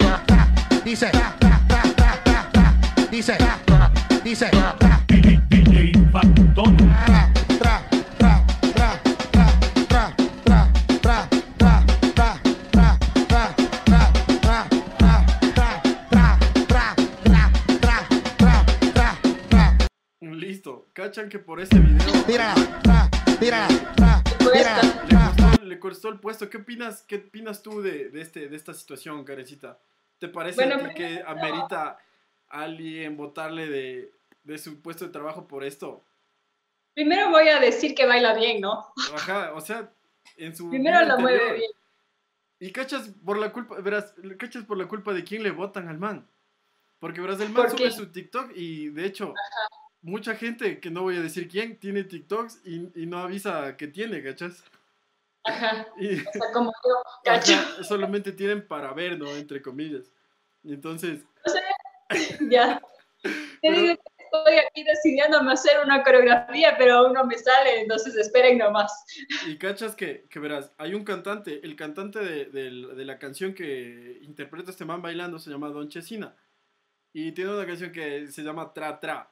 dice, 0.83 1.11
dice, 3.11 3.37
dice. 4.25 4.49
DJ 5.51 5.93
Factor. 6.11 6.73
Tra, 7.59 7.83
Listo. 20.23 20.89
Cachan 20.95 21.29
que 21.29 21.39
por 21.39 21.61
este 21.61 21.79
video. 21.79 22.23
Tírala, 22.27 23.11
tírala, 23.39 23.69
tírala 24.51 25.62
le, 25.75 25.79
costó, 25.79 26.09
el 26.09 26.21
puesto. 26.21 26.49
¿Qué 26.49 26.59
opinas, 26.59 27.03
qué 27.03 27.17
opinas 27.17 27.63
tú 27.63 27.83
de, 27.83 28.11
de, 28.11 28.21
este, 28.21 28.49
de 28.49 28.57
esta 28.57 28.75
situación, 28.75 29.25
Carecita? 29.25 29.79
¿Te 30.19 30.29
parece 30.29 30.69
que 30.95 31.23
amerita 31.27 31.99
a 32.49 32.63
alguien 32.63 33.17
votarle 33.17 33.69
de, 33.69 34.13
de 34.45 34.59
su 34.59 34.81
puesto 34.81 35.05
de 35.05 35.13
trabajo 35.13 35.49
por 35.49 35.65
esto? 35.65 36.05
Primero 36.95 37.31
voy 37.31 37.49
a 37.49 37.59
decir 37.59 37.95
que 37.95 38.07
baila 38.07 38.35
bien, 38.35 38.61
¿no? 38.61 38.93
Ajá, 39.15 39.53
o 39.55 39.61
sea, 39.61 39.91
en 40.37 40.55
su... 40.55 40.69
Primero 40.69 41.01
la 41.03 41.17
mueve 41.17 41.55
bien. 41.55 41.71
Y 42.61 42.71
cachas 42.71 43.11
por 43.25 43.39
la 43.39 43.51
culpa, 43.53 43.81
verás, 43.81 44.15
cachas 44.39 44.65
por 44.65 44.77
la 44.79 44.87
culpa 44.87 45.13
de 45.13 45.25
quién 45.25 45.43
le 45.43 45.51
votan 45.51 45.89
al 45.89 45.99
man. 45.99 46.29
Porque 47.01 47.21
verás, 47.21 47.41
el 47.41 47.49
man 47.49 47.69
sube 47.71 47.91
su 47.91 48.13
TikTok 48.13 48.53
y 48.55 48.91
de 48.91 49.07
hecho, 49.07 49.35
mucha 50.03 50.37
gente, 50.37 50.79
que 50.79 50.91
no 50.91 51.03
voy 51.03 51.17
a 51.17 51.23
decir 51.23 51.49
quién, 51.49 51.77
tiene 51.79 52.05
TikToks 52.05 52.61
y, 52.65 52.93
y 52.95 53.07
no 53.07 53.19
avisa 53.19 53.77
que 53.77 53.89
tiene, 53.89 54.23
cachas. 54.23 54.63
Ajá. 55.45 55.89
Y, 55.99 56.21
o 56.21 56.33
sea, 56.33 56.53
como 56.53 56.73
yo, 56.85 57.03
cacho. 57.25 57.55
solamente 57.83 58.33
tienen 58.33 58.67
para 58.67 58.93
ver, 58.93 59.19
¿no? 59.19 59.29
Entre 59.35 59.61
comillas. 59.61 60.11
Y 60.63 60.73
entonces. 60.75 61.25
O 61.45 61.51
sea, 61.51 61.63
ya. 62.51 62.81
Te 63.23 63.71
digo 63.71 63.95
que 63.95 64.25
estoy 64.25 64.55
aquí 64.59 64.83
decidiéndome 64.83 65.53
hacer 65.53 65.79
una 65.85 66.03
coreografía, 66.03 66.75
pero 66.77 66.95
aún 66.95 67.13
no 67.13 67.25
me 67.25 67.39
sale, 67.39 67.81
entonces 67.81 68.17
esperen 68.17 68.59
nomás. 68.59 69.05
Y 69.47 69.57
cachas 69.59 69.95
que, 69.95 70.27
que 70.29 70.41
verás, 70.41 70.73
hay 70.79 70.95
un 70.95 71.05
cantante, 71.05 71.61
el 71.63 71.77
cantante 71.77 72.19
de, 72.19 72.47
de, 72.47 72.95
de, 72.95 73.05
la 73.05 73.19
canción 73.19 73.55
que 73.55 74.19
interpreta 74.23 74.71
este 74.71 74.85
man 74.85 75.03
bailando 75.03 75.39
se 75.39 75.51
llama 75.51 75.69
Don 75.69 75.89
Chesina. 75.89 76.35
Y 77.13 77.33
tiene 77.33 77.55
una 77.55 77.67
canción 77.67 77.93
que 77.93 78.27
se 78.29 78.43
llama 78.43 78.73
Tra 78.73 78.99
Tra. 78.99 79.31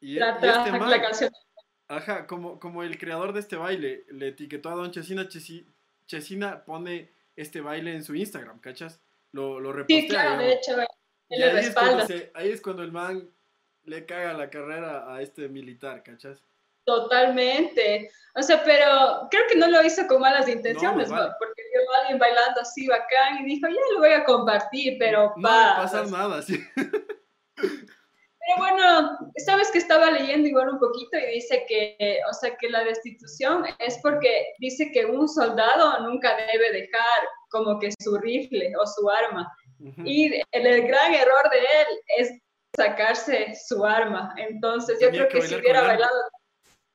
Y, 0.00 0.16
tra, 0.16 0.38
tra, 0.38 0.58
este 0.58 0.78
man, 0.78 0.90
la 0.90 1.02
canción. 1.02 1.32
Ajá, 1.88 2.26
como, 2.26 2.58
como 2.58 2.82
el 2.82 2.98
creador 2.98 3.32
de 3.32 3.40
este 3.40 3.56
baile 3.56 4.04
le 4.10 4.28
etiquetó 4.28 4.70
a 4.70 4.74
Don 4.74 4.90
Chesina, 4.90 5.28
Chesina 6.06 6.64
pone 6.64 7.10
este 7.36 7.60
baile 7.60 7.94
en 7.94 8.02
su 8.02 8.14
Instagram, 8.14 8.60
¿cachas? 8.60 9.00
Lo, 9.32 9.60
lo 9.60 9.72
repostea. 9.72 10.00
Sí, 10.00 10.08
claro, 10.08 10.38
de 10.38 10.52
hecho, 10.52 10.80
él 10.80 11.40
le 11.40 11.52
respalda. 11.52 12.06
ahí 12.34 12.50
es 12.50 12.60
cuando 12.60 12.82
el 12.82 12.92
man 12.92 13.28
le 13.84 14.04
caga 14.04 14.32
la 14.32 14.50
carrera 14.50 15.12
a 15.14 15.22
este 15.22 15.48
militar, 15.48 16.02
¿cachas? 16.02 16.42
Totalmente. 16.84 18.10
O 18.34 18.42
sea, 18.42 18.62
pero 18.64 19.28
creo 19.30 19.42
que 19.48 19.56
no 19.56 19.68
lo 19.68 19.82
hizo 19.82 20.06
con 20.06 20.20
malas 20.20 20.48
intenciones, 20.48 21.08
no, 21.08 21.16
porque 21.38 21.62
vio 21.72 21.92
a 21.92 22.00
alguien 22.00 22.18
bailando 22.18 22.60
así 22.60 22.86
bacán 22.86 23.38
y 23.40 23.46
dijo, 23.46 23.66
ya 23.68 23.80
lo 23.92 23.98
voy 23.98 24.12
a 24.12 24.24
compartir, 24.24 24.96
pero 24.98 25.32
no 25.36 25.48
va 25.48 25.72
a 25.72 25.82
pasar 25.82 26.08
nada, 26.10 26.42
sí. 26.42 26.62
Pero 28.46 28.58
bueno, 28.58 29.18
sabes 29.44 29.70
que 29.72 29.78
estaba 29.78 30.10
leyendo 30.10 30.46
igual 30.48 30.68
un 30.68 30.78
poquito 30.78 31.18
y 31.18 31.34
dice 31.34 31.64
que, 31.68 32.20
o 32.30 32.32
sea, 32.32 32.56
que 32.56 32.68
la 32.68 32.84
destitución 32.84 33.64
es 33.80 33.98
porque 34.02 34.54
dice 34.58 34.90
que 34.92 35.04
un 35.04 35.28
soldado 35.28 36.00
nunca 36.08 36.36
debe 36.52 36.70
dejar 36.70 37.20
como 37.50 37.80
que 37.80 37.90
su 38.00 38.16
rifle 38.18 38.72
o 38.80 38.86
su 38.86 39.10
arma. 39.10 39.52
Y 40.04 40.26
el, 40.52 40.66
el, 40.66 40.86
gran 40.86 41.12
error 41.12 41.50
de 41.50 41.58
él 41.58 41.86
es 42.18 42.40
sacarse 42.76 43.52
su 43.66 43.84
arma. 43.84 44.34
Entonces, 44.36 44.98
yo 45.00 45.10
creo 45.10 45.28
que, 45.28 45.42
si 45.42 45.54
hubiera 45.56 45.82
bailado, 45.82 46.14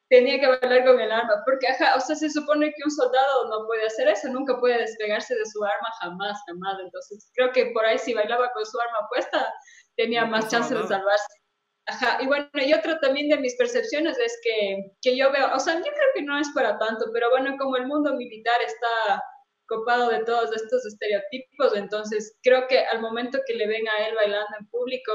tenía 0.10 0.40
que 0.40 0.48
bailar 0.48 0.86
con 0.86 1.00
el 1.00 1.12
arma, 1.12 1.42
porque, 1.46 1.68
ajá, 1.68 1.96
o 1.96 2.00
sea, 2.00 2.16
se 2.16 2.30
supone 2.30 2.72
que 2.74 2.84
un 2.84 2.92
soldado 2.92 3.50
no 3.50 3.66
puede 3.66 3.86
hacer 3.86 4.08
eso, 4.08 4.30
nunca 4.30 4.60
puede 4.60 4.78
despegarse 4.80 5.36
de 5.36 5.46
su 5.46 5.64
arma 5.64 5.88
jamás, 6.00 6.40
jamás. 6.48 6.78
Entonces, 6.82 7.30
creo 7.34 7.52
que 7.52 7.68
por 7.68 7.86
ahí 7.86 7.98
si 7.98 8.14
bailaba 8.14 8.52
con 8.54 8.66
su 8.66 8.80
arma 8.80 9.08
puesta, 9.10 9.54
tenía 9.96 10.26
más 10.26 10.48
chance 10.50 10.74
de 10.74 10.88
salvarse. 10.88 11.41
Ajá, 11.88 12.20
y 12.22 12.28
bueno, 12.28 12.48
y 12.54 12.74
otra 12.74 13.00
también 13.00 13.30
de 13.30 13.38
mis 13.38 13.56
percepciones 13.56 14.18
es 14.20 14.40
que, 14.44 14.92
que 15.02 15.18
yo 15.18 15.32
veo, 15.32 15.54
o 15.54 15.60
sea, 15.60 15.76
yo 15.76 15.82
creo 15.82 16.08
que 16.14 16.22
no 16.22 16.38
es 16.40 16.50
para 16.54 16.78
tanto, 16.78 17.06
pero 17.12 17.30
bueno, 17.32 17.56
como 17.58 17.76
el 17.76 17.88
mundo 17.88 18.16
militar 18.16 18.62
está 18.62 19.24
copado 19.68 20.10
de 20.10 20.24
todos 20.26 20.56
estos 20.56 20.86
estereotipos, 20.86 21.76
entonces 21.76 22.38
creo 22.44 22.68
que 22.68 22.80
al 22.80 23.02
momento 23.02 23.40
que 23.48 23.56
le 23.56 23.68
ven 23.68 23.88
a 23.88 24.08
él 24.08 24.16
bailando 24.16 24.58
en 24.60 24.68
público, 24.68 25.12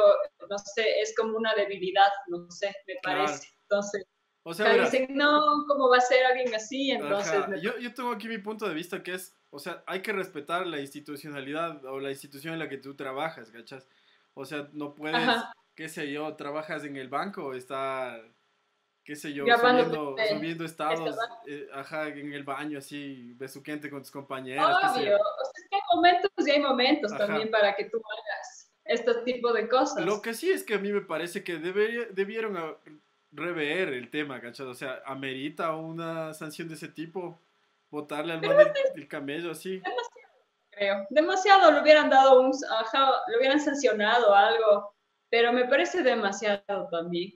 no 0.49 0.59
sé, 0.59 1.01
es 1.01 1.14
como 1.14 1.37
una 1.37 1.55
debilidad, 1.55 2.09
no 2.29 2.51
sé, 2.51 2.75
me 2.87 2.95
parece. 3.03 3.49
Entonces, 3.62 4.05
o 4.43 4.55
sea, 4.55 4.73
dicen, 4.75 5.09
no, 5.11 5.64
¿cómo 5.69 5.89
va 5.91 5.99
a 5.99 6.01
ser 6.01 6.25
alguien 6.25 6.55
así? 6.55 6.91
Entonces, 6.91 7.45
yo, 7.61 7.77
yo 7.79 7.93
tengo 7.93 8.12
aquí 8.12 8.29
mi 8.29 8.39
punto 8.39 8.69
de 8.69 8.75
vista 8.75 9.03
que 9.03 9.14
es, 9.14 9.37
o 9.51 9.59
sea, 9.59 9.85
hay 9.87 10.03
que 10.03 10.12
respetar 10.12 10.67
la 10.67 10.81
institucionalidad 10.81 11.85
o 11.85 12.01
la 12.01 12.11
institución 12.11 12.55
en 12.55 12.61
la 12.61 12.69
que 12.69 12.79
tú 12.79 12.97
trabajas, 12.97 13.51
¿cachas? 13.51 13.89
O 14.35 14.45
sea, 14.45 14.69
no 14.73 14.95
puedes, 14.95 15.21
qué 15.77 15.89
sé 15.89 16.11
yo, 16.11 16.35
trabajas 16.35 16.85
en 16.85 16.97
el 16.97 17.09
banco, 17.09 17.55
está 17.55 18.18
qué 19.05 19.14
sé 19.14 19.33
yo, 19.33 19.45
subiendo, 19.47 20.16
subiendo 20.29 20.64
estados, 20.64 21.16
eh, 21.47 21.68
ajá, 21.72 22.09
en 22.09 22.33
el 22.33 22.43
baño 22.43 22.79
así, 22.79 23.35
besuquente 23.35 23.89
con 23.89 24.01
tus 24.01 24.11
compañeros. 24.11 24.64
Obvio, 24.64 24.83
o 24.83 24.91
sea, 24.91 25.53
es 25.55 25.68
que 25.70 25.77
hay 25.77 25.83
momentos 25.95 26.31
y 26.39 26.51
hay 26.51 26.61
momentos 26.61 27.16
también 27.16 27.49
para 27.51 27.77
que 27.77 27.85
tú 27.85 27.99
hagas 27.99 28.72
este 28.85 29.14
tipo 29.24 29.53
de 29.53 29.68
cosas. 29.68 30.05
Lo 30.05 30.20
que 30.20 30.35
sí 30.35 30.51
es 30.51 30.64
que 30.64 30.74
a 30.74 30.79
mí 30.79 30.91
me 30.91 31.03
parece 31.03 31.45
que 31.45 31.59
debería, 31.59 32.07
debieron 32.11 32.77
rever 33.31 33.91
el 33.91 34.11
tema, 34.11 34.41
¿cachado? 34.41 34.70
O 34.70 34.74
sea, 34.74 35.03
amerita 35.07 35.74
una 35.77 36.35
sanción 36.35 36.66
de 36.66 36.74
ese 36.74 36.89
tipo, 36.89 37.39
votarle 37.91 38.33
al 38.33 38.43
man 38.43 38.57
del, 38.95 39.07
camello 39.07 39.53
así. 39.53 39.79
Demasiado, 39.79 40.33
creo. 40.70 41.07
Demasiado, 41.11 41.70
le 41.70 41.81
hubieran 41.81 42.11
dado 42.11 42.41
un, 42.41 42.53
ajá, 42.81 43.12
le 43.29 43.39
hubieran 43.39 43.61
sancionado 43.61 44.35
algo, 44.35 44.96
pero 45.31 45.53
me 45.53 45.66
parece 45.66 46.03
demasiado 46.03 46.89
también. 46.91 47.33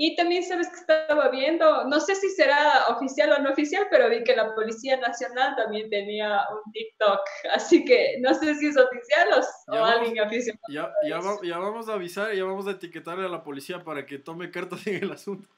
Y 0.00 0.14
también 0.14 0.44
sabes 0.44 0.68
que 0.68 0.76
estaba 0.76 1.28
viendo, 1.28 1.84
no 1.86 1.98
sé 1.98 2.14
si 2.14 2.30
será 2.30 2.86
oficial 2.86 3.32
o 3.32 3.42
no 3.42 3.50
oficial, 3.50 3.88
pero 3.90 4.08
vi 4.08 4.22
que 4.22 4.36
la 4.36 4.54
Policía 4.54 4.96
Nacional 4.96 5.56
también 5.56 5.90
tenía 5.90 6.40
un 6.52 6.72
TikTok, 6.72 7.18
así 7.52 7.84
que 7.84 8.16
no 8.20 8.32
sé 8.32 8.54
si 8.54 8.68
es 8.68 8.76
oficial 8.76 9.28
o, 9.72 9.84
alguien 9.84 10.24
oficial. 10.24 10.56
Ya, 10.68 10.92
ya, 11.02 11.18
ya, 11.42 11.58
vamos 11.58 11.88
a 11.88 11.94
avisar, 11.94 12.32
ya 12.32 12.44
vamos 12.44 12.68
a 12.68 12.72
etiquetarle 12.72 13.26
a 13.26 13.28
la 13.28 13.42
policía 13.42 13.82
para 13.82 14.06
que 14.06 14.20
tome 14.20 14.52
cartas 14.52 14.80
en 14.86 15.02
el 15.02 15.10
asunto. 15.10 15.48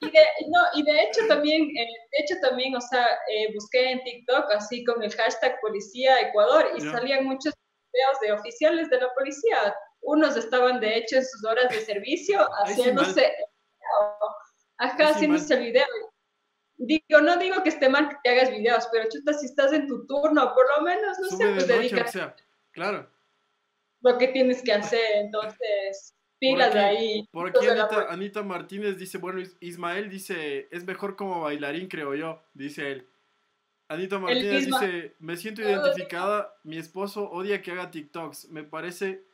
Y 0.00 0.10
de, 0.10 0.20
no, 0.50 0.60
y 0.74 0.82
de 0.82 1.02
hecho 1.04 1.26
también, 1.26 1.62
eh, 1.62 1.88
de 2.12 2.22
hecho 2.22 2.34
también, 2.42 2.76
o 2.76 2.80
sea, 2.82 3.06
eh, 3.32 3.54
busqué 3.54 3.92
en 3.92 4.04
TikTok 4.04 4.50
así 4.52 4.84
con 4.84 5.02
el 5.02 5.10
hashtag 5.10 5.58
Policía 5.62 6.20
Ecuador 6.20 6.70
y 6.76 6.82
salían 6.82 7.24
muchos 7.24 7.54
videos 7.94 8.20
de 8.20 8.32
oficiales 8.32 8.90
de 8.90 9.00
la 9.00 9.08
policía. 9.14 9.74
Unos 10.02 10.36
estaban 10.36 10.80
de 10.80 10.98
hecho 10.98 11.16
en 11.16 11.24
sus 11.24 11.44
horas 11.44 11.68
de 11.70 11.80
servicio 11.80 12.46
haciéndose 12.64 13.32
Ajá, 14.78 15.08
haciéndose 15.08 15.54
el 15.54 15.60
video. 15.60 15.86
Digo, 16.78 17.20
no 17.22 17.36
digo 17.38 17.62
que 17.62 17.70
esté 17.70 17.88
mal 17.88 18.08
que 18.08 18.16
te 18.22 18.30
hagas 18.30 18.50
videos, 18.50 18.86
pero 18.92 19.08
chuta, 19.08 19.32
si 19.32 19.46
estás 19.46 19.72
en 19.72 19.86
tu 19.86 20.06
turno, 20.06 20.52
por 20.54 20.66
lo 20.76 20.84
menos, 20.84 21.18
no 21.18 21.28
sé, 21.28 21.48
pues 21.54 21.66
dedica. 21.66 22.36
claro. 22.72 23.10
Lo 24.02 24.18
que 24.18 24.28
tienes 24.28 24.62
que 24.62 24.72
hacer, 24.72 25.00
entonces, 25.14 26.14
pilas 26.38 26.74
de 26.74 26.80
ahí. 26.80 27.28
Por 27.32 27.48
aquí 27.48 27.66
Anita, 27.66 28.06
Anita, 28.10 28.42
Martínez 28.42 28.98
dice, 28.98 29.16
bueno, 29.16 29.40
Ismael 29.60 30.10
dice, 30.10 30.68
es 30.70 30.84
mejor 30.84 31.16
como 31.16 31.40
bailarín, 31.40 31.88
creo 31.88 32.14
yo, 32.14 32.42
dice 32.52 32.92
él. 32.92 33.08
Anita 33.88 34.18
Martínez 34.18 34.66
dice, 34.66 35.14
me 35.18 35.36
siento 35.36 35.62
identificada, 35.62 36.54
mi 36.62 36.76
esposo 36.76 37.30
odia 37.30 37.62
que 37.62 37.72
haga 37.72 37.90
TikToks, 37.90 38.50
me 38.50 38.64
parece 38.64 39.24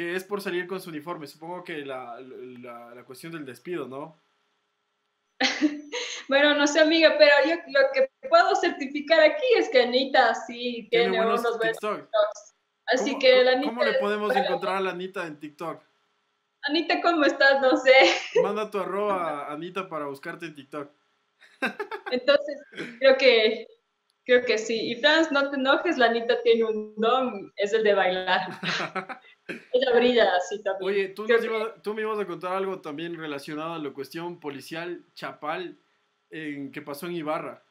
que 0.00 0.16
es 0.16 0.24
por 0.24 0.40
salir 0.40 0.66
con 0.66 0.80
su 0.80 0.88
uniforme. 0.88 1.26
Supongo 1.26 1.62
que 1.62 1.84
la, 1.84 2.18
la, 2.20 2.94
la 2.94 3.04
cuestión 3.04 3.32
del 3.32 3.44
despido, 3.44 3.86
¿no? 3.86 4.18
bueno, 6.28 6.54
no 6.54 6.66
sé, 6.66 6.80
amiga, 6.80 7.16
pero 7.18 7.32
yo 7.44 7.56
lo 7.56 7.80
que 7.92 8.10
puedo 8.26 8.56
certificar 8.56 9.20
aquí 9.20 9.44
es 9.58 9.68
que 9.68 9.82
Anita 9.82 10.34
sí 10.34 10.88
tiene, 10.90 11.20
unos 11.20 11.42
buenos 11.42 11.60
TikToks. 11.60 12.54
Así 12.86 13.18
que 13.18 13.44
la 13.44 13.52
Anita. 13.52 13.68
¿Cómo 13.68 13.84
le 13.84 13.92
podemos 13.98 14.34
encontrar 14.34 14.76
a 14.76 14.80
la 14.80 14.90
Anita 14.92 15.26
en 15.26 15.38
TikTok? 15.38 15.82
Anita, 16.62 17.02
¿cómo 17.02 17.22
estás? 17.26 17.60
No 17.60 17.76
sé. 17.76 17.92
Manda 18.42 18.70
tu 18.70 18.78
arroba 18.78 19.48
a 19.48 19.52
Anita 19.52 19.86
para 19.86 20.06
buscarte 20.06 20.46
en 20.46 20.54
TikTok. 20.54 20.90
Entonces, 22.10 22.56
creo 23.00 23.18
que 23.18 23.66
creo 24.24 24.44
que 24.44 24.58
sí. 24.58 24.92
Y 24.92 24.96
Franz, 24.96 25.30
no 25.32 25.50
te 25.50 25.56
enojes, 25.56 25.98
la 25.98 26.06
Anita 26.06 26.40
tiene 26.42 26.64
un 26.64 26.94
don, 26.96 27.52
es 27.56 27.72
el 27.72 27.84
de 27.84 27.94
bailar. 27.94 28.48
Ella 29.72 29.92
brilla 29.94 30.36
así 30.36 30.62
también. 30.62 30.90
Oye, 30.90 31.08
¿tú, 31.08 31.26
tú, 31.82 31.94
me 31.94 32.02
ibas 32.02 32.18
a 32.18 32.26
contar 32.26 32.52
algo 32.52 32.80
también 32.80 33.16
relacionado 33.16 33.74
a 33.74 33.78
la 33.78 33.92
cuestión 33.92 34.38
policial 34.38 35.04
chapal 35.14 35.78
en, 36.30 36.70
que 36.72 36.82
pasó 36.82 37.06
en 37.06 37.12
Ibarra. 37.12 37.62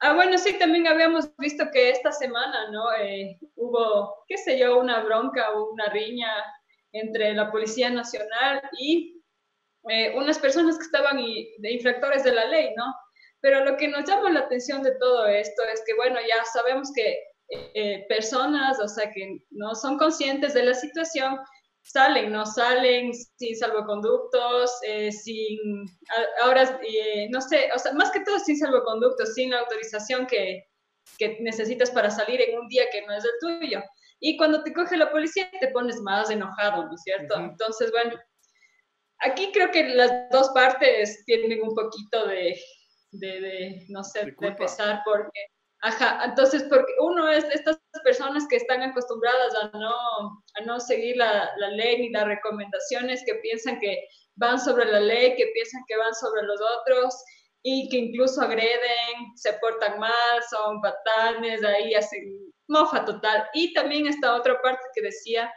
Ah, 0.00 0.14
bueno, 0.14 0.38
sí, 0.38 0.56
también 0.58 0.86
habíamos 0.86 1.34
visto 1.38 1.64
que 1.72 1.90
esta 1.90 2.12
semana, 2.12 2.70
¿no? 2.70 2.92
Eh, 3.00 3.38
hubo, 3.56 4.24
qué 4.28 4.36
sé 4.36 4.58
yo, 4.58 4.78
una 4.78 5.02
bronca 5.02 5.50
o 5.52 5.72
una 5.72 5.86
riña 5.86 6.30
entre 6.92 7.34
la 7.34 7.50
Policía 7.50 7.90
Nacional 7.90 8.62
y 8.78 9.20
eh, 9.90 10.14
unas 10.16 10.38
personas 10.38 10.78
que 10.78 10.84
estaban 10.84 11.16
de 11.16 11.72
infractores 11.72 12.22
de 12.22 12.32
la 12.32 12.44
ley, 12.46 12.70
¿no? 12.76 12.94
Pero 13.40 13.64
lo 13.64 13.76
que 13.76 13.88
nos 13.88 14.04
llama 14.04 14.30
la 14.30 14.40
atención 14.40 14.82
de 14.82 14.92
todo 14.98 15.26
esto 15.26 15.62
es 15.72 15.82
que, 15.86 15.94
bueno, 15.94 16.18
ya 16.20 16.44
sabemos 16.52 16.90
que 16.94 17.18
eh, 17.50 18.04
personas, 18.08 18.78
o 18.80 18.88
sea, 18.88 19.10
que 19.10 19.38
no 19.50 19.74
son 19.74 19.96
conscientes 19.96 20.54
de 20.54 20.64
la 20.64 20.74
situación, 20.74 21.38
salen, 21.82 22.32
¿no? 22.32 22.44
Salen 22.44 23.12
sin 23.14 23.56
salvoconductos, 23.56 24.70
eh, 24.86 25.10
sin, 25.10 25.58
ahora, 26.42 26.80
eh, 26.86 27.28
no 27.30 27.40
sé, 27.40 27.70
o 27.74 27.78
sea, 27.78 27.92
más 27.92 28.10
que 28.10 28.20
todo 28.20 28.38
sin 28.40 28.58
salvoconductos, 28.58 29.34
sin 29.34 29.50
la 29.50 29.60
autorización 29.60 30.26
que, 30.26 30.64
que 31.16 31.38
necesitas 31.40 31.90
para 31.90 32.10
salir 32.10 32.40
en 32.42 32.58
un 32.58 32.68
día 32.68 32.84
que 32.92 33.06
no 33.06 33.14
es 33.14 33.24
el 33.24 33.30
tuyo. 33.40 33.82
Y 34.20 34.36
cuando 34.36 34.62
te 34.62 34.72
coge 34.72 34.96
la 34.96 35.10
policía 35.10 35.50
te 35.60 35.68
pones 35.68 36.00
más 36.00 36.30
enojado, 36.30 36.84
¿no 36.84 36.94
es 36.94 37.02
cierto? 37.02 37.36
Entonces, 37.38 37.90
bueno, 37.92 38.18
aquí 39.20 39.50
creo 39.52 39.70
que 39.70 39.84
las 39.84 40.28
dos 40.30 40.50
partes 40.50 41.24
tienen 41.24 41.62
un 41.62 41.74
poquito 41.74 42.26
de, 42.26 42.60
de, 43.12 43.40
de 43.40 43.86
no 43.88 44.04
sé, 44.04 44.24
de, 44.24 44.34
de 44.38 44.52
pesar 44.52 45.02
porque 45.04 45.40
Ajá, 45.80 46.24
entonces, 46.24 46.64
porque 46.68 46.92
uno 47.00 47.28
es 47.28 47.46
de 47.48 47.54
estas 47.54 47.78
personas 48.02 48.46
que 48.48 48.56
están 48.56 48.82
acostumbradas 48.82 49.54
a 49.62 49.78
no, 49.78 49.94
a 50.54 50.64
no 50.66 50.80
seguir 50.80 51.16
la, 51.16 51.50
la, 51.56 51.68
ley 51.70 52.00
ni 52.00 52.10
las 52.10 52.26
recomendaciones, 52.26 53.22
que 53.24 53.36
piensan 53.36 53.78
que 53.78 53.96
van 54.36 54.58
sobre 54.58 54.86
la 54.86 54.98
ley, 54.98 55.36
que 55.36 55.46
piensan 55.54 55.82
que 55.86 55.96
van 55.96 56.14
sobre 56.14 56.42
los 56.42 56.60
otros 56.80 57.14
y 57.62 57.88
que 57.90 57.98
incluso 57.98 58.40
agreden, 58.40 59.36
se 59.36 59.52
portan 59.54 60.00
mal, 60.00 60.42
son 60.50 60.80
patanes, 60.80 61.62
ahí 61.62 61.94
hacen 61.94 62.24
mofa 62.66 63.04
total. 63.04 63.48
Y 63.54 63.72
también 63.72 64.08
esta 64.08 64.34
otra 64.34 64.60
parte 64.60 64.82
que 64.94 65.02
decía 65.02 65.52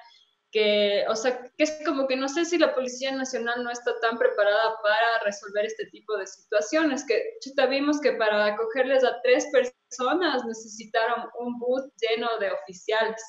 que, 0.52 1.06
o 1.08 1.16
sea, 1.16 1.42
que 1.58 1.64
es 1.64 1.80
como 1.86 2.08
que 2.08 2.16
no 2.16 2.28
sé 2.28 2.46
si 2.46 2.58
la 2.58 2.76
Policía 2.76 3.12
Nacional 3.12 3.64
no 3.64 3.72
está 3.72 3.98
tan 4.00 4.18
preparada 4.18 4.76
para 4.84 5.24
resolver 5.24 5.66
este 5.66 5.86
tipo 5.88 6.18
de 6.18 6.28
situaciones, 6.28 7.06
que 7.06 7.38
chuta, 7.42 7.68
vimos 7.68 8.00
que 8.02 8.14
para 8.14 8.46
acogerles 8.46 9.04
a 9.04 9.22
tres 9.24 9.48
personas 9.52 10.46
necesitaron 10.46 11.30
un 11.40 11.58
bus 11.60 11.84
lleno 12.02 12.28
de 12.40 12.52
oficiales. 12.52 13.22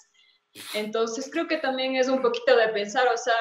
Entonces 0.74 1.30
creo 1.32 1.46
que 1.46 1.58
también 1.58 1.96
es 1.96 2.08
un 2.08 2.20
poquito 2.20 2.56
de 2.56 2.68
pensar, 2.68 3.06
o 3.08 3.16
sea, 3.16 3.34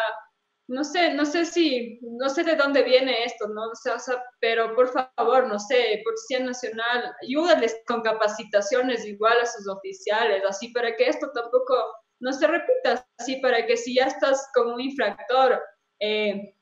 no 0.68 0.84
sé, 0.84 1.14
no 1.14 1.26
sé 1.26 1.46
si, 1.46 2.00
no 2.02 2.30
sé 2.30 2.44
de 2.44 2.56
dónde 2.56 2.84
viene 2.84 3.26
esto, 3.26 3.48
¿no? 3.50 3.64
O 3.64 3.76
sea, 3.76 3.96
o 3.96 4.00
sea, 4.00 4.24
pero 4.40 4.74
por 4.76 4.88
favor, 4.90 5.48
no 5.48 5.60
sé, 5.60 6.02
Policía 6.06 6.40
Nacional, 6.40 7.14
ayúdales 7.24 7.78
con 7.88 8.02
capacitaciones 8.02 9.06
igual 9.06 9.38
a 9.42 9.46
sus 9.46 9.68
oficiales, 9.68 10.44
así 10.48 10.70
para 10.70 10.96
que 10.96 11.08
esto 11.08 11.30
tampoco 11.34 11.76
no 12.22 12.32
se 12.32 12.48
repita 12.48 13.06
así 13.20 13.38
para 13.38 13.66
que 13.66 13.76
si 13.76 13.96
ya 13.96 14.06
estás 14.06 14.50
como 14.54 14.76
un 14.76 14.82
infractor, 14.82 15.62
eh, 16.00 16.56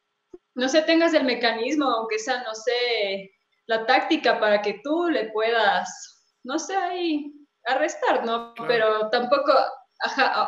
no 0.56 0.68
sé, 0.68 0.82
tengas 0.82 1.14
el 1.14 1.26
mecanismo, 1.26 1.86
aunque 1.86 2.18
sea, 2.18 2.44
no 2.44 2.56
sé, 2.56 3.32
la 3.68 3.86
táctica 3.86 4.40
para 4.40 4.62
que 4.62 4.80
tú 4.84 5.10
le 5.10 5.32
puedas, 5.32 6.34
no 6.44 6.58
sé, 6.58 6.76
ahí 6.76 7.34
arrestar, 7.66 8.26
¿no? 8.26 8.54
Pero 8.68 9.10
tampoco 9.10 9.54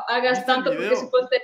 hagas 0.07 0.45
tanto 0.45 0.71
porque 0.71 0.95
suponte, 0.95 1.41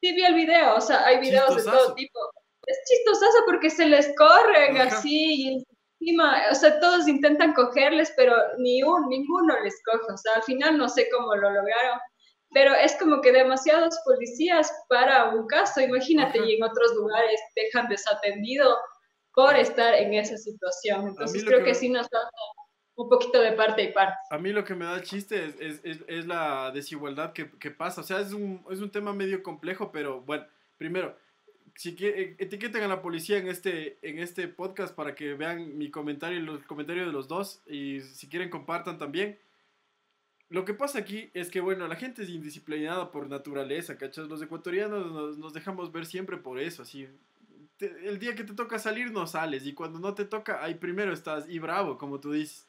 sí 0.00 0.12
vi 0.12 0.24
el 0.24 0.34
video, 0.34 0.76
o 0.76 0.80
sea, 0.80 1.04
hay 1.06 1.18
videos 1.18 1.56
de 1.56 1.70
todo 1.70 1.94
tipo. 1.94 2.20
Es 2.66 2.78
chistoso 2.88 3.26
porque 3.46 3.70
se 3.70 3.86
les 3.86 4.14
corren 4.16 4.76
así 4.78 5.34
y 5.42 5.64
encima, 5.98 6.42
o 6.50 6.54
sea, 6.54 6.78
todos 6.78 7.08
intentan 7.08 7.54
cogerles, 7.54 8.12
pero 8.16 8.36
ni 8.58 8.82
un, 8.82 9.08
ninguno 9.08 9.58
les 9.60 9.82
coge, 9.84 10.12
o 10.12 10.16
sea, 10.16 10.34
al 10.36 10.42
final 10.42 10.76
no 10.76 10.88
sé 10.88 11.08
cómo 11.10 11.34
lo 11.34 11.50
lograron 11.50 11.98
pero 12.52 12.74
es 12.74 12.96
como 12.96 13.20
que 13.20 13.32
demasiados 13.32 13.98
policías 14.04 14.70
para 14.88 15.30
un 15.30 15.46
caso, 15.46 15.80
imagínate, 15.80 16.38
y 16.38 16.56
en 16.56 16.62
otros 16.62 16.94
lugares 16.94 17.40
dejan 17.56 17.88
desatendido 17.88 18.76
por 19.34 19.56
estar 19.56 19.94
en 19.94 20.14
esa 20.14 20.36
situación. 20.36 21.08
Entonces 21.08 21.44
creo 21.44 21.64
que, 21.64 21.74
sí 21.74 21.88
nos 21.88 22.08
falta 22.08 22.28
un 22.94 23.08
poquito 23.08 23.40
de 23.40 23.52
parte 23.52 23.82
y 23.82 23.92
parte. 23.92 24.16
A 24.30 24.38
mí 24.38 24.52
lo 24.52 24.64
que 24.64 24.74
me 24.74 24.84
da 24.84 25.02
chiste 25.02 25.46
es, 25.46 25.80
es, 25.82 26.00
es, 26.06 26.26
la 26.26 26.70
desigualdad 26.72 27.32
que, 27.32 27.50
que, 27.58 27.70
pasa. 27.70 28.02
O 28.02 28.04
sea, 28.04 28.20
es 28.20 28.32
un, 28.32 28.64
es 28.70 28.80
un 28.80 28.90
tema 28.90 29.12
medio 29.12 29.42
complejo, 29.42 29.90
pero 29.90 30.20
bueno, 30.20 30.44
primero, 30.76 31.16
si 31.74 31.96
que, 31.96 32.36
etiqueten 32.38 32.82
a 32.82 32.88
la 32.88 33.00
policía 33.00 33.38
en 33.38 33.48
este, 33.48 33.98
en 34.02 34.18
este 34.18 34.48
podcast 34.48 34.94
para 34.94 35.14
que 35.14 35.34
vean 35.34 35.78
mi 35.78 35.90
comentario 35.90 36.38
y 36.38 36.42
los 36.42 36.62
comentarios 36.64 37.06
de 37.06 37.12
los 37.12 37.28
dos 37.28 37.62
y 37.66 38.00
si 38.00 38.28
quieren 38.28 38.50
compartan 38.50 38.98
también. 38.98 39.38
Lo 40.52 40.66
que 40.66 40.74
pasa 40.74 40.98
aquí 40.98 41.30
es 41.32 41.48
que, 41.48 41.62
bueno, 41.62 41.88
la 41.88 41.96
gente 41.96 42.22
es 42.22 42.28
indisciplinada 42.28 43.10
por 43.10 43.26
naturaleza, 43.26 43.96
¿cachas? 43.96 44.28
Los 44.28 44.42
ecuatorianos 44.42 45.38
nos, 45.38 45.54
dejamos 45.54 45.90
ver 45.90 46.04
siempre 46.04 46.36
por 46.36 46.60
eso, 46.60 46.82
así. 46.82 47.08
el 47.80 48.18
día 48.18 48.34
que 48.34 48.44
te 48.44 48.52
toca 48.52 48.78
salir 48.78 49.12
no 49.12 49.26
sales 49.26 49.64
y 49.64 49.72
cuando 49.72 49.98
no 49.98 50.12
te 50.12 50.26
toca, 50.26 50.62
ahí 50.62 50.74
primero 50.74 51.14
estás 51.14 51.48
y 51.48 51.58
bravo, 51.58 51.96
como 51.96 52.20
tú 52.20 52.32
dices. 52.32 52.66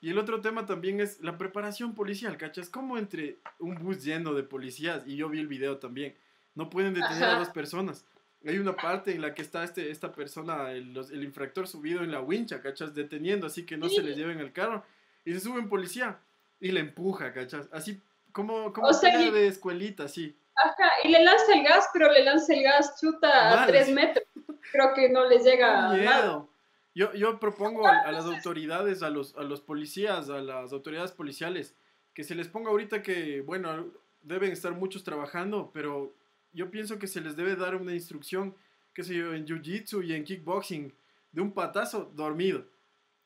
Y 0.00 0.08
el 0.08 0.16
otro 0.16 0.40
tema 0.40 0.64
también 0.64 1.00
es 1.00 1.20
la 1.20 1.36
preparación 1.36 1.94
policial, 1.94 2.38
¿cachas? 2.38 2.70
Como 2.70 2.96
entre 2.96 3.36
un 3.58 3.74
bus 3.74 4.02
lleno 4.02 4.32
de 4.32 4.42
policías, 4.42 5.06
y 5.06 5.16
yo 5.16 5.28
vi 5.28 5.38
el 5.38 5.48
video 5.48 5.76
también, 5.76 6.14
no 6.54 6.70
pueden 6.70 6.94
detener 6.94 7.24
a 7.24 7.38
dos 7.38 7.50
personas. 7.50 8.06
Hay 8.46 8.56
una 8.56 8.74
parte 8.74 9.14
en 9.14 9.20
la 9.20 9.34
que 9.34 9.42
está 9.42 9.64
este, 9.64 9.90
esta 9.90 10.12
persona, 10.12 10.72
el, 10.72 10.96
el 10.96 11.24
infractor 11.24 11.68
subido 11.68 12.02
en 12.02 12.10
la 12.10 12.22
wincha, 12.22 12.62
¿cachas? 12.62 12.94
Deteniendo, 12.94 13.48
así 13.48 13.66
que 13.66 13.76
no 13.76 13.90
se 13.90 14.02
le 14.02 14.14
lleven 14.14 14.40
el 14.40 14.50
carro. 14.50 14.82
Y 15.26 15.34
se 15.34 15.40
sube 15.40 15.58
un 15.58 15.68
policía 15.68 16.18
y 16.62 16.70
le 16.70 16.80
empuja, 16.80 17.32
¿cachas? 17.32 17.68
Así 17.72 18.00
como, 18.30 18.72
como 18.72 18.88
de 18.88 19.48
escuelita, 19.48 20.08
sí. 20.08 20.34
Ajá, 20.54 20.90
y 21.02 21.08
le 21.08 21.24
lanza 21.24 21.54
el 21.54 21.64
gas, 21.64 21.88
pero 21.92 22.10
le 22.10 22.24
lanza 22.24 22.54
el 22.54 22.62
gas 22.62 23.00
chuta 23.00 23.62
a 23.62 23.66
tres 23.66 23.90
metros. 23.90 24.24
Creo 24.70 24.94
que 24.94 25.08
no 25.08 25.28
les 25.28 25.44
llega 25.44 25.92
miedo. 25.92 26.48
Yo, 26.94 27.12
yo 27.14 27.40
propongo 27.40 27.86
a, 27.86 28.12
las 28.12 28.26
autoridades, 28.26 29.02
a 29.02 29.10
los, 29.10 29.36
a 29.36 29.42
los 29.42 29.60
policías, 29.60 30.30
a 30.30 30.40
las 30.40 30.72
autoridades 30.72 31.10
policiales, 31.10 31.74
que 32.14 32.22
se 32.22 32.36
les 32.36 32.46
ponga 32.46 32.70
ahorita 32.70 33.02
que, 33.02 33.40
bueno, 33.40 33.86
deben 34.22 34.52
estar 34.52 34.72
muchos 34.72 35.02
trabajando, 35.02 35.70
pero 35.74 36.14
yo 36.52 36.70
pienso 36.70 36.98
que 36.98 37.08
se 37.08 37.22
les 37.22 37.34
debe 37.34 37.56
dar 37.56 37.74
una 37.74 37.92
instrucción, 37.92 38.54
qué 38.94 39.02
sé 39.02 39.14
yo, 39.14 39.34
en 39.34 39.46
jiu-jitsu 39.46 40.04
y 40.04 40.14
en 40.14 40.22
kickboxing, 40.22 40.94
de 41.32 41.40
un 41.40 41.52
patazo 41.52 42.12
dormido. 42.14 42.66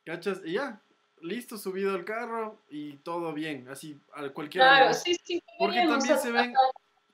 ¿Cachas? 0.07 0.41
Y 0.45 0.53
ya, 0.53 0.81
listo, 1.21 1.59
subido 1.59 1.95
al 1.95 2.05
carro 2.05 2.61
y 2.69 2.95
todo 2.99 3.33
bien, 3.33 3.69
así 3.69 4.01
a 4.13 4.29
cualquier 4.31 4.65
Claro, 4.65 4.95
sí, 4.95 5.17
sí. 5.25 5.43
Porque 5.59 5.87
también 5.87 6.19
se 6.19 6.33
ven 6.33 6.55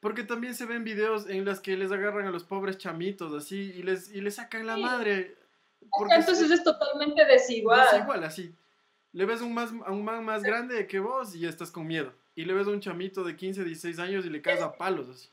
porque 0.00 0.24
también 0.24 0.54
se 0.54 0.66
ven 0.66 0.82
videos 0.82 1.28
en 1.28 1.44
los 1.44 1.60
que 1.60 1.76
les 1.76 1.92
agarran 1.92 2.26
a 2.26 2.30
los 2.32 2.42
pobres 2.42 2.76
chamitos 2.76 3.32
así 3.34 3.72
y 3.76 3.82
les 3.82 4.12
y 4.12 4.20
les 4.20 4.34
sacan 4.34 4.66
la 4.66 4.76
madre. 4.76 5.36
Entonces 6.10 6.50
es, 6.50 6.64
totalmente 6.64 7.24
desigual. 7.24 7.86
Desigual, 7.92 8.24
así. 8.24 8.54
Le 9.12 9.26
ves 9.26 9.42
un 9.42 9.52
más, 9.52 9.70
a 9.84 9.92
un 9.92 10.04
man 10.04 10.24
más 10.24 10.42
grande 10.42 10.86
que 10.86 10.98
vos 10.98 11.34
y 11.34 11.40
ya 11.40 11.48
estás 11.48 11.70
con 11.70 11.86
miedo. 11.86 12.12
Y 12.34 12.44
le 12.44 12.54
ves 12.54 12.66
a 12.66 12.70
un 12.70 12.80
chamito 12.80 13.24
de 13.24 13.36
15, 13.36 13.64
16 13.64 13.98
años 13.98 14.24
y 14.24 14.30
le 14.30 14.40
caes 14.40 14.62
a 14.62 14.72
palos 14.72 15.08
así 15.08 15.28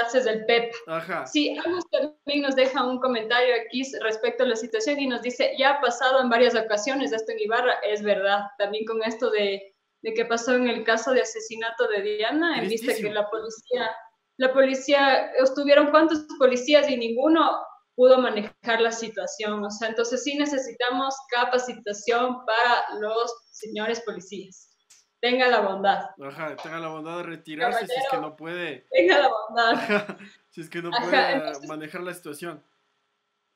haces 0.00 0.24
del 0.24 0.44
PEP. 0.46 0.72
Ajá. 0.86 1.26
Sí, 1.26 1.56
Agus 1.64 1.84
también 1.90 2.42
nos 2.42 2.56
deja 2.56 2.84
un 2.84 2.98
comentario 3.00 3.54
aquí 3.54 3.82
respecto 4.00 4.44
a 4.44 4.46
la 4.46 4.56
situación 4.56 4.98
y 5.00 5.06
nos 5.06 5.22
dice, 5.22 5.52
ya 5.58 5.70
ha 5.70 5.80
pasado 5.80 6.20
en 6.20 6.30
varias 6.30 6.54
ocasiones 6.54 7.12
esto 7.12 7.32
en 7.32 7.40
Ibarra, 7.40 7.74
es 7.82 8.02
verdad, 8.02 8.46
también 8.58 8.84
con 8.84 9.02
esto 9.02 9.30
de, 9.30 9.74
de 10.02 10.14
que 10.14 10.24
pasó 10.24 10.54
en 10.54 10.68
el 10.68 10.84
caso 10.84 11.12
de 11.12 11.22
asesinato 11.22 11.88
de 11.88 12.02
Diana, 12.02 12.60
en 12.60 12.68
vista 12.68 12.94
que 12.94 13.10
la 13.10 13.28
policía, 13.28 13.90
la 14.38 14.52
policía, 14.52 15.30
estuvieron 15.38 15.90
cuántos 15.90 16.26
policías 16.38 16.88
y 16.88 16.96
ninguno 16.96 17.52
pudo 17.94 18.18
manejar 18.18 18.80
la 18.80 18.92
situación, 18.92 19.62
o 19.62 19.70
sea, 19.70 19.88
entonces 19.88 20.22
sí 20.22 20.36
necesitamos 20.38 21.14
capacitación 21.30 22.38
para 22.46 22.98
los 22.98 23.34
señores 23.50 24.00
policías 24.00 24.71
tenga 25.22 25.46
la 25.46 25.60
bondad. 25.60 26.10
Ajá, 26.20 26.56
tenga 26.56 26.80
la 26.80 26.88
bondad 26.88 27.18
de 27.18 27.22
retirarse 27.22 27.86
si 27.86 27.92
es 27.92 28.04
que 28.10 28.16
no 28.18 28.36
puede. 28.36 28.86
Tenga 28.90 29.18
la 29.20 29.28
bondad. 29.28 30.18
si 30.50 30.60
es 30.60 30.68
que 30.68 30.82
no 30.82 30.90
puede 30.90 31.66
manejar 31.68 32.02
la 32.02 32.12
situación. 32.12 32.62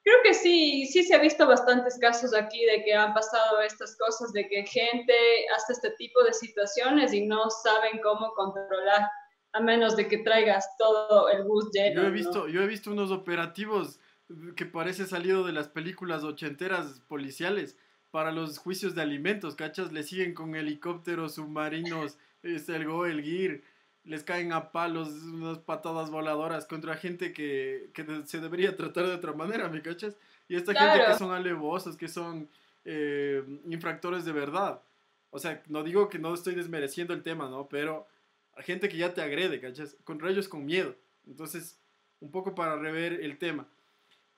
Creo 0.05 0.17
que 0.23 0.33
sí, 0.33 0.87
sí 0.87 1.03
se 1.03 1.17
ha 1.17 1.19
visto 1.19 1.45
bastantes 1.45 1.99
casos 1.99 2.33
aquí 2.33 2.65
de 2.65 2.85
que 2.85 2.95
han 2.95 3.13
pasado 3.13 3.61
estas 3.61 3.97
cosas, 3.97 4.33
de 4.33 4.49
que 4.49 4.65
gente 4.65 5.13
hace 5.57 5.73
este 5.73 5.91
tipo 5.99 6.23
de 6.23 6.33
situaciones 6.33 7.13
y 7.13 7.27
no 7.27 7.51
saben 7.51 8.01
cómo 8.01 8.33
controlar, 8.35 9.11
a 9.53 9.61
menos 9.61 9.97
de 9.97 10.07
que 10.07 10.19
traigas 10.19 10.69
todo 10.79 11.29
el 11.31 11.43
bus 11.43 11.71
lleno. 11.73 12.03
Yo 12.03 12.07
he 12.07 12.13
visto, 12.13 12.49
yo 12.49 12.63
he 12.63 12.67
visto 12.69 12.93
unos 12.93 13.11
operativos 13.11 13.99
que 14.55 14.67
parece 14.67 15.07
salido 15.07 15.45
de 15.45 15.53
las 15.53 15.67
películas 15.67 16.23
ochenteras 16.23 17.01
policiales 17.09 17.77
para 18.11 18.33
los 18.33 18.59
juicios 18.59 18.95
de 18.95 19.03
alimentos, 19.03 19.57
¿cachas? 19.57 19.93
Le 19.93 20.03
siguen 20.03 20.35
con 20.35 20.55
helicópteros, 20.55 21.35
submarinos, 21.35 22.19
es 22.43 22.69
el 22.69 22.87
Go, 22.87 23.07
el 23.07 23.23
Gear, 23.23 23.61
les 24.05 24.23
caen 24.23 24.53
a 24.53 24.71
palos, 24.71 25.09
unas 25.09 25.59
patadas 25.59 26.11
voladoras 26.11 26.65
contra 26.67 26.97
gente 26.97 27.33
que, 27.33 27.91
que 27.93 28.23
se 28.25 28.41
debería 28.41 28.77
tratar 28.77 29.07
de 29.07 29.15
otra 29.15 29.33
manera, 29.33 29.69
¿me 29.69 29.83
cachas? 29.83 30.17
Y 30.49 30.57
esta 30.57 30.73
gente 30.75 31.05
que 31.07 31.19
son 31.19 31.33
alevosos, 31.33 31.97
que 31.97 32.09
son 32.09 32.49
eh, 32.85 33.43
infractores 33.69 34.25
de 34.25 34.33
verdad. 34.33 34.81
O 35.31 35.39
sea, 35.41 35.63
no 35.67 35.83
digo 35.83 36.09
que 36.09 36.21
no 36.21 36.33
estoy 36.33 36.55
desmereciendo 36.55 37.13
el 37.13 37.25
tema, 37.25 37.49
¿no? 37.49 37.69
Pero 37.69 38.07
a 38.57 38.63
gente 38.63 38.89
que 38.89 38.97
ya 38.97 39.13
te 39.13 39.23
agrede, 39.23 39.61
¿cachas? 39.61 39.97
Contra 40.05 40.31
ellos 40.31 40.49
con 40.49 40.65
miedo. 40.65 40.95
Entonces, 41.27 41.79
un 42.21 42.31
poco 42.31 42.55
para 42.55 42.77
rever 42.77 43.15
el 43.15 43.39
tema. 43.39 43.67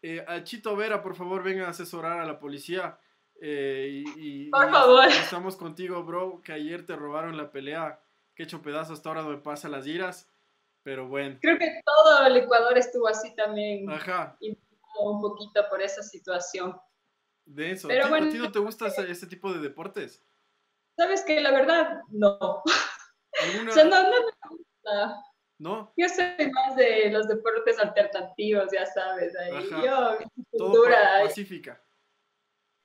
Eh, 0.03 0.25
a 0.27 0.43
Chito 0.45 0.75
Vera, 0.77 1.03
por 1.03 1.15
favor, 1.15 1.43
venga 1.43 1.67
a 1.67 1.71
asesorar 1.71 2.21
a 2.21 2.27
la 2.27 2.39
policía. 2.41 2.99
Eh, 3.41 4.05
y, 4.17 4.51
Por 4.51 4.71
favor. 4.71 5.07
Estamos 5.07 5.57
contigo, 5.57 6.03
bro, 6.03 6.43
que 6.43 6.53
ayer 6.53 6.85
te 6.85 6.97
robaron 6.97 7.37
la 7.37 7.51
pelea, 7.51 8.01
que 8.35 8.43
hecho 8.43 8.63
pedazo 8.63 8.93
hasta 8.93 9.09
ahora 9.09 9.23
me 9.23 9.39
pasa 9.39 9.69
las 9.69 9.87
iras. 9.87 10.29
Pero 10.83 11.09
bueno. 11.09 11.39
Creo 11.41 11.59
que 11.59 11.81
todo 11.85 12.27
el 12.27 12.37
Ecuador 12.37 12.77
estuvo 12.79 13.09
así 13.09 13.35
también. 13.35 13.91
Ajá. 13.91 14.37
Un 15.01 15.21
poquito 15.21 15.65
por 15.69 15.83
esa 15.83 16.03
situación. 16.03 16.77
De 17.45 17.73
eso. 17.73 17.89
Pero 17.89 18.03
¿A, 18.03 18.05
ti, 18.05 18.11
bueno, 18.11 18.27
¿A 18.27 18.31
ti 18.31 18.39
no 18.39 18.53
te 18.53 18.59
gusta 18.59 18.87
ese, 18.87 19.27
tipo 19.27 19.53
de 19.53 19.61
deportes? 19.61 20.25
Sabes 20.97 21.23
que 21.25 21.41
la 21.41 21.53
verdad, 21.53 22.01
no. 22.09 22.63
¿Alguna... 23.43 23.71
o 23.71 23.75
sea, 23.75 23.85
no, 23.85 24.03
no 24.03 24.11
me 24.11 24.49
gusta. 24.51 25.25
¿No? 25.59 25.93
Yo 25.97 26.09
soy 26.09 26.51
más 26.53 26.77
de 26.77 27.11
los 27.11 27.27
deportes 27.27 27.79
alternativos, 27.79 28.71
ya 28.73 28.87
sabes. 28.87 29.37
Ahí. 29.37 29.69
Yo, 29.71 30.19
cultura. 30.51 31.23
pacífica. 31.25 31.83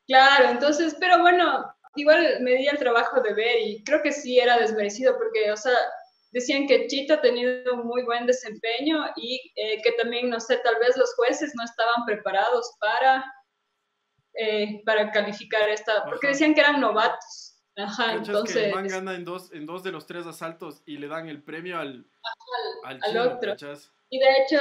Claro, 0.08 0.50
entonces, 0.50 0.96
pero 1.00 1.20
bueno, 1.20 1.66
igual 1.96 2.40
me 2.42 2.56
di 2.56 2.68
el 2.68 2.78
trabajo 2.78 3.22
de 3.22 3.34
ver 3.34 3.62
y 3.62 3.84
creo 3.84 4.02
que 4.02 4.12
sí 4.12 4.40
era 4.40 4.58
desmerecido 4.58 5.18
porque, 5.18 5.52
o 5.52 5.58
sea, 5.58 5.78
decían 6.32 6.68
que 6.68 6.88
Chito 6.88 7.14
ha 7.14 7.22
tenido 7.22 7.74
un 7.74 7.86
muy 7.86 8.04
buen 8.04 8.26
desempeño 8.26 9.06
y 9.16 9.40
eh, 9.56 9.82
que 9.84 9.92
también, 9.94 10.30
no 10.30 10.40
sé, 10.40 10.58
tal 10.58 10.76
vez 10.80 10.98
los 10.98 11.14
jueces 11.16 11.54
no 11.56 11.64
estaban 11.64 12.06
preparados 12.06 12.76
para, 12.80 13.24
eh, 14.34 14.82
para 14.86 15.12
calificar 15.12 15.70
esta, 15.70 16.04
porque 16.06 16.28
decían 16.28 16.54
que 16.54 16.62
eran 16.62 16.82
novatos. 16.82 17.62
Ajá, 17.76 18.14
entonces... 18.14 18.56
Que 18.56 18.66
el 18.68 18.76
man 18.76 18.88
gana 18.88 19.16
en 19.16 19.26
dos, 19.26 19.52
en 19.54 19.66
dos 19.66 19.84
de 19.84 19.92
los 19.92 20.06
tres 20.06 20.26
asaltos 20.26 20.84
y 20.86 20.98
le 20.98 21.08
dan 21.08 21.28
el 21.28 21.44
premio 21.44 21.80
al, 21.80 22.06
al, 22.84 23.00
al, 23.04 23.18
otro. 23.18 23.56
Y 24.14 24.20
de 24.20 24.30
hecho, 24.30 24.60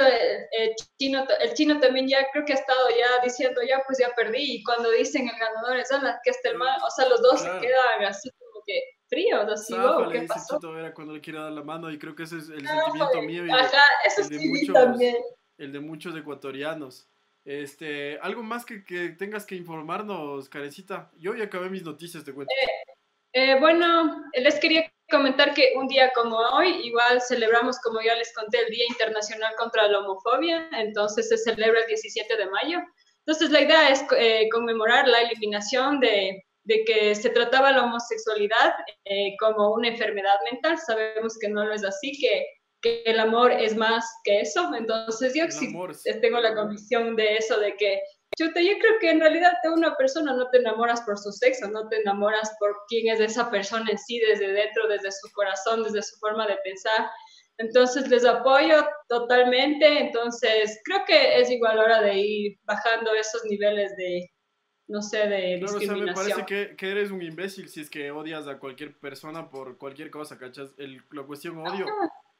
el, 0.51 0.73
chino, 0.97 1.27
el 1.39 1.53
chino 1.53 1.79
también 1.79 2.07
ya 2.07 2.25
creo 2.31 2.43
que 2.43 2.53
ha 2.53 2.55
estado 2.55 2.89
ya 2.89 3.23
diciendo, 3.23 3.61
ya 3.61 3.83
pues 3.85 3.99
ya 3.99 4.09
perdí. 4.15 4.55
Y 4.55 4.63
cuando 4.63 4.89
dicen 4.89 5.29
el 5.29 5.39
ganador 5.39 5.77
es 5.77 5.91
la 5.91 6.19
que 6.23 6.31
está 6.31 6.49
el 6.49 6.57
mal, 6.57 6.75
o 6.83 6.89
sea, 6.89 7.07
los 7.07 7.21
dos 7.21 7.39
se 7.39 7.49
quedan 7.59 8.03
así 8.03 8.31
como 8.31 8.63
que 8.65 8.81
fríos, 9.07 9.47
así, 9.47 9.75
oh, 9.75 10.09
¿qué 10.09 10.23
pasó? 10.23 10.55
Chito 10.55 10.75
era 10.75 10.91
cuando 10.91 11.13
le 11.13 11.21
quiere 11.21 11.37
dar 11.37 11.51
la 11.51 11.63
mano 11.63 11.91
y 11.91 11.99
creo 11.99 12.15
que 12.15 12.23
ese 12.23 12.39
es 12.39 12.49
el 12.49 12.67
sentimiento 12.67 13.21
mío 13.21 13.45
y 13.45 13.51
ajá, 13.51 13.83
eso 14.03 14.23
el, 14.23 14.29
de 14.29 14.39
muchos, 14.39 14.73
también. 14.73 15.17
el 15.59 15.71
de 15.71 15.79
muchos 15.79 16.17
ecuatorianos. 16.17 17.07
Este, 17.45 18.17
algo 18.23 18.41
más 18.41 18.65
que, 18.65 18.83
que 18.83 19.09
tengas 19.09 19.45
que 19.45 19.53
informarnos, 19.53 20.49
Carecita. 20.49 21.11
Yo 21.19 21.35
ya 21.35 21.43
acabé 21.43 21.69
mis 21.69 21.83
noticias, 21.83 22.23
te 22.23 22.33
cuento. 22.33 22.51
Eh, 22.51 23.51
eh, 23.51 23.59
bueno, 23.59 24.19
les 24.33 24.59
quería 24.59 24.91
comentar 25.09 25.53
que 25.53 25.73
un 25.75 25.87
día 25.87 26.11
como 26.13 26.37
hoy, 26.37 26.69
igual 26.83 27.21
celebramos, 27.21 27.79
como 27.79 28.01
ya 28.01 28.15
les 28.15 28.33
conté, 28.33 28.59
el 28.59 28.69
Día 28.71 28.85
Internacional 28.89 29.53
contra 29.57 29.87
la 29.87 29.99
Homofobia, 29.99 30.69
entonces 30.73 31.29
se 31.29 31.37
celebra 31.37 31.81
el 31.81 31.87
17 31.87 32.37
de 32.37 32.49
mayo. 32.49 32.79
Entonces 33.25 33.51
la 33.51 33.61
idea 33.61 33.89
es 33.89 34.03
eh, 34.17 34.49
conmemorar 34.51 35.07
la 35.07 35.21
eliminación 35.21 35.99
de, 35.99 36.43
de, 36.65 36.83
que 36.85 37.15
se 37.15 37.29
trataba 37.29 37.71
la 37.71 37.83
homosexualidad 37.83 38.73
eh, 39.05 39.35
como 39.39 39.73
una 39.73 39.89
enfermedad 39.89 40.35
mental. 40.51 40.77
Sabemos 40.77 41.37
que 41.39 41.49
no 41.49 41.65
lo 41.65 41.73
es 41.73 41.85
así, 41.85 42.11
que, 42.19 42.45
que 42.81 43.03
el 43.05 43.19
amor 43.19 43.51
es 43.51 43.75
más 43.75 44.05
que 44.23 44.41
eso. 44.41 44.71
Entonces 44.75 45.33
yo 45.33 45.49
sí 45.49 45.73
tengo 46.21 46.39
la 46.39 46.53
convicción 46.53 47.15
de 47.15 47.37
eso, 47.37 47.59
de 47.59 47.75
que 47.77 48.01
Chuta, 48.37 48.61
yo 48.61 48.77
creo 48.79 48.99
que 48.99 49.09
en 49.09 49.19
realidad 49.19 49.53
de 49.63 49.69
una 49.69 49.95
persona 49.95 50.33
no 50.33 50.49
te 50.49 50.57
enamoras 50.57 51.01
por 51.01 51.17
su 51.17 51.31
sexo, 51.31 51.69
no 51.69 51.87
te 51.89 52.01
enamoras 52.01 52.51
por 52.59 52.75
quién 52.87 53.13
es 53.13 53.19
esa 53.19 53.49
persona 53.51 53.89
en 53.89 53.97
sí, 53.97 54.19
desde 54.19 54.51
dentro, 54.51 54.87
desde 54.87 55.11
su 55.11 55.31
corazón, 55.33 55.83
desde 55.83 56.01
su 56.01 56.17
forma 56.17 56.47
de 56.47 56.57
pensar. 56.63 57.09
Entonces 57.57 58.09
les 58.09 58.25
apoyo 58.25 58.83
totalmente, 59.07 59.99
entonces 59.99 60.79
creo 60.83 61.05
que 61.05 61.39
es 61.39 61.51
igual 61.51 61.77
hora 61.77 62.01
de 62.01 62.17
ir 62.17 62.57
bajando 62.63 63.13
esos 63.13 63.43
niveles 63.45 63.95
de, 63.95 64.27
no 64.87 65.01
sé, 65.01 65.27
de 65.27 65.57
discriminación. 65.59 66.09
O 66.09 66.15
sea, 66.15 66.37
me 66.37 66.43
parece 66.45 66.75
que, 66.75 66.91
eres 66.91 67.11
un 67.11 67.21
imbécil 67.21 67.69
si 67.69 67.81
es 67.81 67.89
que 67.89 68.09
odias 68.09 68.47
a 68.47 68.57
cualquier 68.57 68.97
persona 68.99 69.51
por 69.51 69.77
cualquier 69.77 70.09
cosa, 70.09 70.39
¿cachas? 70.39 70.73
El, 70.77 71.03
la 71.11 71.23
cuestión 71.23 71.59
odio 71.59 71.85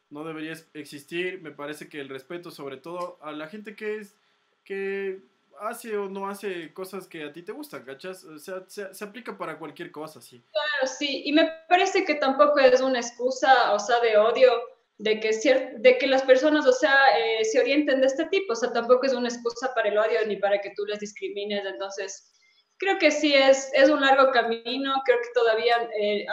no 0.09 0.23
debería 0.23 0.53
existir, 0.73 1.41
me 1.41 1.51
parece 1.51 1.89
que 1.89 1.99
el 1.99 2.07
respeto 2.07 2.51
sobre 2.51 2.77
todo 2.77 3.17
a 3.21 3.31
la 3.31 3.47
gente 3.47 3.75
que 3.75 3.97
es, 3.97 4.15
que 4.63 5.21
hace 5.59 5.97
o 5.97 6.09
no 6.09 6.27
hace 6.27 6.73
cosas 6.73 7.07
que 7.07 7.23
a 7.23 7.33
ti 7.33 7.43
te 7.43 7.51
gustan, 7.51 7.83
¿cachas? 7.83 8.23
O 8.23 8.37
sea, 8.37 8.63
se, 8.67 9.03
aplica 9.03 9.37
para 9.37 9.57
cualquier 9.57 9.91
cosa, 9.91 10.21
sí. 10.21 10.43
Claro, 10.51 10.93
sí, 10.97 11.23
y 11.25 11.33
me 11.33 11.49
parece 11.67 12.05
que 12.05 12.15
tampoco 12.15 12.59
es 12.59 12.81
una 12.81 12.99
excusa, 12.99 13.73
o 13.73 13.79
sea, 13.79 13.99
de 13.99 14.17
odio, 14.17 14.51
de 14.97 15.19
que, 15.19 15.31
de 15.77 15.97
que 15.97 16.07
las 16.07 16.23
personas, 16.23 16.65
o 16.65 16.73
sea, 16.73 16.95
eh, 17.17 17.43
se 17.45 17.59
orienten 17.59 18.01
de 18.01 18.07
este 18.07 18.25
tipo, 18.25 18.53
o 18.53 18.55
sea, 18.55 18.71
tampoco 18.71 19.05
es 19.05 19.13
una 19.13 19.29
excusa 19.29 19.73
para 19.73 19.89
el 19.89 19.97
odio 19.97 20.25
ni 20.27 20.37
para 20.37 20.59
que 20.59 20.73
tú 20.75 20.85
les 20.85 20.99
discrimines, 20.99 21.65
entonces 21.65 22.31
creo 22.77 22.97
que 22.99 23.11
sí 23.11 23.33
es, 23.33 23.69
es 23.73 23.89
un 23.89 24.01
largo 24.01 24.31
camino, 24.31 24.93
creo 25.05 25.17
que 25.17 25.29
todavía 25.33 25.89
eh, 25.99 26.25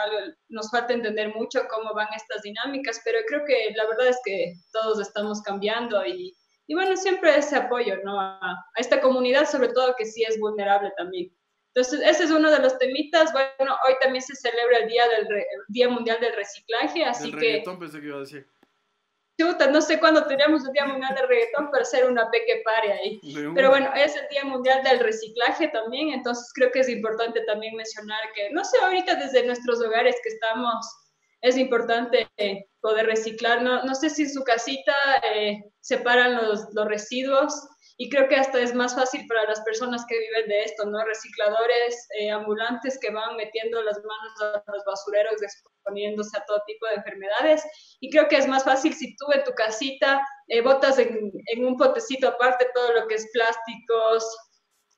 nos 0.49 0.69
falta 0.69 0.93
entender 0.93 1.33
mucho 1.33 1.61
cómo 1.69 1.93
van 1.93 2.07
estas 2.15 2.41
dinámicas, 2.41 3.01
pero 3.05 3.19
creo 3.27 3.45
que 3.45 3.73
la 3.75 3.87
verdad 3.87 4.07
es 4.07 4.19
que 4.25 4.53
todos 4.71 4.99
estamos 4.99 5.41
cambiando 5.41 6.05
y 6.05 6.35
y 6.71 6.73
bueno, 6.73 6.95
siempre 6.95 7.37
ese 7.37 7.57
apoyo, 7.57 7.97
¿no? 8.05 8.17
A, 8.17 8.65
esta 8.77 9.01
comunidad, 9.01 9.45
sobre 9.45 9.67
todo 9.67 9.93
que 9.97 10.05
sí 10.05 10.23
es 10.23 10.39
vulnerable 10.39 10.93
también. 10.95 11.29
Entonces, 11.75 11.99
ese 11.99 12.23
es 12.23 12.31
uno 12.31 12.49
de 12.49 12.59
los 12.59 12.77
temitas. 12.77 13.33
Bueno, 13.33 13.75
hoy 13.85 13.95
también 14.01 14.21
se 14.21 14.33
celebra 14.37 14.77
el 14.77 14.87
Día, 14.87 15.03
del 15.09 15.27
día 15.67 15.89
Mundial 15.89 16.21
del 16.21 16.33
Reciclaje, 16.33 17.03
así 17.03 17.29
del 17.29 17.39
que... 17.41 17.45
reggaetón 17.45 17.77
pensé 17.77 17.99
que 17.99 18.07
iba 18.07 18.15
a 18.15 18.21
decir. 18.21 18.47
Chuta, 19.37 19.67
no 19.67 19.81
sé 19.81 19.99
cuándo 19.99 20.25
tenemos 20.27 20.65
el 20.65 20.71
Día 20.71 20.85
Mundial 20.85 21.13
del 21.13 21.27
Reggaetón 21.27 21.71
para 21.71 21.81
hacer 21.81 22.09
una 22.09 22.31
peque 22.31 22.61
pare 22.63 22.93
ahí. 22.93 23.19
Pero 23.53 23.69
bueno, 23.69 23.91
es 23.93 24.15
el 24.15 24.29
Día 24.29 24.45
Mundial 24.45 24.81
del 24.81 25.01
Reciclaje 25.01 25.67
también, 25.67 26.13
entonces 26.13 26.53
creo 26.53 26.71
que 26.71 26.79
es 26.79 26.87
importante 26.87 27.41
también 27.41 27.75
mencionar 27.75 28.31
que, 28.33 28.49
no 28.51 28.63
sé, 28.63 28.77
ahorita 28.81 29.15
desde 29.15 29.45
nuestros 29.45 29.81
hogares 29.81 30.15
que 30.23 30.29
estamos 30.29 30.85
es 31.41 31.57
importante 31.57 32.29
eh, 32.37 32.65
poder 32.81 33.07
reciclar. 33.07 33.61
No, 33.61 33.83
no 33.83 33.95
sé 33.95 34.09
si 34.09 34.23
en 34.23 34.33
su 34.33 34.43
casita 34.43 34.95
eh, 35.33 35.63
separan 35.81 36.35
los, 36.35 36.67
los, 36.73 36.87
residuos 36.87 37.53
y 37.97 38.09
creo 38.09 38.27
que 38.27 38.35
hasta 38.35 38.59
es 38.59 38.73
más 38.73 38.95
fácil 38.95 39.25
para 39.27 39.47
las 39.47 39.61
personas 39.61 40.05
que 40.07 40.17
viven 40.17 40.49
de 40.49 40.63
esto, 40.63 40.85
¿no? 40.85 41.03
Recicladores 41.03 42.07
eh, 42.19 42.31
ambulantes 42.31 42.97
que 42.99 43.11
van 43.11 43.35
metiendo 43.37 43.81
las 43.83 43.97
manos 43.97 44.63
a 44.65 44.71
los 44.71 44.83
basureros, 44.85 45.41
exponiéndose 45.41 46.37
a 46.37 46.45
todo 46.45 46.61
tipo 46.65 46.87
de 46.87 46.95
enfermedades. 46.95 47.63
Y 47.99 48.09
creo 48.09 48.27
que 48.27 48.37
es 48.37 48.47
más 48.47 48.63
fácil 48.63 48.93
si 48.93 49.15
tú 49.17 49.25
en 49.33 49.43
tu 49.43 49.51
casita 49.51 50.21
botas 50.63 50.99
en, 50.99 51.31
en 51.45 51.65
un 51.65 51.77
potecito 51.77 52.27
aparte 52.27 52.67
todo 52.73 52.93
lo 52.93 53.07
que 53.07 53.15
es 53.15 53.29
plásticos, 53.31 54.25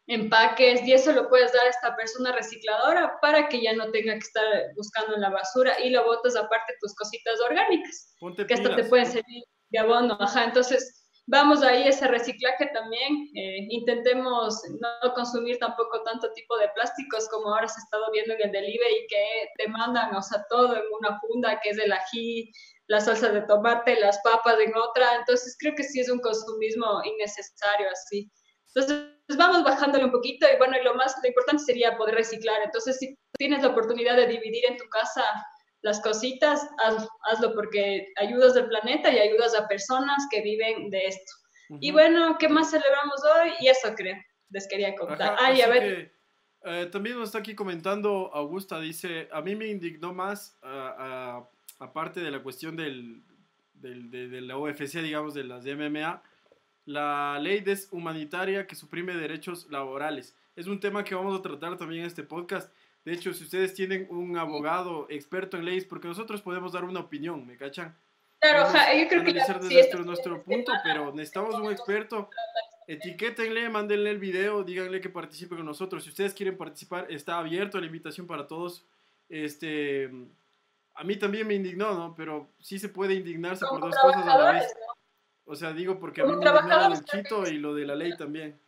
empaques 0.07 0.81
y 0.83 0.93
eso 0.93 1.13
lo 1.13 1.29
puedes 1.29 1.53
dar 1.53 1.65
a 1.65 1.69
esta 1.69 1.95
persona 1.95 2.33
recicladora 2.33 3.17
para 3.21 3.47
que 3.47 3.61
ya 3.61 3.73
no 3.73 3.89
tenga 3.91 4.13
que 4.13 4.19
estar 4.19 4.43
buscando 4.75 5.15
en 5.15 5.21
la 5.21 5.29
basura 5.29 5.79
y 5.79 5.89
lo 5.89 6.03
botas 6.03 6.35
aparte 6.35 6.73
tus 6.81 6.93
cositas 6.95 7.39
orgánicas 7.39 8.13
que 8.47 8.53
hasta 8.53 8.75
te 8.75 8.83
pueden 8.85 9.05
servir 9.05 9.43
de 9.69 9.79
abono. 9.79 10.17
Ajá, 10.19 10.43
entonces 10.43 11.09
vamos 11.25 11.63
ahí 11.63 11.87
ese 11.87 12.07
reciclaje 12.07 12.67
también. 12.73 13.29
Eh, 13.35 13.67
intentemos 13.69 14.61
no 14.79 15.13
consumir 15.13 15.57
tampoco 15.59 16.03
tanto 16.03 16.31
tipo 16.33 16.57
de 16.57 16.67
plásticos 16.75 17.29
como 17.29 17.53
ahora 17.53 17.67
se 17.69 17.79
ha 17.79 17.83
estado 17.83 18.11
viendo 18.11 18.33
en 18.33 18.41
el 18.41 18.51
delivery 18.51 19.07
que 19.07 19.49
te 19.57 19.69
mandan, 19.69 20.13
o 20.15 20.21
sea, 20.21 20.45
todo 20.49 20.75
en 20.75 20.83
una 20.99 21.17
funda 21.21 21.59
que 21.61 21.69
es 21.69 21.77
el 21.77 21.91
ají, 21.93 22.51
la 22.87 22.99
salsa 22.99 23.29
de 23.29 23.41
tomate, 23.43 23.99
las 24.01 24.19
papas 24.21 24.59
en 24.59 24.75
otra. 24.75 25.15
Entonces 25.15 25.55
creo 25.57 25.73
que 25.75 25.83
sí 25.83 26.01
es 26.01 26.09
un 26.09 26.19
consumismo 26.19 27.01
innecesario 27.05 27.87
así. 27.89 28.29
Entonces 28.75 29.12
vamos 29.37 29.63
bajándole 29.63 30.05
un 30.05 30.11
poquito 30.11 30.47
y 30.53 30.57
bueno, 30.57 30.77
y 30.77 30.83
lo 30.83 30.95
más 30.95 31.15
lo 31.21 31.27
importante 31.27 31.63
sería 31.63 31.97
poder 31.97 32.15
reciclar. 32.15 32.61
Entonces, 32.63 32.97
si 32.97 33.17
tienes 33.37 33.63
la 33.63 33.69
oportunidad 33.69 34.15
de 34.15 34.27
dividir 34.27 34.65
en 34.67 34.77
tu 34.77 34.85
casa 34.89 35.23
las 35.81 36.01
cositas, 36.01 36.65
hazlo 37.25 37.53
porque 37.53 38.07
ayudas 38.17 38.55
al 38.55 38.67
planeta 38.67 39.11
y 39.11 39.19
ayudas 39.19 39.55
a 39.55 39.67
personas 39.67 40.25
que 40.31 40.41
viven 40.41 40.89
de 40.89 41.07
esto. 41.07 41.31
Y 41.81 41.91
bueno, 41.91 42.37
¿qué 42.37 42.47
más 42.49 42.71
celebramos 42.71 43.21
hoy? 43.23 43.51
Y 43.59 43.67
eso 43.67 43.93
creo, 43.95 44.15
les 44.49 44.67
quería 44.67 44.95
contar. 44.95 45.35
ah, 45.39 45.51
y 45.51 45.61
a 45.61 45.67
ver. 45.67 46.13
Eh, 46.65 46.87
también 46.91 47.17
nos 47.17 47.29
está 47.29 47.39
aquí 47.39 47.55
comentando 47.55 48.31
Augusta, 48.33 48.79
dice, 48.79 49.27
a 49.31 49.41
mí 49.41 49.55
me 49.55 49.67
indignó 49.67 50.13
más, 50.13 50.57
aparte 51.79 52.21
de 52.21 52.31
la 52.31 52.41
cuestión 52.41 52.77
del, 52.77 53.23
del, 53.73 54.09
de, 54.09 54.29
de, 54.29 54.41
la 54.41 54.57
UFC, 54.57 55.01
digamos, 55.01 55.33
de 55.33 55.43
las 55.43 55.63
de 55.63 55.75
MMA, 55.75 56.23
la 56.85 57.39
ley 57.39 57.61
deshumanitaria 57.61 58.67
que 58.67 58.75
suprime 58.75 59.15
derechos 59.15 59.67
laborales. 59.69 60.35
Es 60.55 60.67
un 60.67 60.79
tema 60.79 61.03
que 61.03 61.15
vamos 61.15 61.37
a 61.37 61.41
tratar 61.41 61.77
también 61.77 62.01
en 62.01 62.07
este 62.07 62.23
podcast. 62.23 62.71
De 63.05 63.13
hecho, 63.13 63.33
si 63.33 63.43
ustedes 63.43 63.73
tienen 63.73 64.07
un 64.09 64.37
abogado 64.37 65.07
experto 65.09 65.57
en 65.57 65.65
leyes, 65.65 65.85
porque 65.85 66.07
nosotros 66.07 66.41
podemos 66.41 66.71
dar 66.71 66.83
una 66.85 67.01
opinión, 67.01 67.45
¿me 67.45 67.57
cachan? 67.57 67.95
Claro, 68.39 68.67
yo 68.99 69.07
creo 69.07 69.23
que 69.23 69.33
desde 69.33 70.03
nuestro, 70.03 70.43
punto, 70.43 70.71
pero 70.83 71.13
necesitamos 71.13 71.55
un 71.55 71.71
experto. 71.71 72.29
Etiquétenle, 72.87 73.69
mándenle 73.69 74.09
el 74.09 74.19
video, 74.19 74.63
díganle 74.63 74.99
que 74.99 75.09
participe 75.09 75.55
con 75.55 75.65
nosotros. 75.65 76.03
Si 76.03 76.09
ustedes 76.09 76.33
quieren 76.33 76.57
participar, 76.57 77.07
está 77.09 77.37
abierto 77.37 77.79
la 77.79 77.85
invitación 77.85 78.27
para 78.27 78.45
todos. 78.45 78.85
Este, 79.29 80.11
a 80.93 81.03
mí 81.05 81.15
también 81.15 81.47
me 81.47 81.55
indignó, 81.55 81.93
¿no? 81.93 82.13
Pero 82.15 82.49
sí 82.59 82.79
se 82.79 82.89
puede 82.89 83.13
indignarse 83.13 83.65
por 83.69 83.79
dos 83.79 83.95
cosas 84.01 84.27
a 84.27 84.37
la 84.37 84.51
vez. 84.51 84.73
O 85.45 85.55
sea, 85.55 85.73
digo 85.73 85.99
porque 85.99 86.21
a 86.21 86.25
mí 86.25 86.35
me 86.35 86.45
el 86.45 87.03
chito 87.05 87.47
y 87.47 87.57
lo 87.57 87.73
de 87.73 87.85
la 87.85 87.95
ley 87.95 88.15
también. 88.15 88.59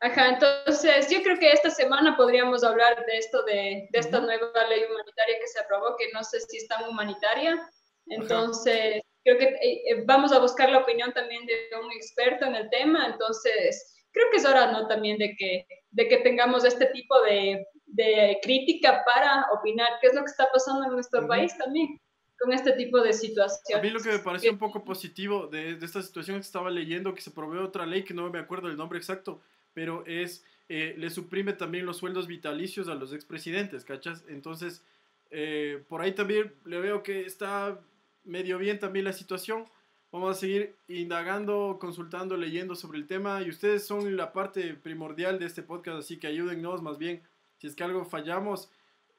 Ajá, 0.00 0.30
entonces 0.30 1.10
yo 1.10 1.22
creo 1.22 1.38
que 1.38 1.52
esta 1.52 1.70
semana 1.70 2.16
podríamos 2.16 2.64
hablar 2.64 3.04
de 3.04 3.18
esto, 3.18 3.42
de, 3.44 3.86
de 3.90 3.98
esta 3.98 4.18
nueva 4.20 4.66
ley 4.68 4.84
humanitaria 4.84 5.38
que 5.38 5.46
se 5.46 5.60
aprobó, 5.60 5.94
que 5.96 6.10
no 6.12 6.24
sé 6.24 6.40
si 6.40 6.56
es 6.56 6.68
tan 6.68 6.88
humanitaria. 6.88 7.60
Entonces, 8.06 9.02
creo 9.24 9.38
que 9.38 9.44
eh, 9.44 10.02
vamos 10.06 10.32
a 10.32 10.38
buscar 10.38 10.70
la 10.70 10.78
opinión 10.78 11.12
también 11.12 11.44
de 11.44 11.68
un 11.78 11.92
experto 11.92 12.46
en 12.46 12.56
el 12.56 12.70
tema, 12.70 13.06
entonces 13.06 13.94
creo 14.12 14.30
que 14.30 14.38
es 14.38 14.46
hora, 14.46 14.72
¿no? 14.72 14.88
También 14.88 15.18
de 15.18 15.34
que, 15.36 15.66
de 15.90 16.08
que 16.08 16.16
tengamos 16.18 16.64
este 16.64 16.86
tipo 16.86 17.20
de, 17.22 17.64
de 17.84 18.38
crítica 18.42 19.04
para 19.04 19.46
opinar 19.52 19.88
qué 20.00 20.08
es 20.08 20.14
lo 20.14 20.22
que 20.22 20.30
está 20.30 20.48
pasando 20.52 20.86
en 20.86 20.92
nuestro 20.92 21.28
país 21.28 21.56
también 21.58 22.00
con 22.40 22.52
este 22.52 22.72
tipo 22.72 23.00
de 23.00 23.12
situaciones. 23.12 23.78
A 23.78 23.82
mí 23.82 23.90
lo 23.90 24.00
que 24.00 24.10
me 24.10 24.18
pareció 24.18 24.50
un 24.50 24.58
poco 24.58 24.84
positivo 24.84 25.46
de, 25.46 25.76
de, 25.76 25.86
esta 25.86 26.02
situación 26.02 26.38
que 26.38 26.42
estaba 26.42 26.70
leyendo, 26.70 27.14
que 27.14 27.20
se 27.20 27.30
provee 27.30 27.58
otra 27.58 27.84
ley, 27.86 28.02
que 28.02 28.14
no 28.14 28.30
me 28.30 28.38
acuerdo 28.38 28.68
el 28.68 28.76
nombre 28.76 28.98
exacto, 28.98 29.42
pero 29.74 30.04
es, 30.06 30.44
eh, 30.68 30.94
le 30.96 31.10
suprime 31.10 31.52
también 31.52 31.84
los 31.84 31.98
sueldos 31.98 32.26
vitalicios 32.26 32.88
a 32.88 32.94
los 32.94 33.12
expresidentes, 33.12 33.84
¿cachas? 33.84 34.24
Entonces, 34.28 34.82
eh, 35.30 35.84
por 35.88 36.00
ahí 36.00 36.12
también 36.12 36.52
le 36.64 36.80
veo 36.80 37.02
que 37.02 37.26
está 37.26 37.78
medio 38.24 38.58
bien 38.58 38.78
también 38.78 39.04
la 39.04 39.12
situación. 39.12 39.66
Vamos 40.10 40.36
a 40.36 40.40
seguir 40.40 40.74
indagando, 40.88 41.78
consultando, 41.80 42.36
leyendo 42.36 42.74
sobre 42.74 42.98
el 42.98 43.06
tema 43.06 43.42
y 43.42 43.50
ustedes 43.50 43.86
son 43.86 44.16
la 44.16 44.32
parte 44.32 44.74
primordial 44.74 45.38
de 45.38 45.46
este 45.46 45.62
podcast, 45.62 45.98
así 45.98 46.18
que 46.18 46.26
ayúdennos 46.26 46.82
más 46.82 46.98
bien. 46.98 47.22
Si 47.58 47.66
es 47.66 47.76
que 47.76 47.84
algo 47.84 48.04
fallamos, 48.04 48.70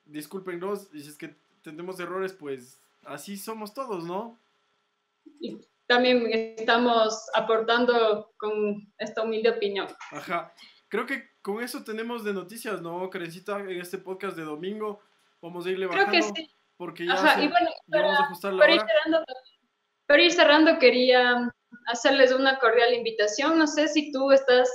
discúlpenos 0.05 0.89
y 0.91 1.01
si 1.01 1.09
es 1.09 1.17
que 1.17 1.35
tenemos 1.63 1.99
errores, 1.99 2.33
pues 2.33 2.80
así 3.05 3.37
somos 3.37 3.73
todos, 3.73 4.03
¿no? 4.03 4.39
Y 5.39 5.59
también 5.87 6.27
estamos 6.31 7.29
aportando 7.33 8.31
con 8.37 8.91
esta 8.97 9.23
humilde 9.23 9.49
opinión. 9.49 9.87
Ajá. 10.11 10.53
Creo 10.87 11.05
que 11.05 11.31
con 11.41 11.61
eso 11.63 11.83
tenemos 11.83 12.23
de 12.23 12.33
noticias, 12.33 12.81
¿no, 12.81 13.09
Karencita? 13.09 13.59
En 13.59 13.79
este 13.79 13.97
podcast 13.97 14.37
de 14.37 14.43
domingo 14.43 15.01
vamos 15.41 15.65
a 15.65 15.69
irle 15.69 15.87
bajando. 15.87 16.09
Creo 16.09 16.33
que 16.33 16.41
sí. 16.41 16.51
Porque 16.77 17.05
ya, 17.05 17.13
Ajá, 17.13 17.41
y 17.41 17.47
bueno, 17.47 17.69
para, 17.89 18.03
vamos 18.03 18.19
a 18.19 18.23
ajustar 18.23 18.53
la 18.53 18.59
para 18.59 18.73
Ir 18.73 18.81
cerrando, 18.81 19.25
para 20.07 20.23
ir 20.23 20.31
cerrando, 20.31 20.79
quería 20.79 21.53
hacerles 21.87 22.31
una 22.31 22.57
cordial 22.59 22.93
invitación. 22.93 23.57
No 23.57 23.67
sé 23.67 23.87
si 23.87 24.11
tú 24.11 24.31
estás, 24.31 24.69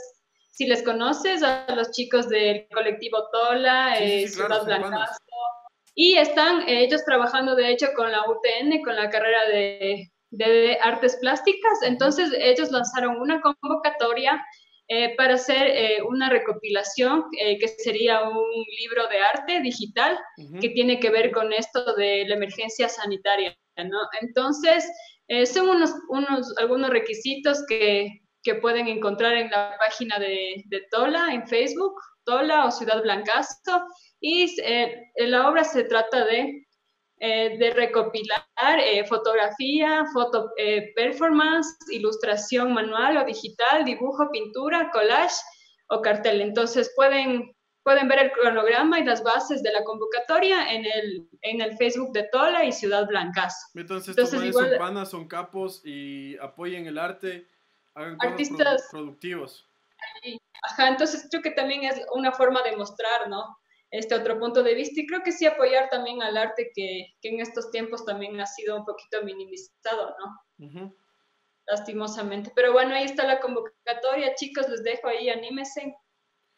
si 0.51 0.67
les 0.67 0.83
conoces 0.83 1.43
a 1.43 1.67
los 1.75 1.91
chicos 1.91 2.29
del 2.29 2.69
colectivo 2.73 3.29
Tola, 3.33 3.99
eh, 3.99 4.29
Ciudad 4.29 4.65
Blanca 4.65 5.11
y 5.99 6.19
están 6.19 6.61
eh, 6.69 6.85
ellos 6.85 7.05
trabajando, 7.07 7.57
de 7.57 7.71
hecho, 7.71 7.89
con 7.97 8.13
la 8.13 8.21
UTN, 8.29 8.83
con 8.85 8.95
la 8.95 9.09
carrera 9.09 9.47
de, 9.49 10.13
de 10.31 10.79
artes 10.83 11.17
plásticas. 11.23 11.83
Entonces, 11.83 12.31
ellos 12.39 12.71
lanzaron 12.71 13.19
una 13.19 13.41
convocatoria 13.41 14.45
eh, 14.89 15.17
para 15.17 15.35
hacer 15.35 15.67
eh, 15.69 16.03
una 16.07 16.29
recopilación 16.29 17.25
que 17.33 17.69
sería 17.79 18.29
un 18.29 18.65
libro 18.79 19.09
de 19.09 19.19
arte 19.19 19.61
digital 19.61 20.17
que 20.61 20.69
tiene 20.69 21.01
que 21.01 21.11
ver 21.11 21.33
con 21.33 21.53
esto 21.53 21.95
de 21.97 22.25
la 22.29 22.35
emergencia 22.37 22.89
sanitaria, 22.89 23.57
¿no? 23.77 23.99
Entonces, 24.21 24.87
son 25.53 25.71
unos, 25.71 25.93
unos, 26.09 26.57
algunos 26.59 26.91
requisitos 26.91 27.65
que, 27.69 28.21
que, 28.45 28.55
pueden 28.57 28.87
encontrar 28.87 29.35
en 29.35 29.51
la 29.51 29.75
página 29.79 30.21
de, 30.21 30.63
de 30.67 30.83
Tola 30.91 31.31
en 31.33 31.49
Facebook, 31.49 31.95
Tola 32.25 32.67
o 32.67 32.71
Ciudad 32.71 33.03
Blancazo. 33.03 33.83
Y 34.21 34.61
eh, 34.63 35.13
la 35.17 35.49
obra 35.49 35.65
se 35.65 35.85
trata 35.85 36.25
de, 36.25 36.67
eh, 37.19 37.59
de 37.59 37.71
recopilar 37.71 38.41
eh, 38.79 39.05
fotografía, 39.07 40.05
foto, 40.13 40.51
performance, 40.95 41.77
ilustración 41.91 42.73
manual 42.73 43.19
o 43.19 43.25
digital, 43.25 43.85
dibujo, 43.85 44.31
pintura, 44.31 44.91
collage 44.91 45.37
o 45.89 46.01
cartel. 46.01 46.41
Entonces 46.41 46.93
pueden, 46.97 47.55
pueden 47.83 48.09
ver 48.09 48.19
el 48.21 48.33
cronograma 48.33 48.99
y 48.99 49.05
las 49.05 49.23
bases 49.23 49.63
de 49.63 49.73
la 49.73 49.85
convocatoria 49.85 50.73
en 50.73 50.85
el, 50.87 51.29
en 51.43 51.61
el 51.61 51.77
Facebook 51.77 52.13
de 52.13 52.29
Tola 52.33 52.65
y 52.65 52.73
Ciudad 52.73 53.07
Blancas. 53.07 53.71
Entonces, 53.75 54.17
Entonces 54.17 54.55
son 54.55 54.79
panas, 54.79 55.11
son 55.11 55.29
capos 55.29 55.83
y 55.85 56.37
apoyen 56.39 56.87
el 56.87 56.99
arte, 56.99 57.47
hagan 57.95 58.17
artistas 58.21 58.89
productivos. 58.91 59.67
Ajá, 60.63 60.89
entonces 60.89 61.27
creo 61.31 61.43
que 61.43 61.51
también 61.51 61.85
es 61.85 62.01
una 62.13 62.33
forma 62.33 62.63
de 62.63 62.77
mostrar, 62.77 63.29
¿no? 63.29 63.57
Este 63.91 64.15
otro 64.15 64.39
punto 64.39 64.63
de 64.63 64.75
vista 64.75 65.01
y 65.01 65.07
creo 65.07 65.23
que 65.23 65.33
sí 65.33 65.47
apoyar 65.47 65.89
también 65.91 66.23
al 66.23 66.37
arte 66.37 66.71
que, 66.75 67.15
que 67.21 67.29
en 67.29 67.41
estos 67.41 67.71
tiempos 67.71 68.05
también 68.05 68.39
ha 68.41 68.47
sido 68.47 68.77
un 68.77 68.85
poquito 68.85 69.23
minimizado, 69.25 70.15
¿no? 70.19 70.95
Lastimosamente. 71.67 72.53
Pero 72.55 72.73
bueno, 72.73 72.95
ahí 72.95 73.05
está 73.05 73.27
la 73.27 73.41
convocatoria, 73.41 74.35
chicos, 74.35 74.69
les 74.69 74.83
dejo 74.83 75.09
ahí, 75.09 75.29
anímese. 75.29 75.95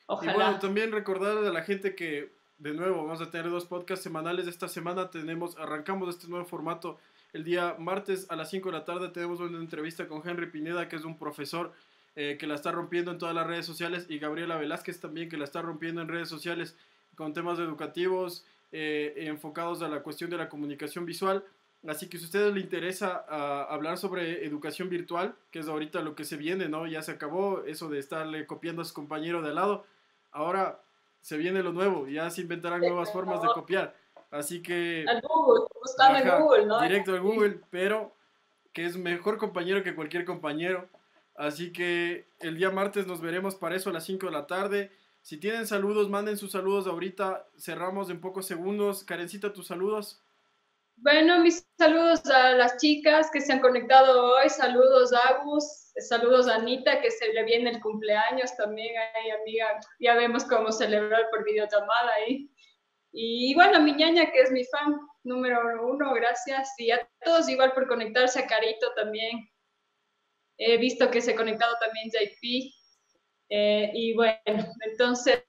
Ojalá. 0.06 0.32
Y 0.32 0.34
bueno, 0.34 0.58
también 0.58 0.92
recordar 0.92 1.38
a 1.38 1.50
la 1.50 1.62
gente 1.62 1.94
que, 1.94 2.32
de 2.56 2.72
nuevo, 2.72 3.04
vamos 3.04 3.20
a 3.20 3.30
tener 3.30 3.50
dos 3.50 3.66
podcasts 3.66 4.02
semanales. 4.02 4.46
Esta 4.46 4.68
semana 4.68 5.10
tenemos, 5.10 5.56
arrancamos 5.58 6.08
este 6.08 6.28
nuevo 6.28 6.46
formato. 6.46 6.98
El 7.32 7.44
día 7.44 7.76
martes 7.78 8.26
a 8.30 8.36
las 8.36 8.50
5 8.50 8.70
de 8.70 8.78
la 8.78 8.84
tarde 8.86 9.10
tenemos 9.10 9.40
una 9.40 9.58
entrevista 9.58 10.08
con 10.08 10.26
Henry 10.26 10.50
Pineda, 10.50 10.88
que 10.88 10.96
es 10.96 11.04
un 11.04 11.18
profesor 11.18 11.72
eh, 12.16 12.36
que 12.40 12.46
la 12.46 12.54
está 12.54 12.72
rompiendo 12.72 13.10
en 13.10 13.18
todas 13.18 13.34
las 13.34 13.46
redes 13.46 13.66
sociales, 13.66 14.06
y 14.08 14.18
Gabriela 14.18 14.56
Velázquez 14.56 14.98
también, 14.98 15.28
que 15.28 15.36
la 15.36 15.44
está 15.44 15.60
rompiendo 15.60 16.00
en 16.00 16.08
redes 16.08 16.28
sociales 16.28 16.76
con 17.18 17.32
temas 17.34 17.58
educativos 17.58 18.46
eh, 18.70 19.12
enfocados 19.16 19.82
a 19.82 19.88
la 19.88 20.04
cuestión 20.04 20.30
de 20.30 20.36
la 20.36 20.48
comunicación 20.48 21.04
visual. 21.04 21.44
Así 21.88 22.08
que 22.08 22.16
si 22.16 22.24
a 22.24 22.26
ustedes 22.26 22.54
les 22.54 22.62
interesa 22.62 23.24
ah, 23.28 23.66
hablar 23.70 23.98
sobre 23.98 24.46
educación 24.46 24.88
virtual, 24.88 25.34
que 25.50 25.58
es 25.58 25.66
ahorita 25.68 26.00
lo 26.00 26.14
que 26.14 26.24
se 26.24 26.36
viene, 26.36 26.68
¿no? 26.68 26.86
Ya 26.86 27.02
se 27.02 27.10
acabó 27.10 27.64
eso 27.64 27.88
de 27.88 27.98
estarle 27.98 28.46
copiando 28.46 28.82
a 28.82 28.84
su 28.84 28.94
compañero 28.94 29.42
de 29.42 29.48
al 29.48 29.56
lado. 29.56 29.84
Ahora 30.30 30.80
se 31.20 31.36
viene 31.36 31.60
lo 31.64 31.72
nuevo, 31.72 32.06
ya 32.06 32.30
se 32.30 32.42
inventarán 32.42 32.82
nuevas 32.82 33.12
formas 33.12 33.42
de 33.42 33.48
copiar. 33.48 33.96
Así 34.30 34.62
que... 34.62 35.04
Al 35.08 35.20
Google, 35.20 35.64
buscando 35.74 36.18
en 36.20 36.42
Google, 36.42 36.66
¿no? 36.66 36.80
Directo 36.80 37.14
al 37.14 37.20
Google, 37.20 37.60
pero 37.70 38.14
que 38.72 38.86
es 38.86 38.96
mejor 38.96 39.38
compañero 39.38 39.82
que 39.82 39.96
cualquier 39.96 40.24
compañero. 40.24 40.88
Así 41.34 41.72
que 41.72 42.26
el 42.38 42.58
día 42.58 42.70
martes 42.70 43.08
nos 43.08 43.20
veremos 43.20 43.56
para 43.56 43.74
eso 43.74 43.90
a 43.90 43.92
las 43.92 44.04
5 44.04 44.26
de 44.26 44.32
la 44.32 44.46
tarde. 44.46 44.92
Si 45.28 45.36
tienen 45.36 45.66
saludos, 45.66 46.08
manden 46.08 46.38
sus 46.38 46.52
saludos 46.52 46.86
ahorita. 46.86 47.46
Cerramos 47.58 48.08
en 48.08 48.18
pocos 48.18 48.46
segundos. 48.46 49.04
Karencita, 49.04 49.52
tus 49.52 49.66
saludos. 49.66 50.24
Bueno, 50.96 51.40
mis 51.40 51.68
saludos 51.76 52.24
a 52.30 52.52
las 52.52 52.78
chicas 52.78 53.30
que 53.30 53.42
se 53.42 53.52
han 53.52 53.60
conectado 53.60 54.24
hoy. 54.24 54.48
Saludos 54.48 55.12
a 55.12 55.18
Agus. 55.28 55.92
Saludos 56.08 56.48
a 56.48 56.54
Anita, 56.54 57.02
que 57.02 57.10
se 57.10 57.30
le 57.34 57.44
viene 57.44 57.68
el 57.68 57.80
cumpleaños 57.82 58.56
también. 58.56 58.94
Ahí, 58.96 59.28
amiga, 59.28 59.78
ya 60.00 60.14
vemos 60.14 60.44
cómo 60.44 60.72
celebrar 60.72 61.28
por 61.30 61.44
videollamada 61.44 62.10
ahí. 62.14 62.50
Y 63.12 63.54
bueno, 63.54 63.82
mi 63.82 63.92
ñaña, 63.92 64.32
que 64.32 64.40
es 64.40 64.50
mi 64.50 64.64
fan 64.64 64.98
número 65.24 65.60
uno, 65.90 66.14
gracias. 66.14 66.70
Y 66.78 66.90
a 66.90 67.06
todos 67.22 67.50
igual 67.50 67.74
por 67.74 67.86
conectarse, 67.86 68.38
a 68.38 68.46
Carito 68.46 68.94
también. 68.94 69.46
He 70.56 70.78
visto 70.78 71.10
que 71.10 71.20
se 71.20 71.32
ha 71.32 71.36
conectado 71.36 71.74
también 71.80 72.08
JP. 72.08 72.77
Eh, 73.50 73.90
y 73.94 74.14
bueno, 74.14 74.38
entonces 74.90 75.42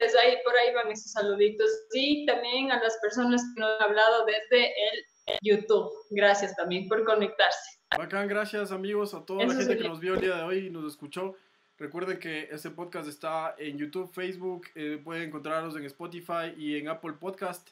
ahí 0.00 0.36
por 0.44 0.56
ahí 0.56 0.74
van 0.74 0.90
esos 0.90 1.12
saluditos. 1.12 1.68
Y 1.92 2.26
también 2.26 2.72
a 2.72 2.82
las 2.82 2.96
personas 3.02 3.42
que 3.54 3.60
nos 3.60 3.80
han 3.80 3.90
hablado 3.90 4.24
desde 4.26 4.66
el 4.66 5.38
YouTube. 5.42 5.90
Gracias 6.10 6.54
también 6.56 6.88
por 6.88 7.04
conectarse. 7.04 7.78
Bacán, 7.96 8.26
gracias 8.26 8.72
amigos, 8.72 9.14
a 9.14 9.24
toda 9.24 9.44
la 9.44 9.54
gente 9.54 9.76
que 9.76 9.88
nos 9.88 10.00
vio 10.00 10.14
el 10.14 10.20
día 10.20 10.36
de 10.36 10.42
hoy 10.42 10.66
y 10.66 10.70
nos 10.70 10.90
escuchó. 10.90 11.36
Recuerden 11.78 12.18
que 12.18 12.48
este 12.50 12.70
podcast 12.70 13.08
está 13.08 13.54
en 13.58 13.76
YouTube, 13.76 14.12
Facebook, 14.12 14.68
eh, 14.74 15.00
pueden 15.02 15.24
encontrarnos 15.24 15.76
en 15.76 15.84
Spotify 15.86 16.54
y 16.56 16.78
en 16.78 16.88
Apple 16.88 17.14
Podcast. 17.14 17.68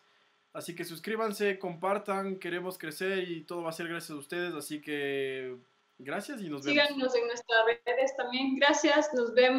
Así 0.52 0.74
que 0.74 0.84
suscríbanse, 0.84 1.58
compartan, 1.58 2.38
queremos 2.38 2.76
crecer 2.76 3.28
y 3.28 3.42
todo 3.42 3.62
va 3.62 3.70
a 3.70 3.72
ser 3.72 3.88
gracias 3.88 4.10
a 4.10 4.16
ustedes. 4.16 4.52
Así 4.54 4.80
que 4.80 5.56
gracias 5.98 6.40
y 6.42 6.48
nos 6.48 6.64
vemos. 6.64 6.88
Síganos 6.88 7.14
en 7.14 7.26
nuestras 7.28 7.60
redes 7.86 8.16
también. 8.16 8.56
Gracias, 8.56 9.10
nos 9.14 9.32
vemos. 9.32 9.58